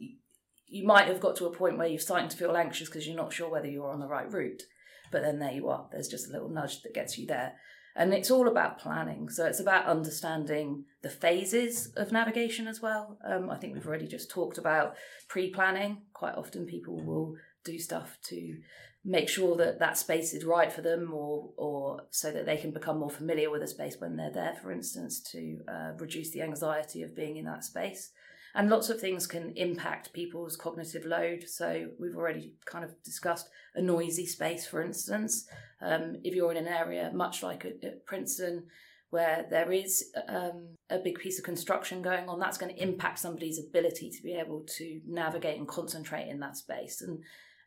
you 0.67 0.85
might 0.85 1.07
have 1.07 1.19
got 1.19 1.35
to 1.37 1.45
a 1.45 1.51
point 1.51 1.77
where 1.77 1.87
you're 1.87 1.99
starting 1.99 2.27
to 2.27 2.37
feel 2.37 2.57
anxious 2.57 2.89
because 2.89 3.07
you're 3.07 3.15
not 3.15 3.31
sure 3.31 3.49
whether 3.49 3.67
you're 3.67 3.89
on 3.89 3.99
the 3.99 4.07
right 4.07 4.31
route. 4.31 4.63
But 5.11 5.21
then 5.21 5.39
there 5.39 5.51
you 5.51 5.69
are. 5.69 5.87
There's 5.91 6.07
just 6.07 6.27
a 6.27 6.31
little 6.31 6.49
nudge 6.49 6.81
that 6.81 6.93
gets 6.93 7.17
you 7.17 7.27
there. 7.27 7.53
And 7.95 8.13
it's 8.13 8.29
all 8.29 8.47
about 8.47 8.77
planning. 8.77 9.29
So 9.29 9.45
it's 9.45 9.61
about 9.61 9.85
understanding 9.85 10.83
the 11.01 11.09
phases 11.09 11.93
of 11.95 12.11
navigation 12.11 12.67
as 12.67 12.81
well. 12.81 13.17
Um, 13.23 13.49
I 13.49 13.57
think 13.57 13.73
we've 13.73 13.87
already 13.87 14.07
just 14.07 14.29
talked 14.29 14.57
about 14.57 14.95
pre 15.29 15.49
planning. 15.49 16.01
Quite 16.13 16.35
often 16.35 16.65
people 16.65 16.99
will 16.99 17.35
do 17.63 17.79
stuff 17.79 18.17
to 18.25 18.57
make 19.05 19.29
sure 19.29 19.55
that 19.55 19.79
that 19.79 19.97
space 19.97 20.33
is 20.33 20.43
right 20.43 20.71
for 20.71 20.81
them 20.81 21.11
or 21.13 21.51
or 21.57 22.01
so 22.09 22.31
that 22.31 22.45
they 22.45 22.57
can 22.57 22.71
become 22.71 22.97
more 22.97 23.09
familiar 23.09 23.51
with 23.51 23.61
a 23.61 23.67
space 23.67 23.97
when 23.99 24.15
they're 24.15 24.31
there 24.31 24.57
for 24.61 24.71
instance 24.71 25.21
to 25.21 25.59
uh, 25.67 25.91
reduce 25.99 26.31
the 26.31 26.41
anxiety 26.41 27.03
of 27.03 27.15
being 27.15 27.37
in 27.37 27.45
that 27.45 27.63
space 27.63 28.09
and 28.55 28.69
lots 28.69 28.89
of 28.89 28.99
things 28.99 29.27
can 29.27 29.51
impact 29.57 30.13
people's 30.13 30.55
cognitive 30.55 31.05
load. 31.05 31.43
So 31.47 31.89
we've 31.99 32.15
already 32.15 32.53
kind 32.65 32.85
of 32.85 32.91
discussed 33.03 33.49
a 33.75 33.81
noisy 33.81 34.25
space, 34.25 34.65
for 34.65 34.81
instance. 34.81 35.45
Um, 35.81 36.15
if 36.23 36.33
you're 36.33 36.51
in 36.51 36.57
an 36.57 36.67
area 36.67 37.11
much 37.13 37.43
like 37.43 37.65
at, 37.65 38.05
Princeton, 38.05 38.63
where 39.09 39.45
there 39.49 39.71
is 39.71 40.05
um, 40.29 40.69
a 40.89 40.97
big 40.97 41.19
piece 41.19 41.37
of 41.37 41.43
construction 41.43 42.01
going 42.01 42.29
on, 42.29 42.39
that's 42.39 42.57
going 42.57 42.73
to 42.73 42.81
impact 42.81 43.19
somebody's 43.19 43.59
ability 43.59 44.09
to 44.09 44.23
be 44.23 44.33
able 44.33 44.63
to 44.77 45.01
navigate 45.05 45.57
and 45.57 45.67
concentrate 45.67 46.29
in 46.29 46.39
that 46.39 46.55
space. 46.55 47.01
And, 47.01 47.19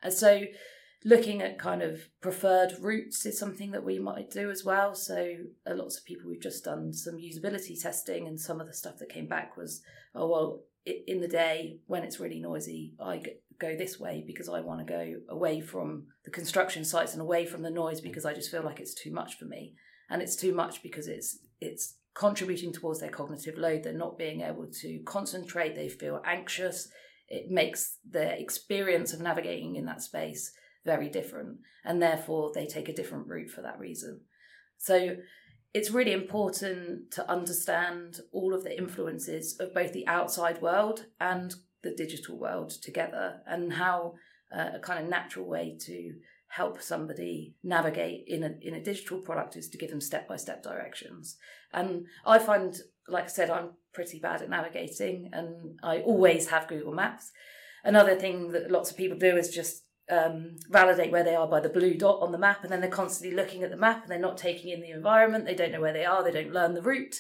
and 0.03 0.13
so 0.13 0.43
looking 1.05 1.43
at 1.43 1.59
kind 1.59 1.83
of 1.83 2.09
preferred 2.21 2.73
routes 2.81 3.25
is 3.25 3.39
something 3.39 3.71
that 3.71 3.85
we 3.85 3.99
might 3.99 4.31
do 4.31 4.51
as 4.51 4.65
well. 4.65 4.95
So 4.95 5.37
uh, 5.67 5.75
lots 5.75 5.99
of 5.99 6.05
people 6.05 6.31
we've 6.31 6.41
just 6.41 6.65
done 6.65 6.93
some 6.93 7.17
usability 7.17 7.81
testing, 7.81 8.27
and 8.27 8.41
some 8.41 8.61
of 8.61 8.67
the 8.67 8.75
stuff 8.75 8.99
that 8.99 9.11
came 9.11 9.27
back 9.27 9.57
was, 9.57 9.83
oh 10.15 10.29
well, 10.29 10.61
in 11.07 11.21
the 11.21 11.29
day 11.29 11.79
when 11.87 12.03
it's 12.03 12.21
really 12.21 12.41
noisy, 12.41 12.95
I 13.01 13.23
go 13.59 13.77
this 13.77 13.99
way 13.99 14.25
because 14.27 14.49
I 14.49 14.61
want 14.61 14.87
to 14.87 14.93
go 14.93 15.15
away 15.29 15.61
from 15.61 16.07
the 16.25 16.31
construction 16.31 16.85
sites 16.85 17.13
and 17.13 17.23
away 17.23 17.47
from 17.47 17.63
the 17.63 17.71
noise 17.71 18.01
because 18.01 18.25
I 18.25 18.35
just 18.35 18.51
feel 18.51 18.63
like 18.63 18.81
it's 18.81 18.95
too 18.95 19.13
much 19.13 19.39
for 19.39 19.45
me. 19.45 19.75
And 20.11 20.23
it's 20.23 20.37
too 20.37 20.55
much 20.55 20.83
because 20.83 21.09
it's 21.09 21.39
it's 21.61 21.97
contributing 22.15 22.73
towards 22.73 23.01
their 23.01 23.11
cognitive 23.11 23.59
load. 23.59 23.83
They're 23.83 23.93
not 23.93 24.19
being 24.19 24.41
able 24.41 24.67
to 24.81 25.01
concentrate. 25.05 25.75
They 25.75 25.89
feel 25.89 26.23
anxious. 26.25 26.89
It 27.29 27.51
makes 27.51 27.99
their 28.09 28.33
experience 28.33 29.13
of 29.13 29.21
navigating 29.21 29.77
in 29.77 29.85
that 29.87 30.03
space 30.03 30.53
very 30.85 31.11
different, 31.11 31.59
and 31.85 32.01
therefore 32.01 32.53
they 32.55 32.67
take 32.67 32.89
a 32.89 32.95
different 32.95 33.29
route 33.29 33.51
for 33.51 33.61
that 33.63 33.79
reason. 33.79 34.21
So 34.79 35.17
it's 35.75 35.91
really 35.91 36.13
important 36.13 37.11
to 37.13 37.31
understand 37.31 38.21
all 38.33 38.55
of 38.55 38.65
the 38.65 38.77
influences 38.77 39.59
of 39.61 39.75
both 39.75 39.93
the 39.93 40.07
outside 40.07 40.63
world 40.63 41.07
and 41.21 41.55
the 41.83 41.95
digital 41.95 42.39
world 42.39 42.71
together 42.71 43.41
and 43.47 43.75
how 43.75 44.15
uh, 44.55 44.71
a 44.75 44.79
kind 44.79 45.03
of 45.03 45.11
natural 45.11 45.47
way 45.47 45.77
to 45.79 46.15
help 46.49 46.81
somebody 46.81 47.55
navigate 47.63 48.25
in 48.27 48.43
a 48.43 48.55
in 48.63 48.75
a 48.75 48.83
digital 48.83 49.21
product 49.21 49.57
is 49.57 49.69
to 49.69 49.79
give 49.79 49.91
them 49.91 50.01
step 50.01 50.27
by 50.27 50.37
step 50.37 50.63
directions. 50.63 51.37
And 51.73 52.07
I 52.25 52.39
find, 52.39 52.75
like 53.07 53.25
I 53.25 53.29
said, 53.29 53.51
I'm 53.51 53.73
pretty 53.93 54.19
bad 54.19 54.41
at 54.41 54.49
navigating, 54.49 55.29
and 55.33 55.79
I 55.83 56.01
always 56.01 56.49
have 56.49 56.69
Google 56.69 56.95
Maps. 56.95 57.31
Another 57.85 58.17
thing 58.17 58.53
that 58.53 58.71
lots 58.71 58.91
of 58.91 58.97
people 58.97 59.19
do 59.19 59.37
is 59.37 59.55
just 59.55 59.85
um, 60.11 60.57
validate 60.69 61.13
where 61.13 61.25
they 61.25 61.35
are 61.35 61.47
by 61.47 61.61
the 61.61 61.69
blue 61.69 61.95
dot 61.95 62.21
on 62.21 62.33
the 62.33 62.39
map, 62.39 62.63
and 62.63 62.73
then 62.73 62.81
they're 62.81 62.91
constantly 62.91 63.37
looking 63.37 63.63
at 63.63 63.71
the 63.71 63.77
map 63.77 64.03
and 64.03 64.11
they're 64.11 64.19
not 64.19 64.39
taking 64.39 64.71
in 64.71 64.81
the 64.81 64.91
environment. 64.91 65.45
They 65.45 65.55
don't 65.55 65.73
know 65.73 65.81
where 65.81 65.93
they 65.93 66.05
are. 66.05 66.23
They 66.23 66.33
don't 66.33 66.53
learn 66.53 66.75
the 66.75 66.83
route. 66.83 67.17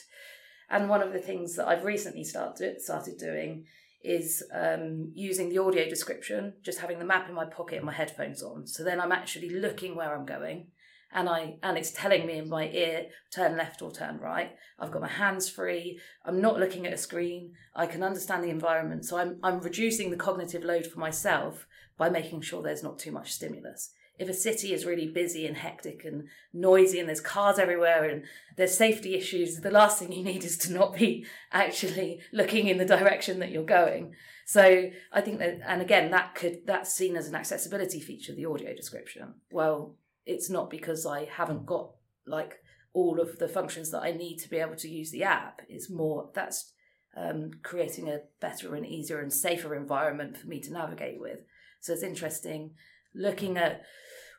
And 0.70 0.88
one 0.88 1.02
of 1.02 1.12
the 1.12 1.18
things 1.18 1.56
that 1.56 1.66
I've 1.66 1.84
recently 1.84 2.24
started 2.24 2.80
started 2.80 3.18
doing 3.18 3.64
is 4.02 4.42
um, 4.54 5.10
using 5.14 5.48
the 5.48 5.58
audio 5.58 5.88
description, 5.88 6.54
just 6.62 6.80
having 6.80 6.98
the 6.98 7.04
map 7.04 7.28
in 7.28 7.34
my 7.34 7.44
pocket 7.44 7.76
and 7.76 7.86
my 7.86 7.92
headphones 7.92 8.42
on. 8.42 8.66
So 8.66 8.84
then 8.84 9.00
I'm 9.00 9.12
actually 9.12 9.50
looking 9.50 9.96
where 9.96 10.14
I'm 10.14 10.26
going, 10.26 10.68
and 11.12 11.28
I 11.28 11.56
and 11.62 11.76
it's 11.76 11.90
telling 11.90 12.26
me 12.26 12.38
in 12.38 12.48
my 12.48 12.68
ear 12.68 13.06
turn 13.34 13.56
left 13.56 13.82
or 13.82 13.90
turn 13.90 14.18
right. 14.18 14.52
I've 14.78 14.92
got 14.92 15.02
my 15.02 15.08
hands 15.08 15.48
free. 15.48 15.98
I'm 16.24 16.40
not 16.40 16.58
looking 16.58 16.86
at 16.86 16.92
a 16.92 16.98
screen. 16.98 17.52
I 17.74 17.86
can 17.86 18.02
understand 18.02 18.44
the 18.44 18.50
environment. 18.50 19.04
So 19.04 19.18
I'm 19.18 19.38
I'm 19.42 19.60
reducing 19.60 20.10
the 20.10 20.16
cognitive 20.16 20.64
load 20.64 20.86
for 20.86 21.00
myself 21.00 21.66
by 21.98 22.08
making 22.08 22.40
sure 22.40 22.62
there's 22.62 22.82
not 22.82 22.98
too 22.98 23.12
much 23.12 23.32
stimulus. 23.32 23.90
If 24.18 24.28
a 24.28 24.34
city 24.34 24.72
is 24.72 24.84
really 24.84 25.06
busy 25.06 25.46
and 25.46 25.56
hectic 25.56 26.04
and 26.04 26.24
noisy 26.52 26.98
and 26.98 27.08
there's 27.08 27.20
cars 27.20 27.58
everywhere 27.58 28.08
and 28.08 28.24
there's 28.56 28.76
safety 28.76 29.14
issues, 29.14 29.60
the 29.60 29.70
last 29.70 29.98
thing 29.98 30.10
you 30.10 30.24
need 30.24 30.42
is 30.42 30.56
to 30.58 30.72
not 30.72 30.96
be 30.96 31.24
actually 31.52 32.20
looking 32.32 32.66
in 32.66 32.78
the 32.78 32.84
direction 32.84 33.38
that 33.38 33.50
you're 33.50 33.62
going. 33.62 34.14
So 34.44 34.90
I 35.12 35.20
think 35.20 35.38
that, 35.38 35.60
and 35.66 35.82
again, 35.82 36.10
that 36.10 36.34
could, 36.34 36.66
that's 36.66 36.92
seen 36.92 37.16
as 37.16 37.28
an 37.28 37.34
accessibility 37.36 38.00
feature, 38.00 38.34
the 38.34 38.46
audio 38.46 38.74
description. 38.74 39.34
Well, 39.52 39.94
it's 40.26 40.50
not 40.50 40.68
because 40.68 41.06
I 41.06 41.26
haven't 41.26 41.66
got 41.66 41.90
like 42.26 42.56
all 42.92 43.20
of 43.20 43.38
the 43.38 43.48
functions 43.48 43.90
that 43.92 44.02
I 44.02 44.10
need 44.10 44.38
to 44.38 44.50
be 44.50 44.56
able 44.56 44.76
to 44.76 44.88
use 44.88 45.12
the 45.12 45.22
app. 45.22 45.62
It's 45.68 45.88
more, 45.90 46.30
that's 46.34 46.72
um, 47.16 47.52
creating 47.62 48.08
a 48.08 48.22
better 48.40 48.74
and 48.74 48.84
easier 48.84 49.20
and 49.20 49.32
safer 49.32 49.76
environment 49.76 50.36
for 50.36 50.48
me 50.48 50.60
to 50.60 50.72
navigate 50.72 51.20
with. 51.20 51.40
So 51.80 51.92
it's 51.92 52.02
interesting 52.02 52.72
looking 53.14 53.56
at 53.56 53.82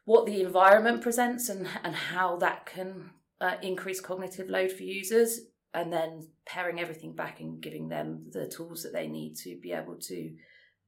what 0.05 0.25
the 0.25 0.41
environment 0.41 1.01
presents 1.01 1.49
and, 1.49 1.67
and 1.83 1.95
how 1.95 2.37
that 2.37 2.65
can 2.65 3.11
uh, 3.41 3.55
increase 3.61 4.01
cognitive 4.01 4.49
load 4.49 4.71
for 4.71 4.83
users, 4.83 5.39
and 5.73 5.93
then 5.93 6.27
paring 6.45 6.79
everything 6.79 7.15
back 7.15 7.39
and 7.39 7.61
giving 7.61 7.89
them 7.89 8.25
the 8.31 8.47
tools 8.47 8.83
that 8.83 8.91
they 8.91 9.07
need 9.07 9.35
to 9.35 9.57
be 9.61 9.71
able 9.71 9.95
to 9.95 10.31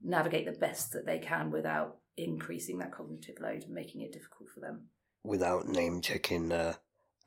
navigate 0.03 0.45
the 0.45 0.59
best 0.59 0.91
that 0.91 1.05
they 1.05 1.19
can 1.19 1.51
without 1.51 1.97
increasing 2.17 2.79
that 2.79 2.91
cognitive 2.91 3.35
load 3.39 3.63
and 3.63 3.73
making 3.73 4.01
it 4.01 4.11
difficult 4.11 4.49
for 4.49 4.59
them. 4.59 4.87
Without 5.23 5.67
name 5.67 6.01
checking 6.01 6.51
uh, 6.51 6.73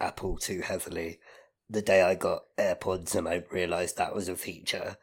Apple 0.01 0.37
too 0.37 0.63
heavily, 0.63 1.21
the 1.71 1.81
day 1.81 2.03
I 2.03 2.17
got 2.17 2.43
AirPods 2.59 3.15
and 3.15 3.29
I 3.29 3.45
realised 3.51 3.97
that 3.97 4.15
was 4.15 4.29
a 4.29 4.37
feature, 4.37 4.97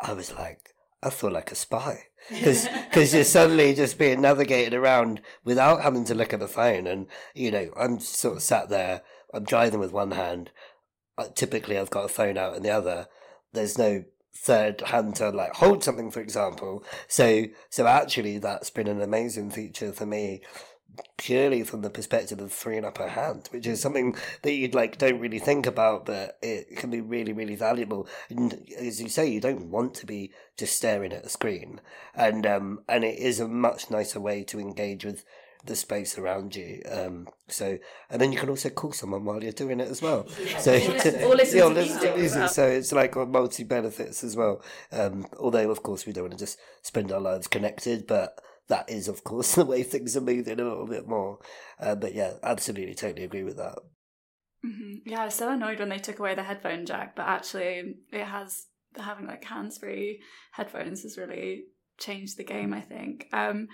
I 0.00 0.14
was 0.14 0.34
like, 0.34 0.70
I 1.02 1.10
feel 1.10 1.30
like 1.30 1.50
a 1.50 1.56
spy 1.56 2.04
because 2.28 3.12
you're 3.12 3.24
suddenly 3.24 3.74
just 3.74 3.98
being 3.98 4.20
navigated 4.20 4.74
around 4.74 5.20
without 5.44 5.82
having 5.82 6.04
to 6.04 6.14
look 6.14 6.32
at 6.32 6.40
the 6.40 6.48
phone. 6.48 6.86
And, 6.86 7.06
you 7.34 7.50
know, 7.50 7.70
I'm 7.76 7.98
sort 7.98 8.36
of 8.36 8.42
sat 8.42 8.68
there, 8.68 9.02
I'm 9.34 9.44
driving 9.44 9.80
with 9.80 9.92
one 9.92 10.12
hand. 10.12 10.50
Uh, 11.18 11.28
typically, 11.34 11.76
I've 11.78 11.90
got 11.90 12.04
a 12.04 12.08
phone 12.08 12.38
out 12.38 12.56
in 12.56 12.62
the 12.62 12.70
other. 12.70 13.06
There's 13.52 13.76
no 13.76 14.04
third 14.34 14.80
hand 14.82 15.16
to 15.16 15.30
like 15.30 15.54
hold 15.56 15.84
something, 15.84 16.10
for 16.10 16.20
example. 16.20 16.84
So, 17.08 17.44
so 17.68 17.86
actually, 17.86 18.38
that's 18.38 18.70
been 18.70 18.88
an 18.88 19.02
amazing 19.02 19.50
feature 19.50 19.92
for 19.92 20.06
me 20.06 20.42
purely 21.16 21.62
from 21.62 21.82
the 21.82 21.90
perspective 21.90 22.40
of 22.40 22.52
freeing 22.52 22.84
up 22.84 22.98
her 22.98 23.08
hand, 23.08 23.48
which 23.50 23.66
is 23.66 23.80
something 23.80 24.16
that 24.42 24.52
you'd 24.52 24.74
like 24.74 24.98
don't 24.98 25.20
really 25.20 25.38
think 25.38 25.66
about, 25.66 26.06
but 26.06 26.38
it 26.42 26.76
can 26.76 26.90
be 26.90 27.00
really, 27.00 27.32
really 27.32 27.56
valuable. 27.56 28.06
And 28.28 28.66
as 28.78 29.00
you 29.00 29.08
say, 29.08 29.28
you 29.28 29.40
don't 29.40 29.70
want 29.70 29.94
to 29.94 30.06
be 30.06 30.32
just 30.56 30.76
staring 30.76 31.12
at 31.12 31.24
a 31.24 31.28
screen, 31.28 31.80
and 32.14 32.46
um, 32.46 32.80
and 32.88 33.04
it 33.04 33.18
is 33.18 33.40
a 33.40 33.48
much 33.48 33.90
nicer 33.90 34.20
way 34.20 34.42
to 34.44 34.58
engage 34.58 35.04
with 35.04 35.24
the 35.64 35.76
space 35.76 36.18
around 36.18 36.56
you. 36.56 36.82
Um, 36.90 37.28
so, 37.48 37.78
and 38.10 38.20
then 38.20 38.32
you 38.32 38.38
can 38.38 38.48
also 38.48 38.68
call 38.68 38.92
someone 38.92 39.24
while 39.24 39.42
you're 39.42 39.52
doing 39.52 39.78
it 39.78 39.88
as 39.88 40.02
well. 40.02 40.26
Yeah. 40.44 40.58
So, 40.58 40.72
or 40.72 40.78
listen, 40.88 41.22
or 41.24 41.34
listen 41.36 41.58
yeah, 41.58 41.68
to 41.68 41.74
music 41.74 42.00
to 42.00 42.16
music. 42.16 42.48
So 42.48 42.66
it's 42.66 42.92
like 42.92 43.14
multi 43.16 43.64
benefits 43.64 44.24
as 44.24 44.36
well. 44.36 44.62
Um, 44.90 45.26
although, 45.38 45.70
of 45.70 45.82
course, 45.82 46.04
we 46.04 46.12
don't 46.12 46.24
want 46.24 46.32
to 46.32 46.38
just 46.38 46.58
spend 46.82 47.12
our 47.12 47.20
lives 47.20 47.46
connected, 47.46 48.06
but 48.06 48.40
that 48.68 48.88
is, 48.90 49.08
of 49.08 49.24
course, 49.24 49.54
the 49.56 49.64
way 49.64 49.82
things 49.82 50.16
are 50.16 50.20
moving 50.20 50.60
a 50.60 50.64
little 50.64 50.86
bit 50.86 51.06
more. 51.06 51.38
Uh, 51.80 51.94
but 51.94 52.14
yeah, 52.14 52.34
absolutely, 52.42 52.94
totally 52.94 53.24
agree 53.24 53.44
with 53.44 53.56
that. 53.56 53.78
hmm 54.64 54.94
Yeah, 55.04 55.22
I 55.22 55.24
was 55.26 55.34
so 55.34 55.50
annoyed 55.50 55.78
when 55.78 55.88
they 55.88 55.98
took 55.98 56.18
away 56.18 56.34
the 56.34 56.42
headphone 56.42 56.86
jack, 56.86 57.16
but 57.16 57.26
actually, 57.26 57.96
it 58.12 58.24
has 58.24 58.66
having 58.96 59.26
like 59.26 59.44
hands 59.44 59.78
free 59.78 60.20
headphones 60.52 61.02
has 61.02 61.16
really 61.18 61.64
changed 61.98 62.36
the 62.36 62.44
game. 62.44 62.72
I 62.72 62.80
think. 62.80 63.28
Um, 63.32 63.68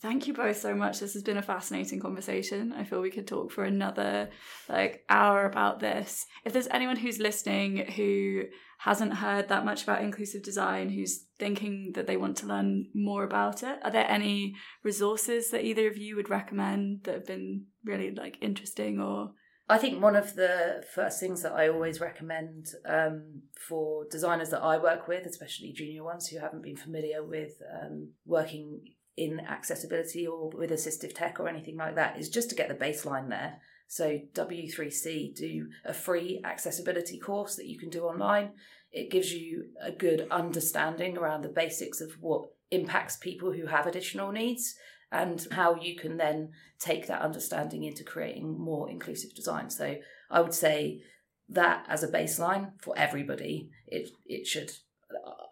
thank 0.00 0.26
you 0.26 0.34
both 0.34 0.56
so 0.56 0.74
much. 0.74 1.00
This 1.00 1.14
has 1.14 1.22
been 1.22 1.36
a 1.36 1.42
fascinating 1.42 2.00
conversation. 2.00 2.72
I 2.72 2.84
feel 2.84 3.00
we 3.00 3.10
could 3.10 3.26
talk 3.26 3.52
for 3.52 3.64
another 3.64 4.30
like 4.68 5.04
hour 5.08 5.44
about 5.46 5.80
this. 5.80 6.26
If 6.44 6.52
there's 6.52 6.68
anyone 6.68 6.96
who's 6.96 7.18
listening 7.18 7.78
who 7.92 8.44
hasn't 8.78 9.14
heard 9.14 9.48
that 9.48 9.64
much 9.64 9.82
about 9.82 10.02
inclusive 10.02 10.42
design, 10.42 10.90
who's 10.90 11.26
thinking 11.38 11.92
that 11.94 12.06
they 12.06 12.16
want 12.16 12.36
to 12.38 12.46
learn 12.46 12.86
more 12.94 13.24
about 13.24 13.62
it, 13.62 13.78
are 13.82 13.90
there 13.90 14.08
any 14.08 14.54
resources 14.84 15.50
that 15.50 15.64
either 15.64 15.88
of 15.88 15.96
you 15.96 16.14
would 16.14 16.30
recommend 16.30 17.02
that 17.04 17.14
have 17.14 17.26
been 17.26 17.66
really 17.84 18.12
like 18.14 18.38
interesting 18.40 19.00
or 19.00 19.32
I 19.70 19.76
think 19.76 20.02
one 20.02 20.16
of 20.16 20.34
the 20.34 20.82
first 20.94 21.20
things 21.20 21.42
that 21.42 21.52
I 21.52 21.68
always 21.68 22.00
recommend 22.00 22.68
um, 22.88 23.42
for 23.68 24.06
designers 24.10 24.48
that 24.50 24.62
I 24.62 24.78
work 24.78 25.06
with, 25.06 25.26
especially 25.26 25.72
junior 25.72 26.04
ones 26.04 26.28
who 26.28 26.38
haven't 26.38 26.62
been 26.62 26.76
familiar 26.76 27.22
with 27.22 27.60
um, 27.82 28.12
working 28.24 28.80
in 29.14 29.40
accessibility 29.40 30.26
or 30.26 30.48
with 30.48 30.70
assistive 30.70 31.14
tech 31.14 31.38
or 31.38 31.48
anything 31.48 31.76
like 31.76 31.96
that, 31.96 32.18
is 32.18 32.30
just 32.30 32.48
to 32.48 32.56
get 32.56 32.68
the 32.68 32.74
baseline 32.74 33.28
there. 33.28 33.60
So, 33.88 34.20
W3C 34.34 35.34
do 35.34 35.68
a 35.84 35.94
free 35.94 36.40
accessibility 36.44 37.18
course 37.18 37.56
that 37.56 37.66
you 37.66 37.78
can 37.78 37.88
do 37.88 38.04
online. 38.04 38.50
It 38.92 39.10
gives 39.10 39.32
you 39.32 39.70
a 39.80 39.90
good 39.90 40.28
understanding 40.30 41.16
around 41.16 41.42
the 41.42 41.48
basics 41.48 42.00
of 42.00 42.12
what 42.20 42.50
impacts 42.70 43.16
people 43.16 43.52
who 43.52 43.66
have 43.66 43.86
additional 43.86 44.30
needs 44.30 44.74
and 45.10 45.46
how 45.52 45.76
you 45.80 45.96
can 45.96 46.18
then 46.18 46.50
take 46.78 47.06
that 47.06 47.22
understanding 47.22 47.82
into 47.82 48.04
creating 48.04 48.58
more 48.58 48.90
inclusive 48.90 49.34
design. 49.34 49.70
So 49.70 49.96
I 50.30 50.40
would 50.42 50.54
say 50.54 51.00
that 51.48 51.86
as 51.88 52.02
a 52.02 52.08
baseline 52.08 52.72
for 52.82 52.96
everybody, 52.96 53.70
it 53.86 54.10
it 54.26 54.46
should. 54.46 54.70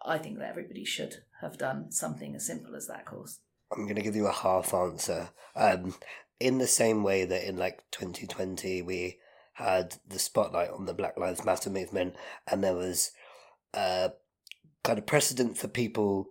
I 0.04 0.18
think 0.18 0.38
that 0.38 0.50
everybody 0.50 0.84
should 0.84 1.16
have 1.40 1.58
done 1.58 1.90
something 1.90 2.34
as 2.36 2.46
simple 2.46 2.76
as 2.76 2.86
that 2.86 3.06
course. 3.06 3.40
I'm 3.72 3.84
going 3.84 3.96
to 3.96 4.02
give 4.02 4.14
you 4.14 4.26
a 4.26 4.32
half 4.32 4.72
answer. 4.72 5.30
Um, 5.56 5.94
in 6.40 6.58
the 6.58 6.66
same 6.66 7.02
way 7.02 7.24
that 7.24 7.48
in 7.48 7.56
like 7.56 7.82
2020 7.90 8.82
we 8.82 9.18
had 9.54 9.96
the 10.06 10.18
spotlight 10.18 10.70
on 10.70 10.84
the 10.84 10.92
Black 10.92 11.16
Lives 11.16 11.44
Matter 11.44 11.70
movement, 11.70 12.14
and 12.46 12.62
there 12.62 12.74
was 12.74 13.12
uh, 13.72 14.10
kind 14.84 14.98
of 14.98 15.06
precedent 15.06 15.56
for 15.56 15.66
people 15.66 16.28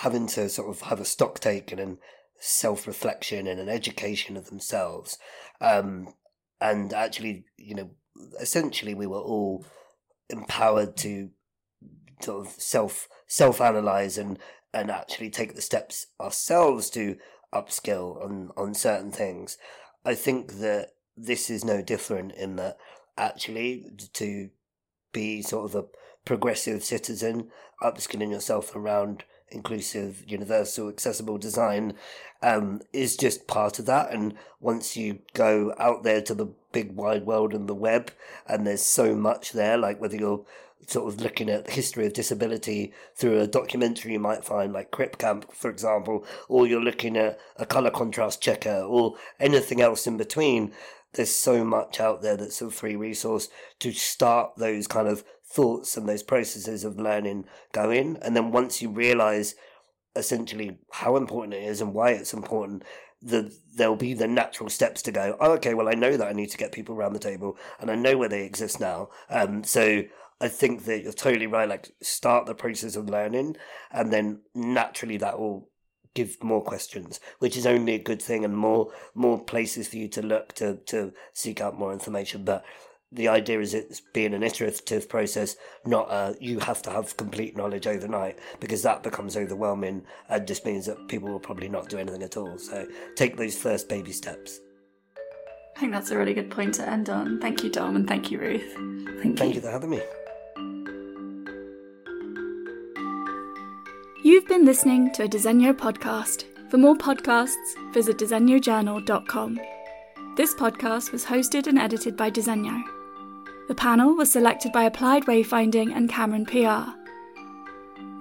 having 0.00 0.26
to 0.26 0.48
sort 0.50 0.68
of 0.68 0.82
have 0.82 1.00
a 1.00 1.04
stock 1.06 1.40
taken 1.40 1.78
and 1.78 1.96
self 2.38 2.86
reflection 2.86 3.46
and 3.46 3.58
an 3.58 3.70
education 3.70 4.36
of 4.36 4.50
themselves. 4.50 5.18
Um, 5.62 6.14
and 6.60 6.92
actually, 6.92 7.46
you 7.56 7.74
know, 7.74 7.90
essentially 8.38 8.94
we 8.94 9.06
were 9.06 9.20
all 9.20 9.64
empowered 10.28 10.98
to 10.98 11.30
sort 12.20 12.46
of 12.46 12.52
self 12.52 13.08
self 13.26 13.62
analyze 13.62 14.18
and 14.18 14.38
and 14.74 14.90
actually 14.90 15.30
take 15.30 15.54
the 15.54 15.62
steps 15.62 16.06
ourselves 16.20 16.90
to 16.90 17.16
upskill 17.52 18.22
on 18.24 18.50
on 18.56 18.74
certain 18.74 19.10
things. 19.10 19.58
I 20.04 20.14
think 20.14 20.54
that 20.54 20.90
this 21.16 21.50
is 21.50 21.64
no 21.64 21.82
different 21.82 22.32
in 22.32 22.56
that 22.56 22.78
actually 23.16 23.84
to 24.14 24.50
be 25.12 25.42
sort 25.42 25.66
of 25.66 25.74
a 25.74 25.86
progressive 26.24 26.84
citizen, 26.84 27.50
upskilling 27.82 28.30
yourself 28.30 28.74
around 28.74 29.24
inclusive, 29.50 30.22
universal, 30.26 30.88
accessible 30.88 31.38
design 31.38 31.94
um, 32.42 32.80
is 32.92 33.16
just 33.16 33.46
part 33.46 33.78
of 33.78 33.86
that. 33.86 34.12
And 34.12 34.34
once 34.60 34.96
you 34.96 35.20
go 35.34 35.74
out 35.78 36.02
there 36.02 36.22
to 36.22 36.34
the 36.34 36.52
big 36.72 36.92
wide 36.92 37.26
world 37.26 37.52
and 37.52 37.68
the 37.68 37.74
web, 37.74 38.12
and 38.46 38.66
there's 38.66 38.82
so 38.82 39.14
much 39.14 39.52
there, 39.52 39.76
like 39.76 40.00
whether 40.00 40.16
you're 40.16 40.44
sort 40.86 41.12
of 41.12 41.20
looking 41.20 41.48
at 41.48 41.66
the 41.66 41.72
history 41.72 42.06
of 42.06 42.12
disability 42.12 42.92
through 43.14 43.40
a 43.40 43.46
documentary 43.46 44.12
you 44.12 44.18
might 44.18 44.44
find 44.44 44.72
like 44.72 44.90
Crip 44.90 45.18
Camp, 45.18 45.52
for 45.52 45.70
example, 45.70 46.24
or 46.48 46.66
you're 46.66 46.80
looking 46.80 47.16
at 47.16 47.38
a 47.56 47.66
color 47.66 47.90
contrast 47.90 48.42
checker 48.42 48.82
or 48.82 49.14
anything 49.38 49.80
else 49.80 50.06
in 50.06 50.16
between. 50.16 50.72
There's 51.12 51.34
so 51.34 51.64
much 51.64 52.00
out 52.00 52.22
there 52.22 52.36
that's 52.36 52.62
a 52.62 52.70
free 52.70 52.96
resource 52.96 53.48
to 53.80 53.92
start 53.92 54.52
those 54.56 54.86
kind 54.86 55.08
of 55.08 55.24
thoughts 55.44 55.96
and 55.96 56.08
those 56.08 56.22
processes 56.22 56.84
of 56.84 56.98
learning 56.98 57.44
going. 57.72 58.16
And 58.22 58.36
then 58.36 58.52
once 58.52 58.80
you 58.80 58.88
realize 58.90 59.54
essentially 60.16 60.78
how 60.92 61.16
important 61.16 61.54
it 61.54 61.64
is 61.64 61.80
and 61.80 61.94
why 61.94 62.10
it's 62.12 62.32
important, 62.32 62.84
the 63.22 63.52
there'll 63.76 63.96
be 63.96 64.14
the 64.14 64.26
natural 64.26 64.68
steps 64.68 65.02
to 65.02 65.12
go, 65.12 65.36
oh, 65.40 65.52
okay, 65.52 65.74
well, 65.74 65.88
I 65.88 65.94
know 65.94 66.16
that 66.16 66.28
I 66.28 66.32
need 66.32 66.50
to 66.50 66.58
get 66.58 66.72
people 66.72 66.94
around 66.94 67.12
the 67.12 67.18
table 67.18 67.56
and 67.78 67.90
I 67.90 67.94
know 67.94 68.16
where 68.16 68.28
they 68.28 68.44
exist 68.44 68.80
now. 68.80 69.08
Um, 69.28 69.62
so 69.62 70.02
I 70.40 70.48
think 70.48 70.84
that 70.84 71.02
you're 71.02 71.12
totally 71.12 71.46
right. 71.46 71.68
Like, 71.68 71.90
start 72.02 72.46
the 72.46 72.54
process 72.54 72.96
of 72.96 73.08
learning, 73.10 73.56
and 73.90 74.12
then 74.12 74.40
naturally 74.54 75.18
that 75.18 75.38
will 75.38 75.68
give 76.14 76.42
more 76.42 76.62
questions, 76.62 77.20
which 77.38 77.56
is 77.56 77.66
only 77.66 77.94
a 77.94 78.02
good 78.02 78.22
thing, 78.22 78.44
and 78.44 78.56
more 78.56 78.90
more 79.14 79.42
places 79.42 79.88
for 79.88 79.96
you 79.96 80.08
to 80.08 80.22
look 80.22 80.54
to 80.54 80.76
to 80.86 81.12
seek 81.32 81.60
out 81.60 81.78
more 81.78 81.92
information. 81.92 82.44
But 82.44 82.64
the 83.12 83.28
idea 83.28 83.60
is 83.60 83.74
it's 83.74 84.00
being 84.12 84.34
an 84.34 84.42
iterative 84.42 85.08
process, 85.08 85.56
not 85.84 86.10
uh, 86.10 86.34
you 86.40 86.60
have 86.60 86.80
to 86.82 86.90
have 86.90 87.16
complete 87.16 87.56
knowledge 87.56 87.86
overnight 87.86 88.38
because 88.60 88.82
that 88.82 89.02
becomes 89.02 89.36
overwhelming 89.36 90.04
and 90.28 90.46
just 90.46 90.64
means 90.64 90.86
that 90.86 91.08
people 91.08 91.28
will 91.28 91.40
probably 91.40 91.68
not 91.68 91.88
do 91.88 91.98
anything 91.98 92.22
at 92.22 92.36
all. 92.36 92.56
So 92.58 92.86
take 93.16 93.36
those 93.36 93.56
first 93.56 93.88
baby 93.88 94.12
steps. 94.12 94.60
I 95.76 95.80
think 95.80 95.92
that's 95.92 96.10
a 96.10 96.18
really 96.18 96.34
good 96.34 96.50
point 96.50 96.74
to 96.74 96.88
end 96.88 97.08
on. 97.08 97.40
Thank 97.40 97.64
you, 97.64 97.70
Dom, 97.70 97.96
and 97.96 98.06
thank 98.06 98.30
you, 98.30 98.38
Ruth. 98.38 98.74
Thank, 98.74 99.24
you. 99.24 99.36
Thank 99.36 99.40
you. 99.40 99.54
you 99.56 99.60
for 99.60 99.70
having 99.70 99.90
me. 99.90 100.00
You've 104.22 104.46
been 104.46 104.66
listening 104.66 105.10
to 105.12 105.22
a 105.24 105.28
Disegno 105.28 105.72
podcast. 105.72 106.44
For 106.70 106.76
more 106.76 106.94
podcasts, 106.94 107.74
visit 107.94 108.18
disegnojournal.com. 108.18 109.60
This 110.36 110.54
podcast 110.54 111.10
was 111.10 111.24
hosted 111.24 111.66
and 111.66 111.78
edited 111.78 112.18
by 112.18 112.30
Disegno. 112.30 112.82
The 113.68 113.74
panel 113.74 114.14
was 114.14 114.30
selected 114.30 114.72
by 114.72 114.82
Applied 114.82 115.24
Wayfinding 115.24 115.96
and 115.96 116.10
Camron 116.10 116.46
PR. 116.46 116.90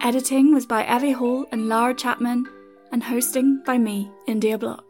Editing 0.02 0.54
was 0.54 0.66
by 0.66 0.86
Evie 0.88 1.12
Hall 1.12 1.46
and 1.52 1.68
Lara 1.68 1.94
Chapman, 1.94 2.46
and 2.94 3.04
hosting 3.04 3.62
by 3.66 3.78
me, 3.78 4.10
India 4.26 4.58
Block. 4.58 4.89